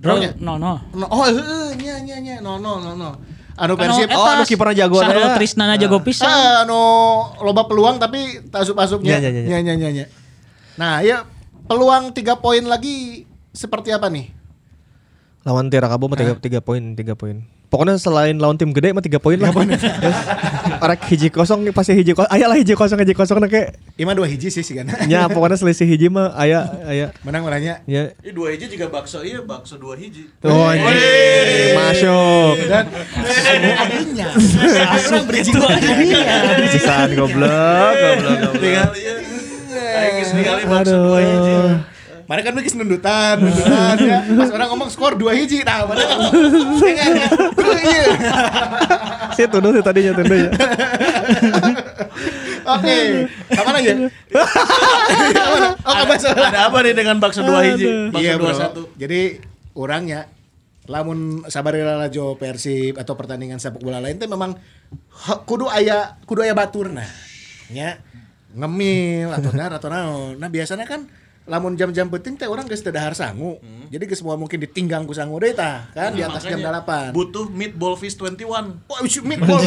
po. 0.00 0.04
drawnya 0.08 0.32
No 0.40 0.56
no. 0.56 0.80
No, 0.96 1.04
oh 1.12 1.28
heeh 1.28 1.76
nya 1.76 2.00
nya 2.00 2.16
nya 2.18 2.34
no 2.40 2.56
no 2.56 2.80
no 2.80 2.96
no 2.96 3.10
anu 3.60 3.76
Persib 3.76 4.08
Oh, 4.08 4.24
anu 4.24 4.42
kiperna 4.48 4.72
jago 4.72 4.96
Sarwo 4.96 5.20
teh. 5.20 5.36
Trisnana 5.36 5.76
jago 5.76 6.00
pisan. 6.00 6.24
Ah, 6.24 6.64
anu 6.64 6.80
loba 7.44 7.68
peluang 7.68 8.00
tapi 8.00 8.40
tak 8.48 8.64
asup-asupnya. 8.64 9.20
Ya, 9.20 9.28
ya, 9.28 9.30
ya, 9.30 9.40
ya. 9.44 9.48
Ya, 9.52 9.58
ya, 9.60 9.74
ya, 9.76 9.88
ya. 9.92 10.06
Nah, 10.80 11.04
ya 11.04 11.28
peluang 11.68 12.16
tiga 12.16 12.40
poin 12.40 12.64
lagi 12.64 13.28
seperti 13.52 13.92
apa 13.92 14.08
nih? 14.08 14.32
Lawan 15.44 15.68
Tirakabo 15.68 16.08
mah 16.08 16.16
tiga, 16.16 16.34
tiga 16.40 16.60
poin, 16.64 16.96
tiga 16.96 17.12
poin. 17.16 17.44
Pokoknya 17.70 18.00
selain 18.00 18.36
lawan 18.40 18.56
tim 18.56 18.72
gede 18.72 18.96
mah 18.96 19.04
tiga 19.04 19.20
poin 19.20 19.36
lah. 19.36 19.52
Arek 20.80 21.00
hiji 21.06 21.28
kosong 21.28 21.60
pasti 21.70 21.92
hiji 21.92 22.16
kosong. 22.16 22.32
Aya 22.32 22.48
lah 22.48 22.56
hiji 22.56 22.72
kosong 22.72 22.96
hiji 22.98 23.12
kosong 23.12 23.36
kayak 23.44 23.76
Ima 23.94 24.16
dua 24.16 24.24
hiji 24.24 24.48
sih 24.48 24.64
sih 24.64 24.72
kan. 24.74 24.88
nya 25.04 25.28
pokoknya 25.32 25.54
selisih 25.54 25.84
hiji 25.84 26.08
mah 26.08 26.32
aya 26.32 26.64
aya 26.82 27.12
Menang 27.20 27.44
orangnya. 27.44 27.84
ya. 27.84 28.16
Ini 28.18 28.32
dua 28.32 28.48
hiji 28.50 28.72
juga 28.72 28.88
bakso 28.88 29.20
iya 29.20 29.44
bakso 29.44 29.76
dua 29.76 29.92
hiji. 29.94 30.24
Oh, 30.40 30.64
anjing. 30.64 31.76
masuk. 31.76 32.54
Dan 32.64 32.84
adanya. 33.76 34.28
Orang 35.04 35.24
berizin 35.28 35.54
adanya. 35.60 36.20
Sisan 36.68 37.08
goblok, 37.12 37.92
goblok, 37.92 38.36
goblok. 38.40 38.52
Tinggal 38.56 38.90
iya. 38.96 39.12
Ayo 39.92 40.22
sekali 40.24 40.62
bakso 40.64 40.96
dua 40.96 41.18
hiji. 41.20 41.56
Mana 42.24 42.46
kan 42.46 42.54
lagi 42.54 42.70
nundutan, 42.72 43.42
nundutan 43.42 43.96
ya. 44.00 44.22
Pas 44.22 44.48
orang 44.48 44.70
ngomong 44.70 44.86
skor 44.86 45.18
dua 45.18 45.34
hiji, 45.34 45.66
nah 45.66 45.82
mana 45.82 45.98
kan? 45.98 46.18
Iya. 47.80 48.06
Si 49.36 49.42
tunduh 49.46 49.70
sih 49.74 49.82
tadinya 49.84 50.12
tunduh 50.16 50.36
ya. 50.36 50.50
Oke, 52.76 52.96
ke 53.28 53.62
mana 53.64 53.78
ya? 53.80 53.94
Ke 53.96 55.46
mana? 55.50 55.68
Oh, 55.80 55.94
ke 55.94 56.04
bakso. 56.06 56.28
Ada 56.30 56.60
apa 56.70 56.78
nih 56.84 56.94
dengan 56.94 57.16
bakso 57.18 57.40
dua 57.42 57.60
hiji? 57.66 58.12
Bakso 58.14 58.22
Iya 58.22 58.32
dua 58.36 58.52
satu. 58.54 58.82
Jadi 59.00 59.40
orangnya 59.74 60.28
lamun 60.90 61.46
sabarila 61.46 61.94
lajo 61.94 62.34
Persib 62.34 62.98
atau 62.98 63.14
pertandingan 63.14 63.62
sepak 63.62 63.78
bola 63.78 64.02
lain 64.02 64.18
teh 64.18 64.26
memang 64.26 64.58
kudu 65.46 65.70
aya 65.70 66.18
kudu 66.26 66.44
aya 66.44 66.54
baturna. 66.54 67.06
Ya. 67.70 68.02
Ngemil 68.50 69.30
atau 69.30 69.50
dar 69.54 69.70
atau 69.70 69.86
naon. 69.86 70.34
Nah, 70.42 70.50
biasanya 70.50 70.82
kan 70.82 71.06
lamun 71.50 71.74
jam-jam 71.74 72.06
penting 72.06 72.38
teh 72.38 72.46
orang 72.46 72.62
geus 72.70 72.78
teu 72.78 72.94
dahar 72.94 73.10
sangu. 73.10 73.58
Jadi 73.90 74.06
geus 74.06 74.22
semua 74.22 74.38
mungkin 74.38 74.62
ditinggang 74.62 75.02
ku 75.02 75.10
sangu 75.10 75.34
deui 75.42 75.50
tah, 75.50 75.90
kan 75.90 76.14
di 76.14 76.22
atas 76.22 76.46
jam 76.46 76.62
Makanya 76.62 77.10
8. 77.10 77.10
Butuh 77.10 77.50
meatball 77.50 77.98
fish 77.98 78.14
21. 78.14 78.46
Wah, 78.46 79.02
ush, 79.02 79.18
meatball. 79.26 79.58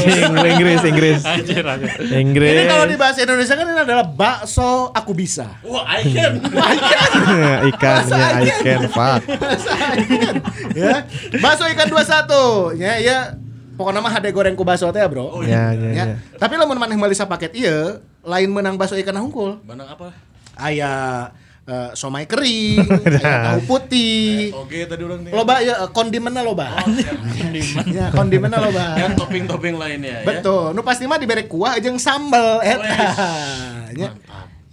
Inggris, 0.48 0.80
Inggris. 0.80 1.20
Anjir, 1.28 1.60
anjir. 1.68 1.92
Inggris. 2.08 2.56
Ini 2.56 2.64
kalau 2.72 2.88
di 2.88 2.96
bahasa 2.96 3.20
Indonesia 3.28 3.60
kan 3.60 3.68
ini 3.68 3.82
adalah 3.84 4.08
bakso 4.08 4.96
aku 4.96 5.12
bisa. 5.12 5.60
Wah, 5.68 5.84
I 5.92 6.08
can. 6.08 6.40
ikannya 7.68 8.28
ikan 8.48 8.82
fuck. 8.88 9.22
ya. 10.80 11.04
Bakso 11.44 11.68
ikan 11.68 11.88
21. 11.92 12.80
Ya, 12.80 12.94
ya. 13.04 13.18
Pokoknya 13.76 14.00
mah 14.00 14.14
hade 14.16 14.32
goreng 14.32 14.56
ku 14.56 14.64
bakso 14.64 14.88
teh, 14.96 15.04
Bro. 15.12 15.44
Ya, 15.44 15.76
ya, 15.76 15.90
Ya. 15.92 15.92
ya. 15.92 16.06
Tapi 16.40 16.56
lamun 16.56 16.80
maneh 16.80 16.96
meuli 16.96 17.12
paket 17.12 17.52
ieu, 17.60 18.00
lain 18.24 18.50
menang 18.56 18.80
bakso 18.80 18.96
ikan 18.96 19.20
hungkul. 19.20 19.60
Banang 19.68 19.92
apa? 19.92 20.16
Aya 20.56 21.28
eh, 21.64 21.90
somai 21.96 22.28
kering, 22.28 22.84
aya 23.20 23.38
tahu 23.40 23.60
putih. 23.68 24.52
Oke, 24.56 24.84
tadi 24.84 25.02
orang 25.04 25.24
nih. 25.24 25.32
Loba 25.32 25.56
ya 25.64 25.76
kondimennya 25.92 26.44
loba. 26.44 26.84
ya, 27.98 28.12
kondimennya 28.12 28.60
loba. 28.60 28.86
Dan 29.00 29.16
topping-topping 29.16 29.76
lainnya 29.80 30.24
ya. 30.24 30.28
Betul. 30.28 30.76
Nu 30.76 30.84
pasti 30.84 31.08
mah 31.08 31.20
diberi 31.20 31.48
kuah 31.48 31.80
jeung 31.80 31.96
sambel 32.00 32.60
eta. 32.64 33.08
Ya. 33.94 34.10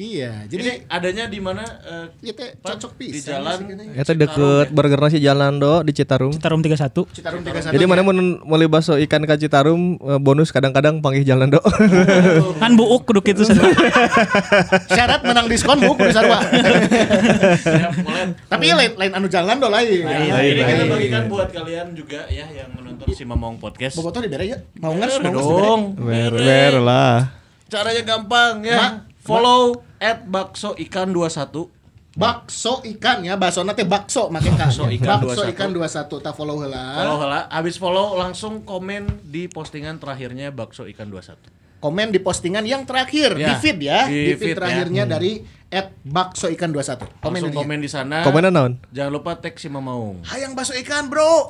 Iya, 0.01 0.49
Jadi 0.49 0.63
jadi 0.65 0.73
adanya 0.89 1.25
di 1.29 1.45
mana? 1.45 1.61
eh, 1.61 2.09
Pak? 2.57 2.73
cocok 2.73 2.97
Di 2.97 3.13
pisan. 3.13 3.37
jalan. 3.37 3.57
Eta 3.93 4.17
deket 4.17 4.73
burger 4.73 4.97
nasi 4.97 5.21
jalan 5.21 5.61
do 5.61 5.85
di 5.85 5.93
Citarum. 5.93 6.33
Citarum 6.33 6.65
31. 6.65 7.05
Citarum 7.13 7.45
31. 7.45 7.69
Jadi 7.69 7.85
mana 7.85 8.01
mau 8.01 8.17
meuli 8.17 8.65
bakso 8.65 8.97
ikan 8.97 9.29
ka 9.29 9.37
Citarum 9.37 10.01
eh, 10.01 10.17
bonus 10.17 10.57
kadang-kadang 10.57 11.05
panggil 11.05 11.29
jalan 11.29 11.53
do. 11.53 11.61
Kan 12.57 12.81
buuk 12.81 13.05
kudu 13.05 13.21
kitu 13.21 13.45
syarat 14.97 15.21
menang 15.21 15.53
diskon 15.53 15.77
bu 15.77 15.93
kudu 15.93 16.17
sarua. 16.17 16.41
Boleh. 18.01 18.25
Tapi 18.49 18.65
ya 18.73 18.75
lain, 18.81 18.97
lain 18.97 19.13
anu 19.13 19.29
jalan 19.29 19.61
do 19.61 19.69
lain. 19.69 20.01
Ya. 20.01 20.41
ini 20.41 20.63
kita 20.65 20.85
bagikan 20.89 21.23
buat 21.29 21.53
kalian 21.53 21.93
juga 21.93 22.25
ya 22.33 22.49
yang 22.49 22.73
menonton 22.73 23.05
si 23.13 23.29
Mamong 23.29 23.61
Podcast. 23.61 24.01
Bobotoh 24.01 24.25
dibere 24.25 24.49
ya. 24.49 24.65
Mau 24.81 24.97
ngers, 24.97 25.21
mau 25.21 25.29
ngers 25.29 25.45
dong. 25.45 25.83
Ber 26.01 26.33
ber 26.33 26.75
lah. 26.81 27.37
Caranya 27.69 28.01
gampang 28.01 28.65
ya. 28.65 29.10
Follow 29.21 29.85
at 30.01 30.25
bakso 30.25 30.73
ikan 30.77 31.13
21. 31.13 31.69
Bakso 32.11 32.83
ikan 32.83 33.23
ya, 33.23 33.39
bakso 33.39 33.63
teh 33.77 33.87
bakso 33.87 34.33
make 34.35 34.51
ka. 34.51 34.67
Bakso 34.67 34.91
ikan 34.91 35.19
bakso 35.23 35.47
21. 35.47 35.55
ikan 35.55 35.71
21 35.77 36.25
tak 36.27 36.35
follow 36.35 36.57
heula. 36.59 36.83
Follow 36.99 37.17
lah, 37.23 37.45
habis 37.53 37.77
follow 37.79 38.19
langsung 38.19 38.67
komen 38.67 39.23
di 39.29 39.47
postingan 39.47 40.03
terakhirnya 40.03 40.51
bakso 40.51 40.89
ikan 40.91 41.07
21. 41.07 41.60
Komen 41.81 42.09
di 42.09 42.21
postingan 42.21 42.63
yang 42.63 42.85
terakhir 42.85 43.35
Ya, 43.35 43.51
di 43.51 43.55
feed 43.57 43.79
ya, 43.81 44.05
di 44.05 44.13
di, 44.13 44.21
feed 44.31 44.39
feed 44.39 44.49
ya. 44.49 44.57
terakhirnya 44.61 45.05
dari 45.09 45.33
at 45.67 45.95
bakso 46.03 46.51
ikan 46.51 46.69
21. 46.69 47.23
Komen 47.23 47.41
Langsung 47.41 47.49
di 47.49 47.57
komen 47.57 47.79
di 47.79 47.87
sana. 47.87 48.21
Komenan 48.21 48.51
naon? 48.51 48.73
Jangan 48.91 49.09
lupa 49.09 49.33
tag 49.35 49.55
si 49.55 49.67
Mamaung. 49.67 50.19
Hayang 50.25 50.53
bakso 50.53 50.75
ikan, 50.77 51.07
Bro. 51.07 51.49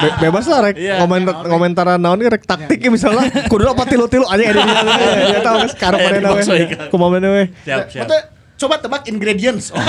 Be- 0.00 0.16
bebas 0.18 0.44
lah 0.44 0.64
rek 0.64 0.74
Iya. 0.74 0.96
komentar 0.98 1.44
komentaran 1.44 2.00
naon 2.00 2.18
ge 2.18 2.32
rek 2.32 2.42
taktiknya 2.42 2.90
misalnya 2.90 3.28
kudu 3.46 3.68
apa 3.68 3.84
tilu-tilu 3.84 4.24
aja 4.24 4.42
ada 4.42 4.60
dia. 4.60 4.74
Ya 5.32 5.38
tahu 5.38 5.56
geus 5.60 5.76
karep 5.76 5.98
Kayak 5.98 6.12
di 6.12 6.24
mana 6.24 6.40
we. 6.40 6.88
Kumaha. 6.88 7.18
Siap, 7.62 7.82
siap. 7.86 8.02
Mata, 8.02 8.16
coba 8.56 8.74
tebak 8.80 9.02
ingredients. 9.06 9.70
Oh, 9.74 9.80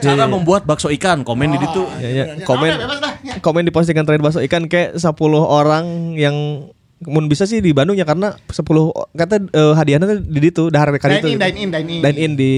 Cara 0.00 0.24
membuat 0.24 0.64
bakso 0.64 0.88
ikan, 0.88 1.22
komen 1.22 1.52
di 1.52 1.60
situ. 1.60 1.82
Ya, 2.00 2.08
ya. 2.10 2.24
Komen. 2.42 2.72
Komen. 2.72 2.98
Ya. 3.20 3.34
komen 3.38 3.62
di 3.62 3.70
postingan 3.70 4.02
terakhir 4.02 4.24
bakso 4.24 4.40
ikan 4.40 4.64
kayak 4.64 4.96
10 4.96 5.12
orang 5.36 5.84
yang 6.14 6.66
mun 7.04 7.28
bisa 7.28 7.44
sih 7.44 7.60
di 7.60 7.76
Bandung 7.76 7.92
ya 7.92 8.08
karena 8.08 8.32
10 8.48 8.64
kata 9.12 9.36
eh, 9.52 9.74
hadiahnya 9.76 10.06
tuh 10.08 10.18
di 10.24 10.40
ditu 10.40 10.72
dahar 10.72 10.88
kali 10.96 11.20
itu. 11.20 11.36
Dine 11.36 11.36
in, 11.36 11.40
dine 11.40 11.58
in, 11.60 11.68
dine 11.68 11.90
in. 11.92 12.00
Dine 12.00 12.18
in 12.18 12.32
di 12.32 12.52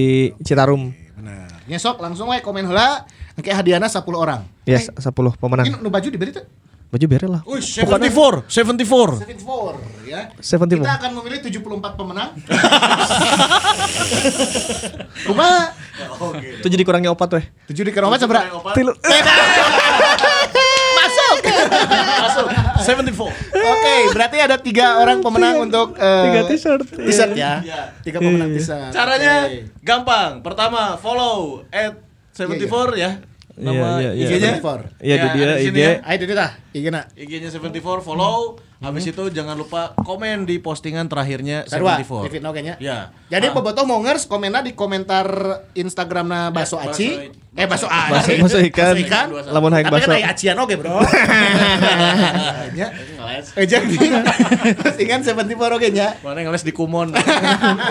Citarum. 0.47 0.95
Benar. 1.19 1.67
Nyesok 1.67 1.99
langsung 1.99 2.31
we 2.31 2.39
komen 2.39 2.63
heula, 2.63 3.03
engke 3.35 3.51
hadiahna 3.51 3.91
10 3.91 3.99
orang. 4.15 4.47
Yes, 4.63 4.87
10 4.95 5.11
Ini 5.11 5.35
pemenang. 5.35 5.65
nu 5.83 5.91
baju 5.91 6.07
diberi 6.07 6.31
tuh. 6.31 6.47
Baju 6.89 7.05
bere 7.05 7.29
lah. 7.29 7.45
Uy, 7.45 7.61
74, 7.61 8.49
74. 8.49 9.21
74 9.21 10.09
ya. 10.09 10.33
74. 10.41 10.81
Kita 10.81 10.97
akan 10.97 11.11
memilih 11.21 11.37
74 11.45 11.93
pemenang. 11.93 12.33
Kuma 15.29 15.69
Itu 16.57 16.65
jadi 16.65 16.81
kurangnya 16.81 17.13
opat 17.13 17.29
weh. 17.37 17.45
7 17.69 17.85
di 17.85 17.93
keromah 17.93 18.17
sabra. 18.17 18.41
Tilu. 18.73 18.89
Masuk. 20.97 21.37
Masuk. 22.25 22.45
74. 22.89 23.29
Oke, 23.53 23.95
berarti 24.17 24.37
ada 24.41 24.55
tiga 24.57 24.97
orang 24.97 25.21
pemenang 25.21 25.61
untuk 25.69 25.93
eh, 25.93 26.23
tiga 26.25 26.41
t-shirt. 26.49 26.81
T-shirt 26.89 27.33
ya. 27.37 27.61
Iya. 27.61 27.81
Tiga 28.01 28.17
pemenang 28.17 28.49
t-shirt. 28.55 28.89
Caranya 28.89 29.45
Oke. 29.45 29.69
gampang. 29.85 30.41
Pertama, 30.41 30.97
follow 30.97 31.61
at 31.69 31.93
74 32.33 32.97
ya. 32.97 33.21
Nama 33.59 33.99
Iya, 33.99 34.09
iya, 34.09 34.09
iya. 34.15 34.27
IG-nya. 34.31 34.51
74. 34.55 34.79
Iya, 34.97 35.11
Ya, 35.11 35.19
di 35.19 35.27
dia 35.35 35.47
IG. 35.59 35.75
ya. 35.75 35.91
Ayo 36.01 36.15
itu 36.17 36.33
dah. 36.33 36.51
IG 36.71 36.85
na. 36.87 37.01
IG-nya 37.13 37.49
74 37.49 37.99
follow. 37.99 38.55
Habis 38.79 39.03
itu 39.05 39.23
jangan 39.27 39.53
lupa 39.53 39.91
komen 39.97 40.47
di 40.47 40.55
postingan 40.57 41.05
terakhirnya 41.05 41.67
Sarua, 41.67 41.99
74. 41.99 42.23
David 42.25 42.41
Nogenya. 42.41 42.73
Ya. 42.79 43.11
Jadi 43.27 43.45
Ah. 43.45 43.53
bobotoh 43.53 43.83
mau 43.83 43.99
ngers 43.99 44.23
komennya 44.23 44.63
di 44.63 44.71
komentar 44.71 45.27
Instagramna 45.73 46.47
Baso 46.49 46.79
Ya, 46.79 46.87
Aci. 46.87 47.07
Baso- 47.11 47.35
Eh 47.51 47.67
Baso 47.67 47.85
Baso- 47.85 48.15
Aci. 48.23 48.39
baso 48.39 48.57
ikan. 48.63 48.95
Baso 48.95 49.03
ikan. 49.03 49.27
Lamun 49.51 49.75
hayang 49.75 49.91
Tapi 49.91 49.99
kan 49.99 50.09
baso. 50.09 50.31
acian 50.31 50.55
oge, 50.55 50.75
Bro. 50.77 50.95
Ya. 53.31 53.41
Eh 53.55 53.65
jadi 53.65 53.95
postingan 54.75 55.19
74 55.21 55.45
oge 55.71 55.89
nya. 55.89 56.17
Mana 56.19 56.39
yang 56.39 56.49
les 56.49 56.61
di 56.61 56.71
Kumon. 56.71 57.13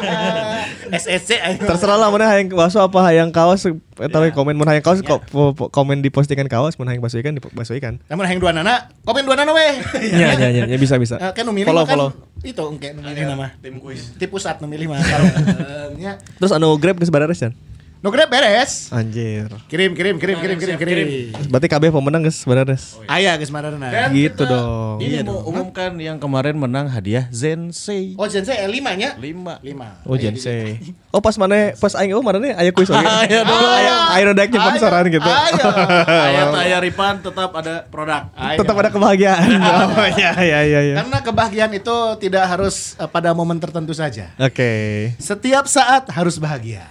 SSC 0.90 1.30
ayo. 1.36 1.56
Terserah 1.64 1.96
lah 1.96 2.08
mana 2.08 2.26
hayang 2.26 2.48
bakso 2.50 2.80
apa 2.80 2.98
hayang 3.02 3.28
kaos 3.28 3.66
eta 3.98 4.18
we 4.18 4.30
komen 4.30 4.54
mun 4.54 4.64
hayang 4.64 4.80
kaos 4.80 5.00
ko- 5.00 5.22
po- 5.22 5.52
po- 5.52 5.68
komen 5.68 5.98
di 5.98 6.08
postingan 6.08 6.46
kaos 6.46 6.74
mun 6.74 6.86
hayang 6.86 6.98
bakso 6.98 7.18
ikan 7.18 7.32
di 7.32 7.42
bakso 7.44 7.74
ikan. 7.74 8.00
Namun 8.06 8.24
hayang 8.24 8.38
dua 8.38 8.50
nana, 8.50 8.90
komen 9.02 9.22
dua 9.22 9.34
nana 9.34 9.52
weh. 9.52 9.78
Iya 10.00 10.34
iya 10.34 10.48
iya 10.50 10.64
ya, 10.66 10.76
bisa 10.76 10.96
bisa. 10.96 11.16
Eh, 11.20 11.32
kan 11.32 11.44
milih 11.44 11.66
Follow 11.66 11.82
kan 11.82 11.92
follow. 11.92 12.10
itu 12.40 12.62
engke 12.64 12.88
nu 12.92 13.02
milih 13.02 13.24
nama. 13.26 13.50
Tim 13.58 13.76
kuis. 13.78 14.14
Di 14.14 14.26
pusat 14.26 14.58
nu 14.58 14.66
milih 14.66 14.88
mah. 14.88 15.02
Eh, 15.08 15.88
nya. 15.98 16.16
Terus 16.38 16.50
anu 16.50 16.72
Grab 16.76 16.96
geus 16.96 17.10
beres 17.10 17.38
kan? 17.38 17.52
Nu 17.98 18.14
grab 18.14 18.30
beres. 18.30 18.94
Anjir. 18.94 19.50
Kirim 19.66 19.90
kirim 19.90 20.22
kirim 20.22 20.38
kirim 20.38 20.54
kirim 20.54 20.78
siap, 20.78 20.86
kirim. 20.86 21.06
Berarti 21.50 21.66
KB 21.66 21.90
pemenang 21.90 22.22
geus 22.22 22.46
beres. 22.46 22.94
Aya 23.10 23.34
geus 23.34 23.50
marana. 23.50 23.90
Dan 23.90 24.14
Gitu 24.14 24.38
kita 24.38 24.54
dong. 24.54 25.02
Ini 25.02 25.26
mau 25.26 25.42
umumkan 25.42 25.98
yang 25.98 26.22
kemarin 26.22 26.54
menang 26.54 26.86
hadiah 26.86 27.26
Zensei 27.34 28.14
Oh, 28.14 28.30
Sensei 28.30 28.54
L5 28.70 28.86
nya? 28.94 29.10
5. 29.18 29.66
5. 29.66 30.06
Oh 30.06 30.14
Jensei. 30.14 30.78
Oh 31.10 31.18
pas 31.18 31.34
mana 31.34 31.74
pas 31.74 31.90
aing 31.98 32.14
oh 32.14 32.22
mana 32.22 32.38
nih 32.38 32.54
aya 32.54 32.70
kuis 32.70 32.86
oge. 32.86 33.02
Ayo 33.02 33.42
dulu, 33.42 33.66
ayo. 33.66 33.94
Ayo 34.14 34.30
daek 34.30 34.54
sponsoran 34.54 35.04
gitu. 35.10 35.26
Ayo. 35.26 35.66
Ayat 36.06 36.54
Ayah 36.62 36.78
Ripan 36.78 37.18
tetap 37.18 37.50
ada 37.50 37.82
produk. 37.90 38.30
Tetap 38.30 38.76
ada 38.78 38.90
kebahagiaan. 38.94 39.50
Oh 39.98 40.06
iya 40.14 40.30
iya 40.38 40.58
iya 40.62 40.80
iya. 40.86 40.94
Karena 41.02 41.18
kebahagiaan 41.18 41.72
itu 41.74 41.96
tidak 42.22 42.46
harus 42.46 42.94
eh, 42.94 43.10
pada 43.10 43.34
momen 43.34 43.58
tertentu 43.58 43.90
saja. 43.90 44.30
Oke. 44.38 45.10
Setiap 45.18 45.66
saat 45.66 46.06
harus 46.14 46.38
bahagia. 46.38 46.86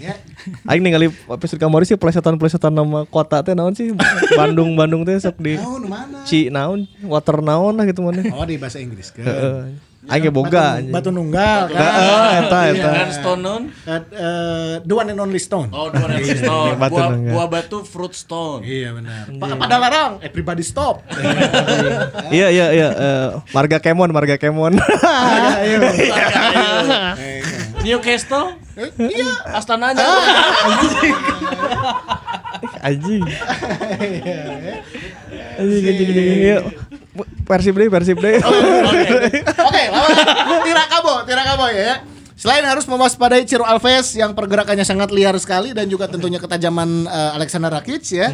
Ya. 0.00 0.16
Aing 0.64 0.80
ningali 0.80 1.12
episode 1.12 1.60
kamari 1.60 1.84
sih 1.84 2.00
plesetan-plesetan 2.00 2.72
nama 2.72 3.04
kota 3.04 3.44
teh 3.44 3.52
naon 3.52 3.76
sih? 3.76 3.92
Bandung 4.32 4.72
Bandung 4.72 5.04
teh 5.04 5.20
sok 5.20 5.36
di 5.36 5.60
Oh, 5.60 5.76
nu 5.76 5.86
mana? 5.86 6.24
Ci 6.24 6.48
naon, 6.48 6.88
water 7.04 7.44
naon 7.44 7.76
lah 7.76 7.84
gitu 7.84 8.00
mana. 8.00 8.24
Oh, 8.32 8.48
di 8.48 8.56
bahasa 8.56 8.80
Inggris 8.80 9.12
kan. 9.12 9.24
Heeh. 9.24 9.76
Aing 10.04 10.20
ge 10.20 10.28
boga. 10.28 10.76
Batu, 10.84 10.92
batu 10.92 11.08
nunggal 11.08 11.72
kan. 11.72 11.80
Heeh, 11.80 12.28
eta 12.44 12.58
eta. 12.68 12.90
Dan 12.92 13.08
stone 13.12 13.40
non? 13.40 13.62
Eh, 13.88 14.74
the 14.84 14.92
one 14.92 15.08
and 15.08 15.20
only 15.20 15.40
stone. 15.40 15.68
Oh, 15.72 15.88
dua 15.88 16.08
dari 16.08 16.28
stone. 16.28 16.76
Batu 16.76 16.96
Buah, 16.96 17.08
nangga. 17.08 17.32
buah 17.32 17.48
batu 17.48 17.78
fruit 17.84 18.12
stone. 18.12 18.60
Iya 18.64 18.96
benar. 18.96 19.28
Pa 19.28 19.46
pada 19.56 19.76
larang, 19.76 20.12
everybody 20.20 20.60
stop. 20.60 21.00
Iya 22.28 22.48
iya 22.48 22.66
iya 22.72 22.88
eh, 22.92 23.26
marga 23.52 23.80
Kemon, 23.80 24.08
marga 24.12 24.36
Kemon. 24.36 24.76
Ayo. 25.60 25.80
Newcastle? 27.84 28.56
Iya. 28.96 29.30
Astananya. 29.52 30.08
Anjing. 32.80 33.22
Anjing 35.60 35.82
anjing 35.84 36.08
anjing. 36.08 36.38
Iya. 36.40 36.58
Persib 37.44 37.74
deh, 37.76 37.88
Persib 37.92 38.18
deh. 38.18 38.40
Oke, 39.68 39.82
lawan 39.92 40.12
Tirakabo, 40.64 41.14
Tirakabo 41.28 41.66
ya. 41.70 42.02
Selain 42.34 42.66
harus 42.66 42.84
mewaspadai 42.90 43.46
Ciro 43.46 43.62
Alves 43.62 44.18
yang 44.18 44.34
pergerakannya 44.34 44.82
sangat 44.82 45.14
liar 45.14 45.38
sekali 45.38 45.70
dan 45.70 45.86
juga 45.86 46.10
tentunya 46.10 46.42
ketajaman 46.42 47.06
eh, 47.06 47.30
Alexander 47.38 47.70
Rakic 47.70 48.02
ya. 48.10 48.28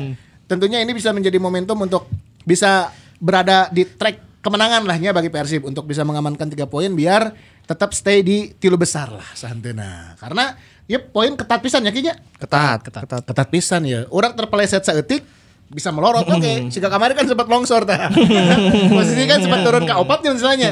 Tentunya 0.48 0.80
ini 0.80 0.96
bisa 0.96 1.12
menjadi 1.12 1.36
momentum 1.36 1.76
untuk 1.84 2.08
bisa 2.42 2.90
berada 3.20 3.68
di 3.68 3.84
track 3.84 4.40
kemenangan 4.40 4.88
lahnya 4.88 5.12
bagi 5.12 5.28
Persib 5.28 5.68
untuk 5.68 5.84
bisa 5.84 6.00
mengamankan 6.00 6.48
tiga 6.48 6.64
poin 6.64 6.88
biar 6.96 7.36
tetap 7.70 7.94
stay 7.94 8.26
di 8.26 8.50
tilu 8.58 8.74
besar 8.74 9.14
lah 9.14 9.30
Santena. 9.38 10.18
Karena 10.18 10.58
ya 10.90 10.98
poin 10.98 11.30
ketat 11.38 11.62
pisan 11.62 11.86
ya 11.86 11.94
kayaknya. 11.94 12.18
Ketat, 12.34 12.82
ketat. 12.82 13.22
Ketat 13.22 13.46
pisan 13.46 13.86
ya. 13.86 14.10
Orang 14.10 14.34
terpeleset 14.34 14.82
seetik 14.82 15.22
bisa 15.70 15.94
melorot 15.94 16.26
oke. 16.26 16.66
Jika 16.66 16.90
kemarin 16.90 17.14
kan 17.14 17.30
sempat 17.30 17.46
longsor 17.46 17.86
tah. 17.86 18.10
Posisi 18.98 19.22
kan 19.30 19.38
sempat 19.38 19.62
turun 19.62 19.86
ke 19.86 19.94
opat 19.94 20.18
nih 20.26 20.34
misalnya. 20.34 20.70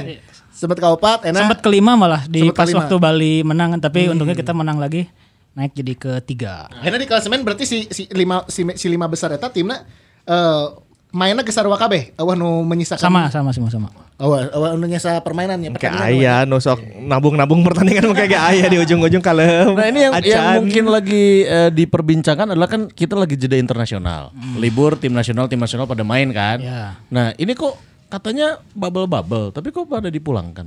Sempat 0.51 0.83
ke 0.83 0.87
opat 0.91 1.19
enak. 1.31 1.39
Sempat 1.47 1.59
kelima 1.63 1.95
malah 1.95 2.27
di 2.27 2.51
Sempat 2.51 2.59
pas 2.59 2.67
kelima. 2.67 2.79
waktu 2.83 2.95
Bali 2.99 3.35
menang 3.47 3.79
tapi 3.79 4.11
untungnya 4.11 4.35
kita 4.35 4.51
menang 4.51 4.83
lagi. 4.83 5.07
naik 5.55 5.75
jadi 5.75 5.95
ketiga. 5.99 6.71
Akhirnya 6.71 7.03
di 7.03 7.09
klasemen 7.11 7.43
berarti 7.43 7.67
si 7.67 7.91
si 7.91 8.07
lima 8.15 8.47
si, 8.47 8.63
si 8.79 8.87
lima 8.87 9.11
besar 9.11 9.35
eta 9.35 9.51
timna 9.51 9.83
eh 10.23 10.67
mainnya 11.11 11.43
ke 11.43 11.51
sarua 11.51 11.75
kabeh. 11.75 12.15
Awah 12.15 12.35
nu 12.39 12.63
menyisakan 12.63 13.03
Sama 13.03 13.27
sama 13.27 13.51
semua 13.51 13.71
sama. 13.71 13.91
Awah 14.19 14.51
awah 14.51 14.75
nu 14.75 14.91
nyisa 14.91 15.23
permainannya 15.23 15.79
Kayak 15.79 16.11
ayah 16.11 16.43
nusok 16.43 16.83
nabung-nabung 17.07 17.63
pertandingan 17.63 18.11
kayak 18.11 18.51
ayah 18.51 18.67
di 18.67 18.83
ujung-ujung 18.83 19.23
kalem. 19.31 19.79
Nah 19.79 19.87
ini 19.87 20.11
yang, 20.11 20.13
yang 20.27 20.45
mungkin 20.59 20.85
lagi 20.91 21.47
eh, 21.47 21.71
diperbincangkan 21.71 22.51
adalah 22.51 22.67
kan 22.67 22.91
kita 22.91 23.15
lagi 23.15 23.39
jeda 23.39 23.55
internasional, 23.55 24.35
libur 24.59 24.99
tim 24.99 25.15
nasional 25.15 25.47
tim 25.47 25.63
nasional 25.63 25.87
pada 25.87 26.03
main 26.03 26.35
kan. 26.35 26.59
Ya. 26.59 26.99
Nah 27.15 27.31
ini 27.39 27.55
kok 27.55 27.79
katanya 28.11 28.59
bubble 28.75 29.07
bubble, 29.07 29.55
tapi 29.55 29.71
kok 29.71 29.87
pada 29.87 30.11
dipulangkan? 30.11 30.67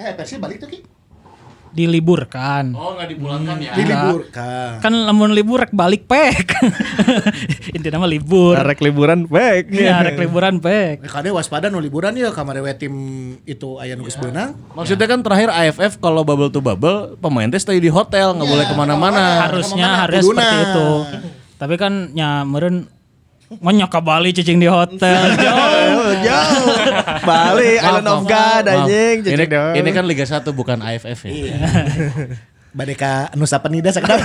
Eh 0.00 0.16
Persib 0.16 0.40
balik 0.40 0.64
tuh 0.64 0.72
Ki. 0.72 0.80
Diliburkan. 1.72 2.72
Oh 2.72 2.94
nggak 2.94 3.08
dipulangkan 3.10 3.56
ya? 3.58 3.72
Diliburkan. 3.74 4.80
Kan 4.80 4.92
lamun 5.04 5.32
libur 5.32 5.62
rek 5.62 5.72
balik 5.72 6.04
pek. 6.04 6.48
Intinya 7.76 8.02
mah 8.02 8.10
libur. 8.10 8.54
Rek 8.54 8.80
liburan 8.80 9.24
baik. 9.24 9.72
Ya 9.72 10.00
rek 10.00 10.16
liburan 10.16 10.58
pek. 10.58 11.02
Eh, 11.02 11.10
Kade 11.10 11.30
waspada 11.30 11.68
nu 11.68 11.78
liburan 11.78 12.14
ya 12.14 12.30
kamari 12.30 12.60
we 12.60 12.72
tim 12.74 12.94
itu 13.42 13.78
aya 13.78 13.94
nu 13.94 14.04
geus 14.04 14.16
beunang. 14.16 14.54
Maksudnya 14.72 15.06
kan 15.06 15.20
terakhir 15.20 15.48
AFF 15.48 15.98
kalau 15.98 16.22
bubble 16.22 16.48
to 16.48 16.60
bubble 16.60 17.16
pemain 17.18 17.48
teh 17.48 17.58
stay 17.58 17.78
di 17.78 17.88
hotel 17.88 18.36
nggak 18.36 18.48
boleh 18.48 18.64
ke 18.64 18.74
mana-mana. 18.74 19.48
Harusnya 19.48 20.06
harusnya 20.06 20.22
Kuduna. 20.22 20.42
seperti 20.42 20.56
itu. 20.62 20.88
Tapi 21.58 21.74
kan 21.74 21.92
nya 22.14 22.46
meureun 22.46 22.86
ngonyak 23.48 23.88
ke 23.88 24.00
Bali 24.04 24.30
cicing 24.30 24.60
di 24.60 24.68
hotel. 24.68 25.34
Jauh. 25.34 25.96
Jauh. 26.22 26.66
Bali 27.22 27.76
Island 27.76 28.08
of 28.08 28.20
God 28.24 28.64
anjing. 28.66 29.16
Ini, 29.26 29.44
ini 29.78 29.90
kan 29.92 30.04
Liga 30.04 30.24
1 30.24 30.44
bukan 30.52 30.78
AFF 30.80 31.20
ya. 31.28 31.34
Bade 32.78 32.94
ka 32.94 33.32
Nusa 33.34 33.58
Penida 33.58 33.88
sakedap. 33.90 34.20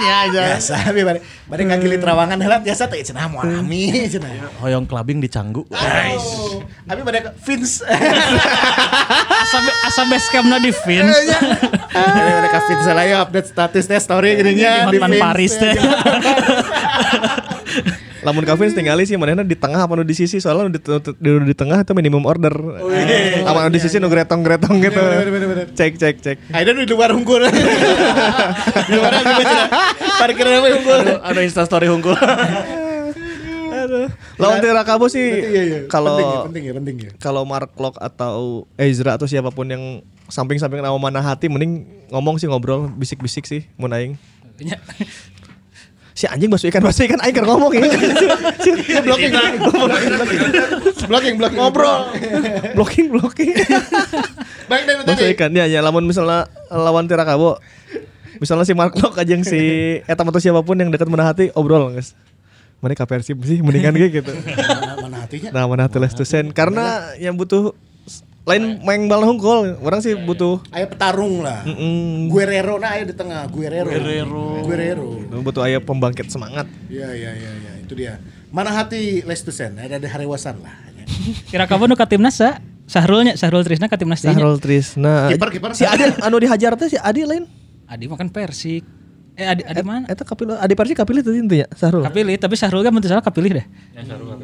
Biasa 0.00 0.90
abi 0.90 1.00
bade 1.04 1.20
bade 1.44 1.62
ngagili 1.64 1.96
terawangan 2.00 2.40
heula 2.40 2.60
biasa 2.60 2.88
teh 2.88 3.00
cenah 3.00 3.28
moal 3.30 3.44
ami 3.46 4.08
cenah. 4.08 4.52
Hoyong 4.60 4.84
clubbing 4.84 5.20
di 5.20 5.28
Canggu. 5.28 5.64
Abi 6.88 7.00
bade 7.04 7.20
ka 7.24 7.30
Vince. 7.46 7.84
Asa 9.44 9.58
asa 9.86 10.02
base 10.08 10.28
campna 10.32 10.60
di 10.60 10.72
Vince. 10.72 11.14
Bade 11.94 12.30
bade 12.36 12.48
ka 12.48 12.60
Vince 12.68 12.90
lah 12.90 13.04
ya 13.06 13.16
update 13.24 13.48
status 13.48 13.84
teh 13.86 14.00
story 14.00 14.40
gininya 14.40 14.88
Di 14.90 14.98
Hotman 14.98 15.12
Paris 15.20 15.52
teh. 15.62 15.72
Lamun 18.20 18.44
Kavin 18.44 18.72
tinggali 18.76 19.08
sih 19.08 19.16
manehna 19.16 19.40
di 19.40 19.56
tengah 19.56 19.80
apa 19.80 19.96
di 20.04 20.12
sisi 20.12 20.38
soalnya 20.44 20.76
di, 20.76 20.80
di, 21.16 21.30
di 21.50 21.54
tengah 21.56 21.80
itu 21.80 21.92
minimum 21.96 22.28
order. 22.28 22.52
Apa 23.48 23.66
nu 23.66 23.70
di 23.72 23.80
sisi 23.80 23.96
nu 23.96 24.12
gretong-gretong 24.12 24.76
gitu. 24.84 25.00
Cek 25.72 25.92
cek 25.96 26.16
cek. 26.20 26.36
Aida 26.52 26.76
di 26.76 26.84
luar 26.88 27.16
unggul. 27.16 27.42
Di 28.88 28.92
luar 28.92 29.12
unggul. 29.16 29.46
Parkiran 30.20 30.60
we 30.60 30.70
unggul. 30.76 31.00
Ada 31.24 31.40
Insta 31.40 31.64
story 31.64 31.88
unggul. 31.88 32.16
Lawan 34.40 34.60
Tira 34.60 34.82
Kabo 34.84 35.08
sih 35.10 35.24
Iya 35.24 35.62
iya. 35.66 35.78
kalau 35.88 36.16
penting 36.16 36.28
ya, 36.28 36.40
penting 36.44 36.62
ya, 36.62 36.72
penting 36.76 36.96
ya. 37.00 37.10
kalau 37.18 37.42
Mark 37.48 37.74
Locke 37.80 37.98
atau 37.98 38.68
Ezra 38.78 39.16
atau 39.18 39.26
siapa 39.26 39.50
pun 39.50 39.66
yang 39.66 40.04
samping-samping 40.30 40.78
nama 40.78 40.94
mana 40.94 41.18
hati 41.18 41.50
mending 41.50 41.88
ngomong 42.12 42.38
sih 42.38 42.46
ngobrol 42.46 42.86
bisik-bisik 42.94 43.48
sih 43.48 43.66
mun 43.74 43.90
aing. 43.90 44.14
Si 46.20 46.28
anjing 46.28 46.52
basuh 46.52 46.68
ikan 46.68 46.84
basuh 46.84 47.08
ikan 47.08 47.16
aing 47.24 47.32
ngomong 47.40 47.72
ya. 47.72 47.80
Blocking. 49.00 49.32
Blocking, 51.08 51.34
blocking 51.40 51.56
ngobrol. 51.56 52.12
blocking 52.76 53.06
blocking. 53.08 53.56
Baik 54.68 54.82
dari 54.84 54.96
basuh 55.00 55.16
tadi. 55.16 55.32
ikan 55.32 55.50
ya 55.50 55.64
ya 55.64 55.80
lamun 55.80 56.04
misalnya 56.04 56.44
lawan 56.68 57.08
Tira 57.08 57.24
Kabo 57.24 57.56
misalnya 58.36 58.64
si 58.64 58.76
Mark 58.76 58.92
Locke 58.96 59.20
aja 59.20 59.32
yang 59.32 59.44
si 59.44 59.60
eta 60.04 60.20
atau 60.20 60.40
siapa 60.40 60.60
pun 60.60 60.76
yang 60.76 60.92
dekat 60.92 61.08
mana 61.08 61.24
hati 61.24 61.48
obrol 61.56 61.88
guys. 61.92 62.12
Mana 62.80 62.92
ka 62.92 63.04
Persib 63.04 63.40
sih 63.44 63.60
mendingan 63.60 63.92
gitu. 63.96 64.32
Mana- 64.32 64.96
Mana 65.00 65.16
hatinya? 65.24 65.48
Nah, 65.52 65.64
mana 65.68 65.82
hati 65.84 65.96
Lestusen 65.96 66.48
karena 66.52 67.12
yang 67.16 67.36
butuh 67.36 67.72
lain 68.50 68.82
main 68.82 69.02
bal 69.06 69.22
hungkul, 69.22 69.78
orang 69.78 70.02
sih 70.02 70.18
butuh 70.18 70.58
Aya 70.74 70.90
petarung 70.90 71.46
lah. 71.46 71.62
mm, 71.62 72.28
Guerrero 72.28 72.82
nah 72.82 72.98
aya 72.98 73.06
di 73.06 73.14
tengah, 73.14 73.46
Guerrero. 73.46 73.88
Guerrero. 73.88 74.46
Guerrero. 74.66 75.10
butuh 75.40 75.62
aya 75.62 75.78
pembangkit 75.78 76.26
semangat. 76.28 76.66
Iya 76.90 77.14
iya 77.14 77.30
iya 77.32 77.52
iya 77.54 77.72
itu 77.80 77.94
dia. 77.94 78.18
Mana 78.50 78.74
hati 78.74 79.22
Lestusen 79.22 79.78
ada 79.78 79.96
ada 80.02 80.08
harewasan 80.10 80.58
lah. 80.58 80.90
Kira 81.50 81.66
kamu 81.70 81.90
nu 81.90 81.96
timnas 82.06 82.38
sa? 82.38 82.58
Sahrulnya 82.90 83.38
Sahrul 83.38 83.62
Trisna 83.62 83.86
ka 83.86 83.94
timnas. 83.94 84.18
Sahrul 84.18 84.58
Trisna. 84.58 85.30
Kiper, 85.30 85.48
kiper. 85.54 85.70
Si 85.78 85.86
Adi 85.86 86.10
anu 86.26 86.42
dihajar 86.42 86.74
teh 86.74 86.90
si 86.90 86.98
Adi 86.98 87.22
lain. 87.22 87.46
Adi 87.86 88.10
makan 88.10 88.30
Persik. 88.34 88.82
Eh 89.40 89.48
Adi 89.48 89.62
Adi 89.64 89.80
mana? 89.80 90.04
Eta 90.04 90.20
kapilih 90.20 90.60
Adi 90.60 90.74
Persi 90.76 90.92
kapilih 90.92 91.24
tadi 91.24 91.40
itu 91.40 91.56
ya 91.64 91.66
Sahrul. 91.72 92.04
Kapilih, 92.04 92.36
tapi 92.36 92.60
Sahrul 92.60 92.84
kan 92.84 92.92
bentuk 92.92 93.08
salah 93.08 93.24
kapilih 93.24 93.56
deh. 93.56 93.66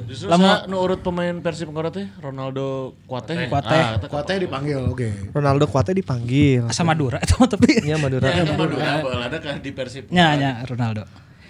Justru 0.08 0.32
Lama 0.32 0.64
nu 0.64 0.80
urut 0.80 1.04
pemain 1.04 1.36
Persib 1.44 1.68
Ngora 1.68 1.92
teh 1.92 2.08
Ronaldo 2.16 2.96
Kuate. 3.04 3.36
Kuate. 3.52 3.76
Ah, 3.76 4.00
eta 4.00 4.08
Kuatnya 4.08 4.40
dipanggil, 4.40 4.80
oke. 4.88 5.36
Ronaldo 5.36 5.68
kuatnya 5.68 5.92
dipanggil. 6.00 6.64
Asa 6.64 6.80
Madura 6.80 7.20
itu 7.24 7.36
tapi. 7.44 7.84
Iya 7.84 8.00
Madura. 8.00 8.32
Ya, 8.32 8.48
itu 8.48 8.56
Madura, 8.56 9.04
ada 9.04 9.36
kan 9.36 9.60
di 9.60 9.70
Persib. 9.76 10.08
Nya 10.08 10.32
nya 10.40 10.50
Ronaldo. 10.64 11.04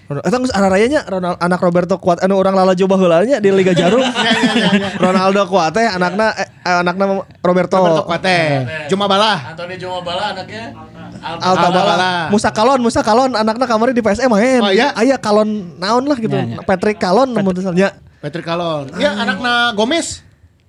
Ronaldo- 0.07 0.26
Eta 0.30 0.36
geus 0.38 0.54
arah 0.54 0.70
rayanya 0.70 1.00
Ronaldo 1.02 1.38
anak 1.42 1.59
Roberto 1.59 1.98
Kuat 1.98 2.22
anu 2.22 2.38
orang 2.38 2.54
lala 2.54 2.78
coba 2.78 2.94
heula 2.94 3.26
nya 3.26 3.42
di 3.42 3.50
Liga 3.50 3.74
Jarum. 3.74 4.07
Ronaldo 5.04 5.42
Kuat 5.50 5.74
teh 5.74 5.82
anakna 5.82 6.30
eh, 6.38 6.46
anakna 6.62 7.26
Roberto. 7.42 7.74
Roberto 7.74 8.02
Kuate. 8.07 8.38
Juma 8.86 9.11
Balah. 9.11 9.50
Antoni 9.50 9.74
Joma 9.74 10.07
Bala 10.07 10.30
anaknya 10.30 10.70
Alta 11.18 11.42
Alta 11.42 11.68
Bala. 11.74 11.82
Bala. 11.82 12.11
Musa 12.30 12.50
Kalon, 12.54 12.78
Musa 12.78 13.00
Kalon 13.02 13.34
anakna 13.34 13.66
kamari 13.66 13.90
di 13.90 14.02
PSM 14.02 14.30
main. 14.30 14.62
Oh, 14.62 14.70
iya? 14.70 14.94
Aya 14.94 15.18
Kalon 15.18 15.74
naon 15.82 16.07
lah 16.07 16.18
gitu. 16.22 16.38
Nya, 16.38 16.54
nya. 16.54 16.57
Patrick 16.62 17.02
Kalon 17.02 17.34
namun 17.34 17.50
misalnya. 17.50 17.98
Patrick 18.22 18.46
Kalon. 18.46 18.94
Ya 19.02 19.11
anakna 19.18 19.74
Gomez. 19.74 20.22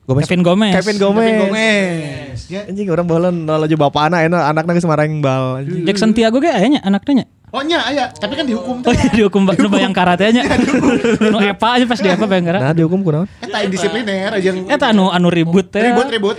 Gomez. 0.10 0.24
Kevin 0.26 0.42
Gomez. 0.42 0.74
Kevin 0.74 0.98
Gomez. 0.98 1.30
Kevin 1.30 1.40
Gomez. 1.46 2.40
Ya. 2.50 2.62
Anjing 2.66 2.88
orang 2.90 3.06
baheula 3.06 3.30
lala 3.30 3.68
coba 3.70 3.92
bapana 3.92 4.26
enak 4.26 4.42
anakna 4.50 4.72
geus 4.74 4.88
marang 4.90 5.22
bal. 5.22 5.62
anjing. 5.62 5.86
Jackson 5.86 6.16
Tiago 6.18 6.42
ge 6.42 6.50
aya 6.50 6.66
nya 6.66 6.82
anaknya 6.82 7.30
nya. 7.60 7.80
Oh 7.80 7.90
nya 7.90 8.04
aya, 8.04 8.06
tapi 8.12 8.34
kan 8.34 8.46
dihukum 8.46 8.76
Oh 8.80 8.86
teh. 8.86 8.94
iya 8.94 9.10
dihukum 9.14 9.42
nu 9.46 9.68
bayangkara 9.68 10.14
teh 10.14 10.30
nya. 10.30 10.44
Nu 11.20 11.38
Epa 11.40 11.78
aja 11.78 11.86
pas 11.86 11.98
di 11.98 12.08
Epa 12.08 12.26
bayangkara. 12.26 12.60
Nah 12.60 12.74
dihukum 12.74 13.02
kunaon? 13.02 13.26
Eta 13.40 13.62
indisipliner 13.62 14.32
aja 14.32 14.44
yang 14.44 14.66
Eta 14.66 14.90
anu 14.90 15.10
anu 15.10 15.28
ribut 15.28 15.68
teh. 15.68 15.82
ribut-ribut. 15.82 16.38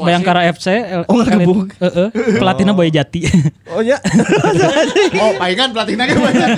Bayangkara 0.00 0.46
FC. 0.46 0.72
El- 0.88 1.04
Oh, 1.04 1.20
ngegebuk. 1.20 1.74
Elit- 1.74 1.80
Heeh. 1.82 2.08
Pelatihna 2.40 2.72
Boy 2.72 2.88
Jati. 2.88 3.26
Oh 3.74 3.82
nya. 3.82 3.98
Oh, 5.20 5.32
palingan 5.36 5.74
pelatihnya 5.74 6.06
kan 6.06 6.16
banyak. 6.16 6.48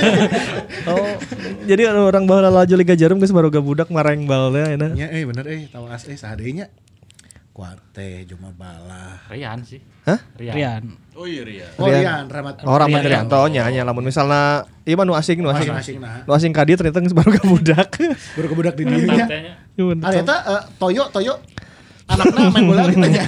oh. 0.87 1.07
Jadi 1.65 1.83
orang 1.85 2.25
baheula 2.25 2.51
laju 2.53 2.75
Liga 2.77 2.95
Jarum 2.95 3.19
geus 3.19 3.33
baru 3.33 3.51
budak 3.51 3.89
marang 3.89 4.23
bal 4.25 4.53
teh 4.53 4.77
enak. 4.77 4.93
Ya, 4.95 5.09
eh 5.09 5.25
bener 5.25 5.45
eh 5.47 5.67
tahu 5.67 5.89
asli 5.89 6.15
sahadenya. 6.15 6.69
Kuate, 7.59 8.23
Juma 8.23 8.55
Balah. 8.55 9.19
Rian 9.35 9.67
sih. 9.67 9.83
Hah? 10.07 10.15
Rian. 10.39 10.55
Rian. 10.55 10.83
Oh 11.19 11.27
iya 11.27 11.43
Ria. 11.43 11.67
Oh, 11.75 11.91
Rian. 11.91 12.07
Rian, 12.07 12.25
Rahmat. 12.31 12.63
Oh, 12.63 12.79
Rahmat 12.79 13.03
Rianto 13.03 13.35
nya 13.51 13.67
nya 13.67 13.83
lamun 13.83 14.07
misalna 14.07 14.63
ieu 14.87 14.95
mah 14.95 15.03
nu 15.03 15.19
asing 15.19 15.43
nu 15.43 15.51
asing. 15.51 15.75
Asing, 15.75 15.99
nah. 15.99 16.23
Nu 16.23 16.39
asing 16.39 16.55
ka 16.55 16.63
dieu 16.63 16.79
ternyata 16.79 17.03
geus 17.03 17.11
baru 17.11 17.35
budak. 17.43 17.99
Baru 18.39 18.47
kebudak 18.55 18.79
di. 18.79 18.87
Ah, 18.87 20.15
eta 20.15 20.37
eh, 20.39 20.63
Toyo, 20.79 21.11
Toyo. 21.11 21.35
Anaknya 22.07 22.47
main 22.47 22.63
bola 22.63 22.83
gitu 22.95 23.09
ya. 23.11 23.27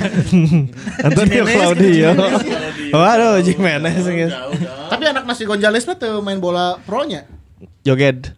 Antonio 1.02 1.42
Claudio. 1.50 2.10
Waduh, 2.94 3.42
Jimenez. 3.42 4.06
Tapi 4.94 5.04
anak 5.10 5.26
nasi 5.26 5.42
Gonzales 5.42 5.82
mah 5.90 5.98
tuh 5.98 6.22
main 6.22 6.38
bola 6.38 6.78
pro-nya. 6.86 7.26
Joget. 7.80 8.36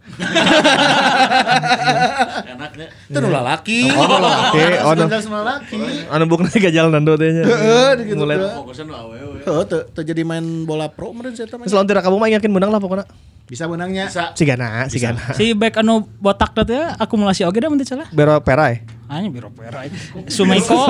Enaknya. 2.47 2.87
Itu 3.11 3.19
nu 3.19 3.29
lalaki. 3.29 3.91
Oh, 3.91 4.07
nu 4.07 4.17
lalaki. 4.23 4.59
Nasi 4.63 4.79
Oh, 4.87 4.95
nu- 4.95 5.11
lalaki. 5.35 5.79
Anu 6.07 6.25
bukna 6.31 6.49
gajal 6.49 6.87
nando 6.95 7.19
teh 7.19 7.31
nya. 7.31 7.43
Heeh, 7.43 7.89
gitu. 8.07 8.23
Mulai. 8.23 8.39
Fokusnya 8.39 8.85
nu 8.87 8.95
awewe. 8.95 9.43
Heeh, 9.43 9.63
teu 9.67 9.81
teu 9.91 10.03
jadi 10.07 10.23
main 10.23 10.45
bola 10.63 10.87
pro 10.87 11.11
meureun 11.11 11.35
saya 11.35 11.51
Terus 11.51 11.75
lawan 11.75 11.87
tira 11.91 12.01
kamu 12.01 12.17
mah 12.23 12.31
yakin 12.31 12.51
menang 12.55 12.71
lah 12.71 12.79
pokoknya. 12.79 13.05
Bisa 13.51 13.67
menangnya. 13.67 14.07
Bisa. 14.07 14.31
Sigana, 14.39 14.87
sigana. 14.87 15.35
Si 15.35 15.53
back 15.53 15.83
anu 15.83 16.07
botak 16.23 16.55
teh 16.55 16.63
teh 16.63 16.83
akumulasi 16.97 17.43
oge 17.43 17.59
dah 17.59 17.67
mun 17.67 17.83
teu 17.83 17.89
salah. 17.89 18.07
Bero 18.15 18.39
perai. 18.39 18.87
Hanya 19.13 19.29
biro 19.29 19.53
pera. 19.53 19.85
Sumeiko. 20.25 20.73
Oh. 20.73 20.89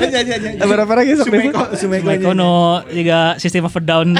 Ya, 0.00 0.08
ya, 0.08 0.20
ya, 0.24 0.36
ya. 0.40 0.64
Bero 0.64 0.88
perai 0.88 1.04
geus 1.04 1.20
sok 1.20 1.28
Sumeiko. 1.28 1.62
Sumeiko 1.76 2.32
nu 2.32 2.80
juga 2.88 3.36
sistem 3.36 3.68
of 3.68 3.76
a 3.76 3.80
down. 3.84 4.16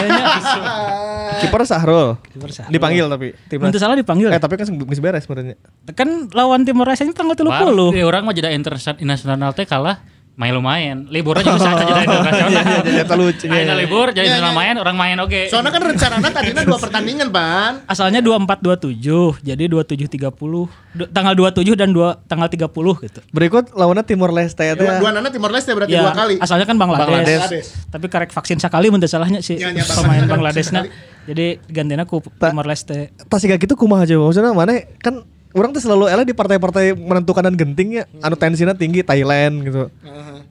Kiper 1.40 1.64
Sahrul. 1.64 2.20
Kiper 2.28 2.50
Sahrul. 2.52 2.72
Dipanggil 2.76 3.08
tapi 3.08 3.32
timnas. 3.48 3.72
teu 3.72 3.80
salah 3.80 3.96
dipanggil. 3.96 4.28
Eh 4.28 4.36
tapi 4.36 4.60
kan 4.60 4.68
geus 4.68 5.00
beres 5.00 5.24
sebenarnya. 5.24 5.56
Kan 5.96 6.28
lawan 6.36 6.68
Timor 6.68 6.92
Leste 6.92 7.08
tanggal 7.16 7.32
30. 7.32 7.48
Bang, 7.48 7.96
eh, 7.96 8.04
orang 8.04 8.28
mah 8.28 8.36
jadi 8.36 8.52
internasional 8.52 9.56
teh 9.56 9.64
kalah 9.64 10.04
main 10.34 10.52
lumayan. 10.52 11.04
Liburnya 11.06 11.42
juga 11.42 11.60
saat 11.60 11.84
jadi 11.90 12.02
internasional. 12.02 12.62
Iya, 12.82 13.04
lucu, 13.12 13.44
iya, 13.44 13.52
Ayeuna 13.52 13.66
iya. 13.68 13.74
libur 13.76 14.06
jadi 14.10 14.26
Iya, 14.26 14.36
iya. 14.40 14.52
main 14.52 14.74
orang 14.74 14.96
main 14.96 15.16
oke. 15.18 15.48
Soalnya 15.48 15.70
kan 15.70 15.82
rencananya 15.84 16.30
tadinya 16.30 16.62
dua 16.64 16.78
pertandingan, 16.78 17.28
Pan. 17.28 17.72
Asalnya 17.84 18.20
2427, 18.20 19.42
jadi 19.42 19.64
2730. 19.66 20.70
Du- 20.90 21.06
tanggal 21.06 21.34
27 21.34 21.76
dan 21.76 21.90
2 21.90 22.24
tanggal 22.24 22.48
30 22.48 22.66
gitu. 23.00 23.20
Berikut 23.30 23.70
lawannya 23.72 24.02
Timor 24.02 24.30
Leste 24.30 24.64
ya. 24.64 24.74
Dua, 24.74 24.98
dua 24.98 25.10
nana 25.12 25.28
Timor 25.28 25.50
Leste 25.50 25.70
berarti 25.70 25.92
Ya, 25.92 26.02
dua 26.02 26.12
kali. 26.12 26.34
asalnya 26.38 26.64
kan 26.64 26.76
Bangladesh. 26.76 27.06
Bangladesh. 27.06 27.68
Tapi 27.88 28.06
karek 28.06 28.30
vaksin 28.30 28.58
sekali 28.58 28.88
teu 28.90 29.06
salahnya 29.06 29.40
si 29.40 29.54
Ya, 29.54 29.70
ya, 29.70 29.84
pemain 29.84 30.24
Bangladesh 30.24 30.70
Bangladeshna. 30.72 30.80
Jadi 31.28 31.46
gantinya 31.68 32.04
ku 32.04 32.18
Timor 32.18 32.66
Leste. 32.66 33.12
Tas 33.28 33.42
gak 33.42 33.60
gitu 33.60 33.76
kumaha 33.76 34.02
aja 34.02 34.16
maksudnya 34.16 34.50
mana 34.50 34.72
kan 34.98 35.22
orang 35.50 35.74
tuh 35.74 35.82
selalu 35.82 36.06
eleh 36.06 36.24
di 36.24 36.34
partai-partai 36.34 36.94
menentukan 36.94 37.42
dan 37.42 37.54
genting 37.58 37.98
ya 37.98 38.04
anu 38.22 38.38
tensinya 38.38 38.74
tinggi 38.74 39.02
Thailand 39.02 39.66
gitu 39.66 39.90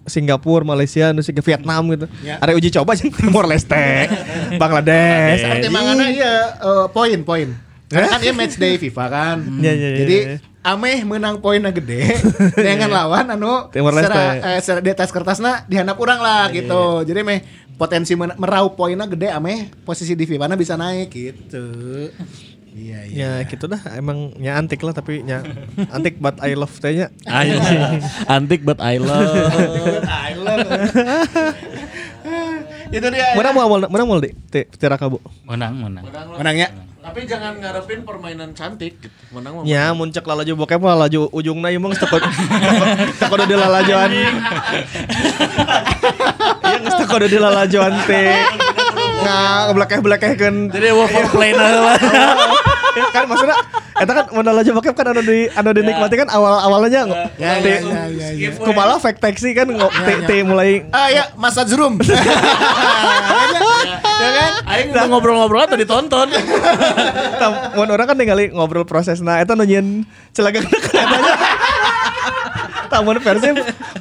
Singapura 0.05 0.65
Malaysia 0.65 1.13
nu 1.13 1.21
siga 1.21 1.39
Vietnam 1.39 1.85
gitu 1.93 2.05
Ya. 2.19 2.41
ada 2.41 2.51
uji 2.57 2.73
coba 2.73 2.97
sih 2.97 3.07
Timor 3.17 3.45
Leste 3.45 4.09
Bangladesh 4.61 5.39
Pertimbangannya 5.45 6.07
iya 6.11 6.35
eh, 6.57 6.85
poin-poin. 6.91 7.49
Karena 7.89 8.05
kan 8.05 8.19
dia 8.21 8.33
match 8.37 8.61
day 8.61 8.77
FIFA 8.77 9.05
kan. 9.09 9.37
Iya, 9.65 9.73
iya, 9.73 9.89
Jadi 10.05 10.17
iya. 10.21 10.37
Ameh 10.59 11.01
menang 11.07 11.39
poinnya 11.39 11.71
gede 11.71 12.19
dengan 12.53 12.91
lawan 12.91 13.31
anu 13.31 13.71
Timor 13.71 13.95
Leste. 13.95 14.11
secara, 14.11 14.53
eh, 14.53 14.59
secara 14.59 14.79
di 14.83 14.91
atas 14.91 15.09
kertasnya 15.09 15.53
dihandap 15.65 15.97
orang 15.97 16.19
lah 16.19 16.43
gitu. 16.51 17.01
Jadi 17.07 17.19
meh 17.23 17.39
potensi 17.79 18.11
meraup 18.13 18.75
poinnya 18.75 19.07
gede 19.07 19.31
Ameh 19.31 19.71
posisi 19.87 20.13
di 20.13 20.27
FIFA 20.27 20.53
bisa 20.53 20.75
naik 20.75 21.09
gitu. 21.09 21.65
Iya 22.69 22.99
iya. 23.03 23.27
ya 23.41 23.49
gitu 23.49 23.65
dah 23.65 23.81
emang 23.93 24.33
nya 24.35 24.53
antik 24.55 24.79
lah 24.79 24.91
tapi 24.91 25.19
nya 25.19 25.41
antik 25.89 26.17
but 26.17 26.37
I 26.37 26.53
love 26.53 26.71
tanya 26.75 27.09
Ayo 27.25 27.57
sih. 27.59 27.77
Antik 28.25 28.61
but 28.61 28.77
I 28.77 28.97
love. 28.97 29.25
I 30.25 30.33
love. 30.35 30.67
Itu 32.89 33.05
dia. 33.07 33.33
mana 33.33 33.49
mau 33.51 33.69
mana 33.69 33.85
mana 33.85 34.01
mau 34.03 34.17
di 34.17 34.33
ti- 34.47 34.65
tira 34.71 34.95
kabu 34.95 35.21
Menang, 35.43 35.77
menang. 35.77 36.05
Menangnya. 36.33 36.69
Tapi 36.99 37.23
jangan 37.23 37.55
ngarepin 37.55 38.01
permainan 38.01 38.51
cantik 38.51 38.97
gitu. 38.99 39.13
Menang 39.31 39.57
mah. 39.57 39.63
nya 39.63 39.93
muncak 39.93 40.21
lalaju 40.23 40.51
bokep 40.59 40.77
lah 40.79 40.97
laju 40.99 41.29
ujungna 41.31 41.69
emang 41.69 41.93
takut 41.93 42.21
takut 43.21 43.35
udah 43.35 43.47
dilalajuan 43.47 44.09
iya 44.09 44.31
takut 46.91 47.17
udah 47.17 47.29
dilalajuan 47.29 47.93
teh 48.03 48.29
nggak 49.19 49.43
belakeh 49.71 49.99
belakehkan 49.99 50.53
Jadi 50.67 50.87
work 50.91 51.09
for 51.09 51.25
play 51.31 51.51
nah 51.51 51.67
lah. 51.87 51.97
kan 53.09 53.23
maksudnya 53.25 53.55
eta 53.95 54.11
kan 54.13 54.25
mun 54.29 54.43
laju 54.43 54.69
bokep 54.73 54.93
kan 54.93 55.07
anu 55.07 55.21
di 55.21 55.47
anu 55.49 55.71
dinikmati 55.71 56.15
kan 56.15 56.27
awal 56.27 56.59
awalnya 56.61 57.05
Ya, 57.37 57.55
ya, 57.57 57.79
ya, 57.79 57.79
ya, 58.07 58.27
ya. 58.33 58.49
kumaha 58.55 58.97
fake 58.97 59.19
taxi 59.19 59.51
kan 59.51 59.67
ngo- 59.67 59.89
ti- 59.89 60.23
ti 60.25 60.37
mulai 60.41 60.83
Ah 60.89 61.07
ya, 61.07 61.31
Mas 61.33 61.55
Azrum. 61.55 61.95
ya 61.99 62.17
kan? 64.29 64.51
Aing 64.67 64.87
udah 64.89 65.05
ngobrol-ngobrol 65.07 65.63
tadi 65.65 65.83
tonton. 65.83 66.27
Tam- 67.37 67.59
mun 67.73 67.89
orang 67.89 68.05
kan 68.05 68.17
ningali 68.17 68.49
ngobrol 68.49 68.83
prosesna 68.83 69.39
eta 69.39 69.53
nu 69.53 69.63
nyieun 69.63 70.03
celaga 70.31 70.59
kan 70.65 70.69
katanya 72.89 73.05
Tamun 73.05 73.21
versi, 73.21 73.47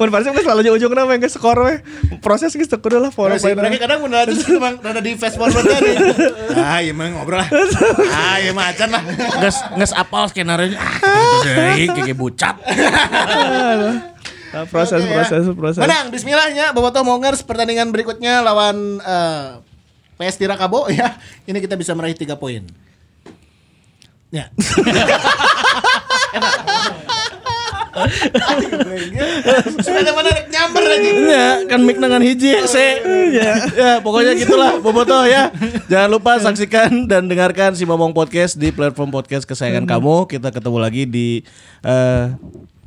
mun 0.01 0.09
versi 0.09 0.29
geus 0.33 0.49
lalu 0.49 0.73
ujungna 0.73 1.05
mah 1.05 1.21
geus 1.21 1.37
skor 1.37 1.61
we. 1.61 1.85
Proses 2.25 2.57
geus 2.57 2.73
teu 2.73 2.81
kudu 2.81 2.97
lah 2.97 3.13
for 3.13 3.29
Terus 3.29 3.45
mereka 3.45 3.85
kadang 3.85 4.01
mun 4.01 4.17
aja 4.17 4.33
sih 4.33 4.57
emang 4.57 4.81
rada 4.81 5.05
di 5.05 5.13
fast 5.21 5.37
forward 5.37 5.69
tadi. 5.69 5.93
Ah, 6.57 6.81
iya 6.81 6.97
mah 6.97 7.13
ngobrol 7.13 7.45
lah. 7.45 7.49
Ah, 8.09 8.41
iya 8.41 8.57
mah 8.57 8.73
acan 8.73 8.89
lah. 8.89 9.05
Nges 9.45 9.57
nges 9.77 9.93
apal 9.93 10.25
skenario. 10.33 10.73
Ah, 10.81 10.97
gitu 11.05 11.53
deui 11.53 11.85
kayak 11.93 12.17
bucat. 12.17 12.57
Nah, 14.49 14.65
proses 14.65 15.05
ya. 15.05 15.13
proses 15.13 15.45
proses. 15.53 15.81
Menang, 15.85 16.09
bismillahnya 16.09 16.73
Bobotoh 16.73 17.05
Mongers 17.05 17.45
pertandingan 17.45 17.93
berikutnya 17.93 18.41
lawan 18.41 18.97
eh, 18.97 19.61
PS 20.17 20.41
Tirakabo 20.41 20.89
ya. 20.89 21.21
Ini 21.45 21.61
kita 21.61 21.77
bisa 21.77 21.93
meraih 21.93 22.17
3 22.17 22.33
poin. 22.41 22.65
Ya. 24.33 24.49
Sudah 29.83 30.13
mana 30.15 30.31
nyamber 30.49 30.83
lagi. 30.85 31.11
Ya, 31.29 31.49
kan 31.69 31.81
mic 31.85 31.97
dengan 31.99 32.21
hiji 32.23 32.53
se. 32.69 32.87
Ya. 33.29 33.53
ya, 33.73 33.91
pokoknya 34.01 34.33
gitulah 34.37 34.81
Boboto 34.81 35.25
ya. 35.29 35.53
Jangan 35.91 36.09
lupa 36.09 36.41
saksikan 36.41 37.05
dan 37.11 37.29
dengarkan 37.29 37.77
si 37.77 37.85
Momong 37.85 38.13
Podcast 38.17 38.57
di 38.57 38.73
platform 38.73 39.13
podcast 39.13 39.45
kesayangan 39.45 39.85
kamu. 39.85 40.29
Kita 40.29 40.49
ketemu 40.53 40.79
lagi 40.81 41.03
di 41.05 41.29
eh, 41.85 42.25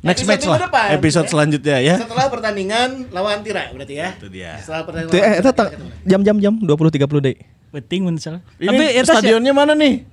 next 0.02 0.26
Episode 0.26 0.30
match 0.30 0.46
lah. 0.46 0.60
depan. 0.66 0.86
Episode 0.98 1.26
selanjutnya 1.30 1.76
ya. 1.78 1.94
Setelah 2.02 2.26
pertandingan 2.28 2.88
lawan 3.14 3.40
Tira 3.46 3.70
berarti 3.70 3.94
ya. 3.96 4.08
Itu 4.18 4.28
dia. 4.28 4.58
Setelah 4.58 4.82
pertandingan 4.86 5.22
eh 5.22 5.34
ketemu. 5.40 5.86
jam-jam 6.06 6.36
jam 6.42 6.54
20 6.58 6.96
30 6.98 7.26
deui. 7.26 7.36
Penting 7.72 8.00
mun 8.04 8.16
salah. 8.20 8.42
Tapi 8.60 8.84
stadionnya 9.00 9.52
mana 9.56 9.72
nih? 9.72 10.04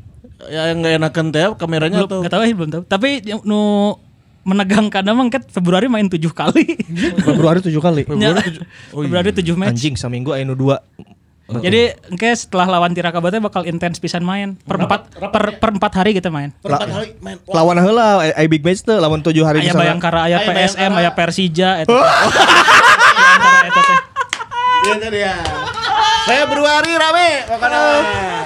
Ya 0.48 0.72
yang 0.72 0.80
nggak 0.80 0.94
enakan 1.04 1.26
teh 1.36 1.44
kameranya 1.60 2.00
belum 2.00 2.08
atau 2.08 2.18
nggak 2.24 2.32
tahu 2.32 2.44
ya 2.48 2.56
belum 2.56 2.72
tahu. 2.72 2.84
Tapi 2.88 3.10
nu 3.44 3.62
menegangkan 4.44 5.04
emang 5.04 5.28
kan 5.28 5.44
Februari 5.48 5.88
main 5.92 6.08
tujuh 6.08 6.32
kali. 6.32 6.80
Februari 7.22 7.60
7 7.60 7.72
kali. 7.80 8.02
Februari 8.08 8.42
tujuh, 8.46 8.64
Februari 8.92 9.30
tujuh 9.36 9.56
match. 9.60 9.76
Anjing 9.76 9.96
seminggu 10.00 10.32
anu 10.34 10.56
2. 10.56 11.10
Jadi 11.50 11.98
engke 12.14 12.30
setelah 12.38 12.78
lawan 12.78 12.94
Tirakabo 12.94 13.34
teh 13.34 13.42
bakal 13.42 13.66
intens 13.66 13.98
pisan 13.98 14.22
main. 14.22 14.54
Per 14.62 14.78
empat 14.86 15.10
per, 15.18 15.58
per 15.58 15.70
empat 15.74 15.92
hari 15.98 16.14
kita 16.14 16.30
main. 16.30 16.54
Perempat 16.62 16.90
hari 16.94 17.18
main. 17.26 17.42
Lawan 17.50 17.82
heula 17.82 18.22
ai 18.22 18.46
big 18.46 18.62
match 18.62 18.86
teh 18.86 18.94
lawan 18.94 19.26
7 19.26 19.34
hari 19.42 19.66
Aya 19.66 19.74
misalnya. 19.74 19.98
Bayangkara, 19.98 20.20
aya 20.30 20.38
Aya 20.38 20.46
PSM, 20.46 20.78
Bayangkara. 20.94 21.02
aya 21.02 21.12
Persija 21.18 21.70
eta. 21.82 21.90
Bayangkara 23.18 23.60
eta 23.66 23.82
teh. 23.82 23.98
Februari 26.28 26.93
rame 26.97 27.30
pokoknya. 27.47 27.82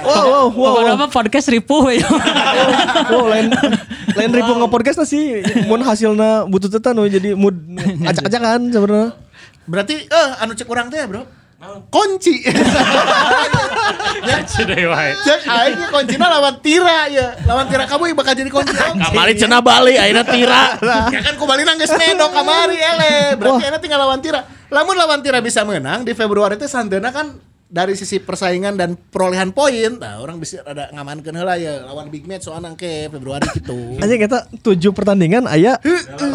Wow 0.03 0.13
wow 0.13 0.45
wow. 0.51 0.53
Pokoknya 0.53 0.93
apa 0.99 1.07
podcast 1.09 1.47
ripuh 1.49 1.83
ya. 1.93 2.07
Wow, 3.13 3.29
lain 3.29 3.51
lain 4.15 4.31
ribu 4.31 4.51
nge-podcast 4.57 5.05
sih 5.05 5.43
mun 5.67 5.83
hasilna 5.83 6.47
butuh 6.47 6.71
tetan 6.71 6.97
jadi 7.09 7.33
mood 7.33 7.57
acak-acakan 8.05 8.69
sebenarnya. 8.69 9.09
Berarti 9.63 9.95
eh 10.07 10.29
anu 10.43 10.53
cek 10.55 10.67
urang 10.67 10.91
teh, 10.91 11.03
Bro. 11.07 11.23
Kunci. 11.87 12.43
Sudah 14.55 14.75
wae. 14.75 15.11
Cek 15.23 15.41
aing 15.47 15.79
lawan 16.19 16.59
Tira 16.59 17.07
ya. 17.07 17.39
Lawan 17.47 17.71
Tira 17.71 17.87
kamu 17.87 18.11
yang 18.11 18.17
bakal 18.19 18.35
jadi 18.35 18.51
kunci. 18.51 18.75
Kamari 18.75 19.33
cenah 19.39 19.63
Bali 19.63 19.95
ayeuna 19.95 20.27
tira. 20.27 20.75
Ya 21.15 21.23
kan 21.23 21.39
kubali 21.39 21.63
nangis 21.63 21.87
medok 21.95 22.35
kamari 22.35 22.75
ele. 22.75 23.39
Berarti 23.39 23.63
enak 23.71 23.79
tinggal 23.79 24.03
lawan 24.03 24.19
Tira. 24.19 24.43
Lamun 24.67 24.99
lawan 24.99 25.23
Tira 25.23 25.39
bisa 25.39 25.63
menang 25.63 26.03
di 26.03 26.11
Februari 26.11 26.59
itu 26.59 26.67
santena 26.67 27.15
kan 27.15 27.31
dari 27.73 27.97
sisi 27.97 28.21
persaingan 28.21 28.77
dan 28.77 28.93
perolehan 28.93 29.49
poin, 29.49 29.97
nah 29.97 30.21
orang 30.21 30.37
bisa 30.37 30.61
ada 30.61 30.93
ngamankeun 30.93 31.33
heula 31.33 31.57
ya 31.57 31.81
lawan 31.89 32.13
big 32.13 32.29
match 32.29 32.45
soalnya 32.45 32.77
ke 32.77 33.09
Februari 33.09 33.49
gitu. 33.57 33.97
Anjing 33.97 34.21
kita 34.21 34.45
7 34.61 34.93
pertandingan 34.93 35.49
aya 35.49 35.81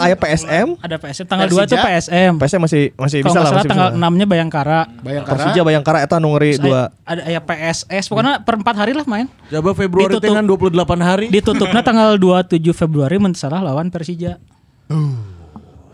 aya 0.03 0.18
PSM. 0.18 0.74
Ada 0.82 0.99
PSM 0.99 1.30
tanggal 1.30 1.47
2 1.47 1.70
tuh. 1.70 1.78
PSM. 1.78 2.32
PSM 2.43 2.61
masih 2.66 2.82
masih 2.99 3.18
Kalau 3.22 3.30
bisa 3.30 3.39
lah 3.39 3.47
salah 3.47 3.62
masih 3.62 3.70
tanggal 3.70 3.89
bisa. 3.95 4.03
6-nya 4.03 4.26
Bayangkara. 4.26 4.80
Bayangkara. 4.99 5.30
Persija 5.39 5.61
Bayangkara 5.62 5.99
eta 6.03 6.18
nu 6.18 6.34
ngeri 6.34 6.59
Saya- 6.59 6.64
dua. 6.66 6.80
Ada 7.07 7.22
aya 7.30 7.41
PSS. 7.47 8.05
Pokoknya 8.11 8.43
per 8.43 8.55
4 8.59 8.74
hari 8.74 8.93
lah 8.99 9.07
main. 9.07 9.30
Coba 9.47 9.70
Februari 9.78 10.18
dengan 10.18 10.43
28 10.43 10.99
hari. 10.99 11.26
Ditutupnya 11.30 11.86
tanggal 11.86 12.18
27 12.18 12.74
Februari 12.74 13.14
mun 13.22 13.30
teu 13.30 13.47
salah 13.47 13.62
lawan 13.62 13.95
Persija. 13.95 14.43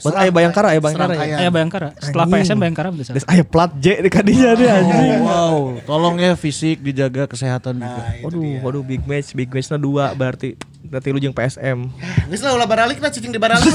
Buat 0.03 0.15
aya 0.19 0.31
Bayangkara 0.35 0.69
aya 0.75 0.81
Bayangkara. 0.83 1.15
Ya. 1.23 1.37
Aya 1.47 1.51
Bayangkara. 1.55 1.89
Setelah. 2.01 2.27
PSM 2.27 2.59
Bayangkara 2.59 2.89
mun 2.91 2.99
teu 2.99 3.07
salah. 3.07 3.17
Des 3.23 3.27
aya 3.31 3.45
plat 3.47 3.71
J 3.79 3.87
di 4.03 4.11
kadinya 4.11 4.51
dia 4.59 4.71
anjing. 4.81 5.23
Wow, 5.23 5.59
tolong 5.87 6.17
ya 6.19 6.33
fisik 6.35 6.83
dijaga 6.83 7.31
kesehatan 7.31 7.79
juga. 7.79 8.03
Waduh, 8.27 8.43
waduh 8.67 8.83
big 8.83 9.03
match, 9.07 9.37
big 9.37 9.51
matchnya 9.53 9.79
dua 9.79 10.11
berarti 10.17 10.59
berarti 10.85 11.09
lu 11.15 11.19
jeung 11.23 11.37
PSM. 11.37 11.79
Geus 12.29 12.43
lah 12.43 12.53
ulah 12.59 12.69
baralik 12.69 12.99
lah 12.99 13.11
cicing 13.15 13.33
di 13.33 13.41
baralik. 13.41 13.71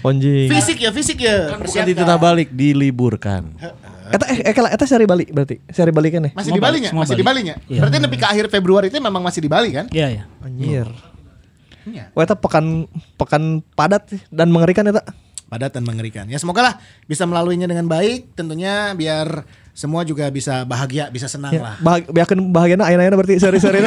Anjing. 0.00 0.48
fisik 0.48 0.80
ya, 0.80 0.90
fisik 0.90 1.18
ya. 1.20 1.52
Bukan 1.60 1.84
di 1.84 1.92
tengah 1.92 2.16
balik, 2.16 2.48
diliburkan. 2.56 3.52
Eta 4.10 4.26
eh, 4.26 4.38
eh 4.42 4.54
kalau 4.54 4.66
eta 4.66 4.84
seri 4.90 5.06
Bali 5.06 5.24
berarti. 5.30 5.62
Seri 5.70 5.94
Bali 5.94 6.08
kan 6.10 6.26
ya? 6.26 6.32
Masih 6.34 6.50
di 6.50 6.58
Bali 6.58 6.66
Bali, 6.66 6.78
nya? 6.82 6.90
semua 6.90 7.02
Masih 7.06 7.14
di 7.14 7.22
Bali. 7.22 7.40
Bali 7.40 7.40
nya? 7.46 7.56
Iya. 7.70 7.80
Berarti 7.86 7.96
nepi 8.02 8.16
ke 8.18 8.26
akhir 8.26 8.46
Februari 8.50 8.86
itu 8.90 8.98
memang 8.98 9.22
masih 9.22 9.40
di 9.44 9.50
Bali 9.50 9.70
kan? 9.70 9.86
Iya 9.94 10.06
ya. 10.10 10.22
Anjir. 10.42 10.88
Iya. 11.90 12.14
Wah, 12.14 12.22
eta 12.24 12.38
pekan 12.38 12.86
pekan 13.18 13.60
padat 13.74 14.06
dan 14.30 14.48
mengerikan 14.54 14.86
eta. 14.86 15.02
padat 15.50 15.74
dan 15.74 15.82
mengerikan. 15.82 16.30
Ya 16.30 16.38
semoga 16.38 16.62
lah 16.62 16.74
bisa 17.10 17.26
melaluinya 17.26 17.66
dengan 17.66 17.90
baik. 17.90 18.38
Tentunya 18.38 18.94
biar 18.94 19.42
semua 19.80 20.04
juga 20.04 20.28
bisa 20.28 20.60
bahagia, 20.68 21.08
bisa 21.08 21.24
senang 21.24 21.56
lah. 21.56 21.80
Bahag 21.80 22.04
biarkeun 22.12 22.52
bahagiana 22.52 22.84
ayeuna 22.84 23.16
berarti 23.16 23.40
seri-seri 23.40 23.80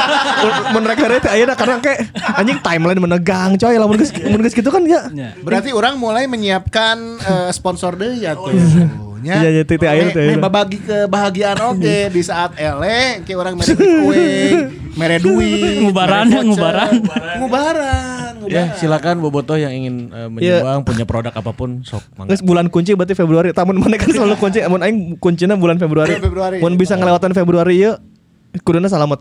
Mun 0.76 0.84
rek 0.84 1.00
teh 1.24 1.30
ayeuna 1.32 1.56
karena 1.56 1.80
kayak 1.80 2.12
anjing 2.36 2.60
timeline 2.60 3.00
menegang 3.00 3.56
coy 3.56 3.80
lamun 3.80 3.96
geus 3.96 4.12
mun 4.28 4.44
geus 4.44 4.52
gitu 4.52 4.68
kan 4.68 4.84
ya. 4.84 5.08
Ya. 5.16 5.32
Berarti 5.40 5.72
orang 5.72 5.96
mulai 5.96 6.28
menyiapkan 6.28 7.16
eh, 7.24 7.50
sponsor 7.56 7.96
deh 7.96 8.20
ya 8.20 8.36
tuh. 8.36 8.52
nya. 9.22 9.38
Iya, 9.38 9.48
iya, 9.54 9.62
titik 9.62 9.86
air 9.86 10.10
iya. 10.10 10.34
babagi 10.34 10.82
kebahagiaan 10.82 11.54
oke 11.72 12.10
di 12.10 12.22
saat 12.26 12.58
ele 12.58 13.22
kayak 13.22 13.38
orang 13.38 13.54
mere 13.54 13.74
kue, 13.78 14.30
mere 14.98 15.16
duit, 15.22 15.78
Ngubaran, 15.78 16.26
ngubaran. 16.42 16.90
ngubaran, 17.38 18.11
Ya, 18.48 18.74
silakan 18.78 19.20
Bobotoh 19.22 19.58
yang 19.58 19.70
ingin 19.74 20.10
eh, 20.10 20.28
menyumbang 20.30 20.82
punya 20.86 21.04
produk 21.04 21.32
apa 21.34 21.50
pun 21.54 21.84
sok 21.84 22.02
mangga. 22.16 22.38
Bulan 22.42 22.66
kunci 22.72 22.96
berarti 22.96 23.14
Februari. 23.14 23.50
Tamun 23.54 23.78
mana 23.78 23.98
kan 24.00 24.08
selalu 24.10 24.34
kunci. 24.38 24.58
Amun 24.62 24.80
aing 24.82 25.18
kuncinya 25.18 25.54
bulan 25.54 25.76
Februari. 25.78 26.16
Februari. 26.18 26.58
Mun 26.58 26.74
bisa 26.80 26.96
ngelewatan 26.98 27.36
Februari 27.36 27.84
ya 27.84 27.98
kuduna 28.64 28.88
salamet. 28.90 29.20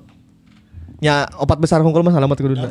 Ya 1.02 1.26
opat 1.42 1.58
besar 1.58 1.82
hungkul 1.82 2.06
mah 2.06 2.14
salamet 2.14 2.38
kuduna. 2.38 2.70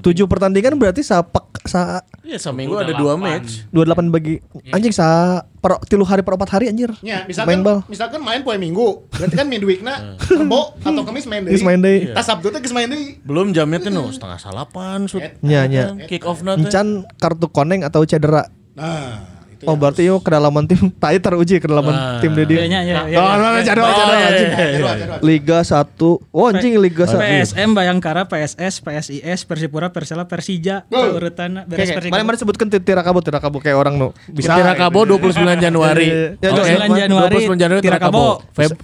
Tujuh 0.00 0.24
pertandingan 0.24 0.80
berarti 0.80 1.04
sapek 1.04 1.44
sa 1.68 2.00
Iya, 2.24 2.40
seminggu 2.40 2.72
ada 2.80 2.96
dua 2.96 3.20
match. 3.20 3.68
28 3.68 4.08
bagi 4.08 4.40
anjing 4.72 4.96
sa 4.96 5.38
per 5.60 5.76
tilu 5.84 6.08
hari 6.08 6.24
per 6.24 6.40
opat 6.40 6.56
hari 6.56 6.72
anjir. 6.72 6.88
Ya, 7.04 7.28
misalkan 7.28 7.52
main 7.52 7.60
bal. 7.60 7.78
misalkan 7.84 8.24
main 8.24 8.40
poe 8.40 8.56
Minggu, 8.56 9.04
berarti 9.12 9.36
kan 9.36 9.46
midweekna 9.46 10.16
Rebo 10.40 10.72
atau 10.80 11.02
Kamis 11.04 11.28
main 11.28 11.44
deui. 11.44 11.52
Geus 11.52 11.66
main 11.68 11.76
deui. 11.76 12.16
Tas 12.16 12.24
Sabtu 12.24 12.48
teh 12.48 12.64
geus 12.64 12.72
main 12.72 12.88
deui. 12.88 13.20
Belum 13.20 13.52
jamnya 13.52 13.78
tuh 13.84 13.92
no, 13.92 14.08
setengah 14.08 14.40
salapan 14.40 15.04
shoot. 15.04 15.22
Nya 15.44 15.68
nya. 15.68 15.92
Kick 16.08 16.24
off 16.24 16.40
nanti. 16.40 16.64
Encan 16.64 17.04
kartu 17.20 17.52
koneng 17.52 17.84
atau 17.84 18.08
cedera. 18.08 18.48
Nah, 18.72 19.35
Oh 19.66 19.74
berarti 19.74 20.02
yo 20.02 20.18
kedalaman 20.18 20.64
tim 20.64 20.78
tai 21.02 21.18
teruji 21.18 21.58
kedalaman 21.58 21.92
tim 22.18 22.32
Dedi. 22.32 22.54
Iya, 22.56 22.80
iya, 22.80 23.00
iya. 23.04 23.16
Oh, 23.16 23.34
no, 23.34 23.46
no, 23.48 23.58
jadwal, 23.60 23.90
jadwal, 23.90 24.08
iya, 24.12 24.26
anjing. 24.26 24.48
iya, 24.48 24.66
iya. 24.68 24.78
Jadwal. 24.96 25.18
Liga 25.20 25.58
1. 25.60 26.30
Oh 26.30 26.44
anjing 26.46 26.74
Liga 26.76 27.04
1. 27.04 27.18
PSM 27.18 27.68
Bayangkara 27.72 28.22
PSS 28.24 28.74
PSIS 28.78 29.38
Persipura 29.42 29.90
Persela 29.90 30.24
Persija 30.24 30.86
urutan 30.88 31.66
beres 31.66 31.90
Persija 31.90 32.08
mana 32.08 32.24
mana 32.24 32.36
sebutkan 32.36 32.70
tirakabo 32.70 33.18
tirakabo 33.20 33.58
kayak 33.58 33.74
orang 33.74 33.94
nu 33.96 34.08
bisa 34.28 34.54
Tirakabo 34.54 35.02
29 35.02 35.34
Januari. 35.58 36.38
Ya, 36.38 36.48
Oke. 36.48 36.62
29 36.62 37.02
Januari, 37.02 37.36
29 37.42 37.58
Januari 37.58 37.82
Tirakabo. 37.82 38.24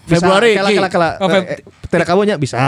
Februari. 0.04 0.52
kela 0.54 0.68
Ki. 0.68 0.76
kela 0.76 0.88
kela 0.88 1.08
Oh, 1.18 1.28
Feb- 1.28 1.48
Eh, 1.48 1.58
tirakabonya 1.86 2.34
bisa 2.36 2.58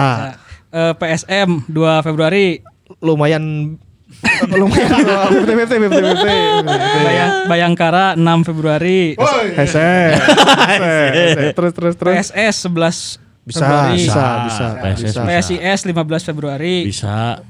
Eh, 0.71 0.93
PSM 0.95 1.67
2 1.67 1.75
Februari 2.03 2.63
lumayan 2.99 3.75
lumayan 4.53 5.01
Bayangkara 7.51 8.15
6 8.17 8.49
Februari. 8.49 9.17
Hese 9.57 9.91
terus 11.57 11.73
terus 11.73 11.95
terus. 11.97 12.15
PSS 12.33 12.57
11 12.69 13.21
bisa 13.45 13.61
Februari. 13.61 13.97
bisa 14.01 14.25
bisa 14.49 14.65
bisa. 14.97 15.21
PSIS 15.29 15.81
15 15.85 16.29
Februari. 16.33 16.77
Bisa. 16.89 17.45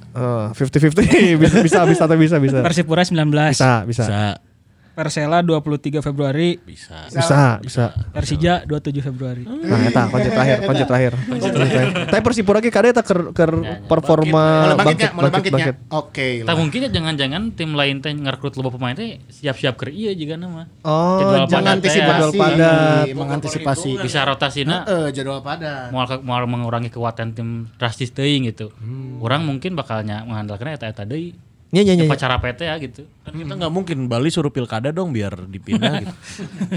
fifty 0.54 0.78
fifty. 0.82 1.06
Bisa 1.42 1.58
bisa 1.62 1.80
bisa 1.86 2.02
tapi 2.06 2.26
bisa 2.26 2.38
bisa. 2.42 2.62
Persipura 2.62 3.02
19 3.02 3.14
bisa 3.54 3.86
bisa. 3.86 4.04
Bisa. 4.06 4.53
Persela 4.94 5.42
23 5.42 5.98
Februari 6.00 6.54
Bisa. 6.56 7.10
bisa 7.10 7.58
bisa 7.58 7.84
Persija 8.08 8.62
27 8.62 9.02
Februari 9.02 9.42
Nah, 9.42 9.80
eta 9.82 10.06
kunci 10.06 10.28
terakhir, 10.28 10.58
kunci 10.62 10.84
terakhir. 10.84 11.12
Kunci 11.20 11.48
terakhir. 11.48 11.84
Tapi 12.06 12.20
Persipura 12.20 12.58
ge 12.58 12.70
kada 12.70 12.88
eta 12.88 13.02
keur 13.02 13.32
keur 13.32 13.52
performa 13.84 14.74
bangkit 14.74 15.10
bangkit 15.10 15.32
bangkitnya. 15.32 15.52
bangkit. 15.72 15.76
Oke. 15.90 16.26
Tak 16.42 16.54
mungkin 16.54 16.78
ya 16.80 16.90
jangan-jangan 16.90 17.42
tim 17.52 17.70
lain 17.72 17.98
teh 17.98 18.12
ngerekrut 18.12 18.54
loba 18.54 18.70
pemain 18.70 18.92
teh 18.92 19.18
siap-siap 19.26 19.74
ke 19.76 19.88
iya 19.88 20.12
juga 20.12 20.36
nama. 20.36 20.68
Oh, 20.82 21.18
Jadwal 21.18 21.46
jangan 21.48 21.76
ya. 21.78 21.90
jadwal 21.90 22.32
padat. 22.32 23.04
mengantisipasi. 23.10 23.90
Bisa 23.98 24.22
rotasina 24.22 24.84
Eh, 24.84 25.08
jadwal 25.10 25.40
padat. 25.40 25.90
mau 25.90 26.04
mau 26.22 26.38
mengurangi 26.44 26.88
kekuatan 26.88 27.32
tim 27.32 27.48
drastis 27.74 28.10
teuing 28.10 28.46
gitu. 28.46 28.70
Orang 29.18 29.42
mungkin 29.42 29.74
bakalnya 29.74 30.22
mengandalkan 30.22 30.70
eta-eta 30.70 31.02
deui. 31.02 31.34
Nya 31.74 31.82
nya 31.82 31.94
nya. 31.98 32.04
nya. 32.06 32.12
Pacara 32.14 32.38
PT 32.38 32.60
ya 32.62 32.74
gitu. 32.78 33.02
Kan 33.26 33.34
kita 33.34 33.52
nggak 33.58 33.72
mungkin 33.74 34.06
Bali 34.06 34.30
suruh 34.30 34.48
pilkada 34.48 34.94
dong 34.94 35.10
biar 35.10 35.34
dipindah 35.50 35.98
gitu. 36.06 36.14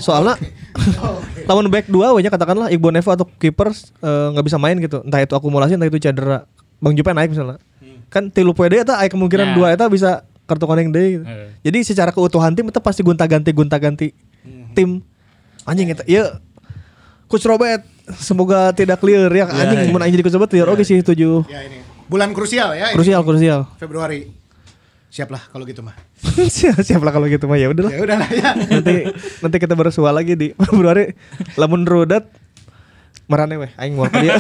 Soalnya 0.01 0.33
lawan 1.45 1.69
back 1.69 1.85
dua 1.85 2.17
wanya 2.17 2.33
katakanlah 2.33 2.73
Iqbal 2.73 2.97
Neva 2.97 3.13
atau 3.13 3.29
kiper 3.29 3.69
eh, 4.01 4.27
nggak 4.33 4.45
bisa 4.45 4.57
main 4.57 4.81
gitu. 4.81 5.05
Entah 5.05 5.21
itu 5.21 5.37
akumulasi 5.37 5.77
entah 5.77 5.85
itu 5.85 6.01
cedera. 6.01 6.49
Bang 6.81 6.97
Jupe 6.97 7.13
naik 7.13 7.29
misalnya. 7.29 7.61
Kan 8.09 8.33
tilu 8.33 8.57
eta 8.57 8.97
aya 8.97 9.09
kemungkinan 9.11 9.53
Ya. 9.53 9.55
dua 9.55 9.67
eta 9.69 9.85
bisa 9.85 10.25
kartu 10.49 10.65
kuning 10.65 10.89
deui 10.89 11.21
gitu. 11.21 11.23
Eh. 11.29 11.53
Jadi 11.61 11.77
secara 11.93 12.09
keutuhan 12.09 12.57
tim 12.57 12.65
itu 12.65 12.79
pasti 12.81 13.05
gonta-ganti 13.05 13.53
gonta-ganti 13.53 14.17
tim. 14.73 15.05
Anjing 15.67 15.93
eta 15.93 16.01
ieu 16.07 16.25
Coach 17.27 17.43
Robert 17.43 17.83
semoga 18.23 18.71
tidak 18.71 19.03
clear 19.03 19.27
ya 19.27 19.51
anjing 19.51 19.91
mun 19.91 19.99
anjing 19.99 20.15
jadi 20.15 20.23
Coach 20.23 20.35
Robert 20.39 20.51
clear 20.55 20.67
oke 20.71 20.81
sih 20.81 21.03
tujuh 21.03 21.43
Ya 21.51 21.59
ini. 21.67 21.83
Bulan 22.07 22.31
krusial 22.31 22.71
ya. 22.71 22.87
ini. 22.89 22.95
krusial 22.95 23.19
krusial 23.27 23.67
Februari. 25.07 25.13
Siaplah 25.13 25.43
kalau 25.47 25.63
gitu 25.63 25.81
mah. 25.81 25.95
siap 26.55 26.77
siap 26.79 26.99
lah 26.99 27.11
kalau 27.11 27.25
gitu 27.25 27.47
mah 27.47 27.55
ya 27.55 27.71
udahlah 27.71 27.89
Ya 27.89 28.01
udahlah 28.03 28.29
ya. 28.29 28.51
nanti 28.53 29.07
nanti 29.39 29.57
kita 29.57 29.73
bersua 29.73 30.11
lagi 30.11 30.35
di 30.35 30.51
Februari 30.67 31.15
lamun 31.55 31.87
rudat 31.87 32.27
marane 33.27 33.55
weh 33.57 33.71
aing 33.75 33.95
mau 33.95 34.07
dia 34.07 34.35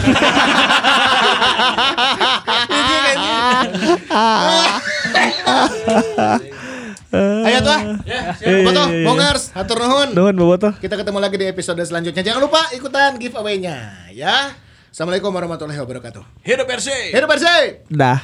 Ayo 7.07 7.59
tuh. 7.63 7.79
Bobotoh, 8.43 8.87
Bongers, 9.07 9.43
hatur 9.55 9.77
nuhun. 9.79 10.09
nuhun 10.11 10.35
bobotoh 10.35 10.73
Kita 10.75 10.99
ketemu 10.99 11.17
lagi 11.17 11.35
di 11.39 11.47
episode 11.47 11.79
selanjutnya. 11.79 12.19
Jangan 12.21 12.41
lupa 12.43 12.61
ikutan 12.75 13.15
giveaway-nya 13.15 14.11
ya. 14.11 14.51
Assalamualaikum 14.91 15.31
warahmatullahi 15.31 15.79
wabarakatuh. 15.79 16.23
Hidup 16.43 16.67
RC. 16.67 17.15
Hidup 17.15 17.29
bersih. 17.29 17.85
dah 17.87 18.19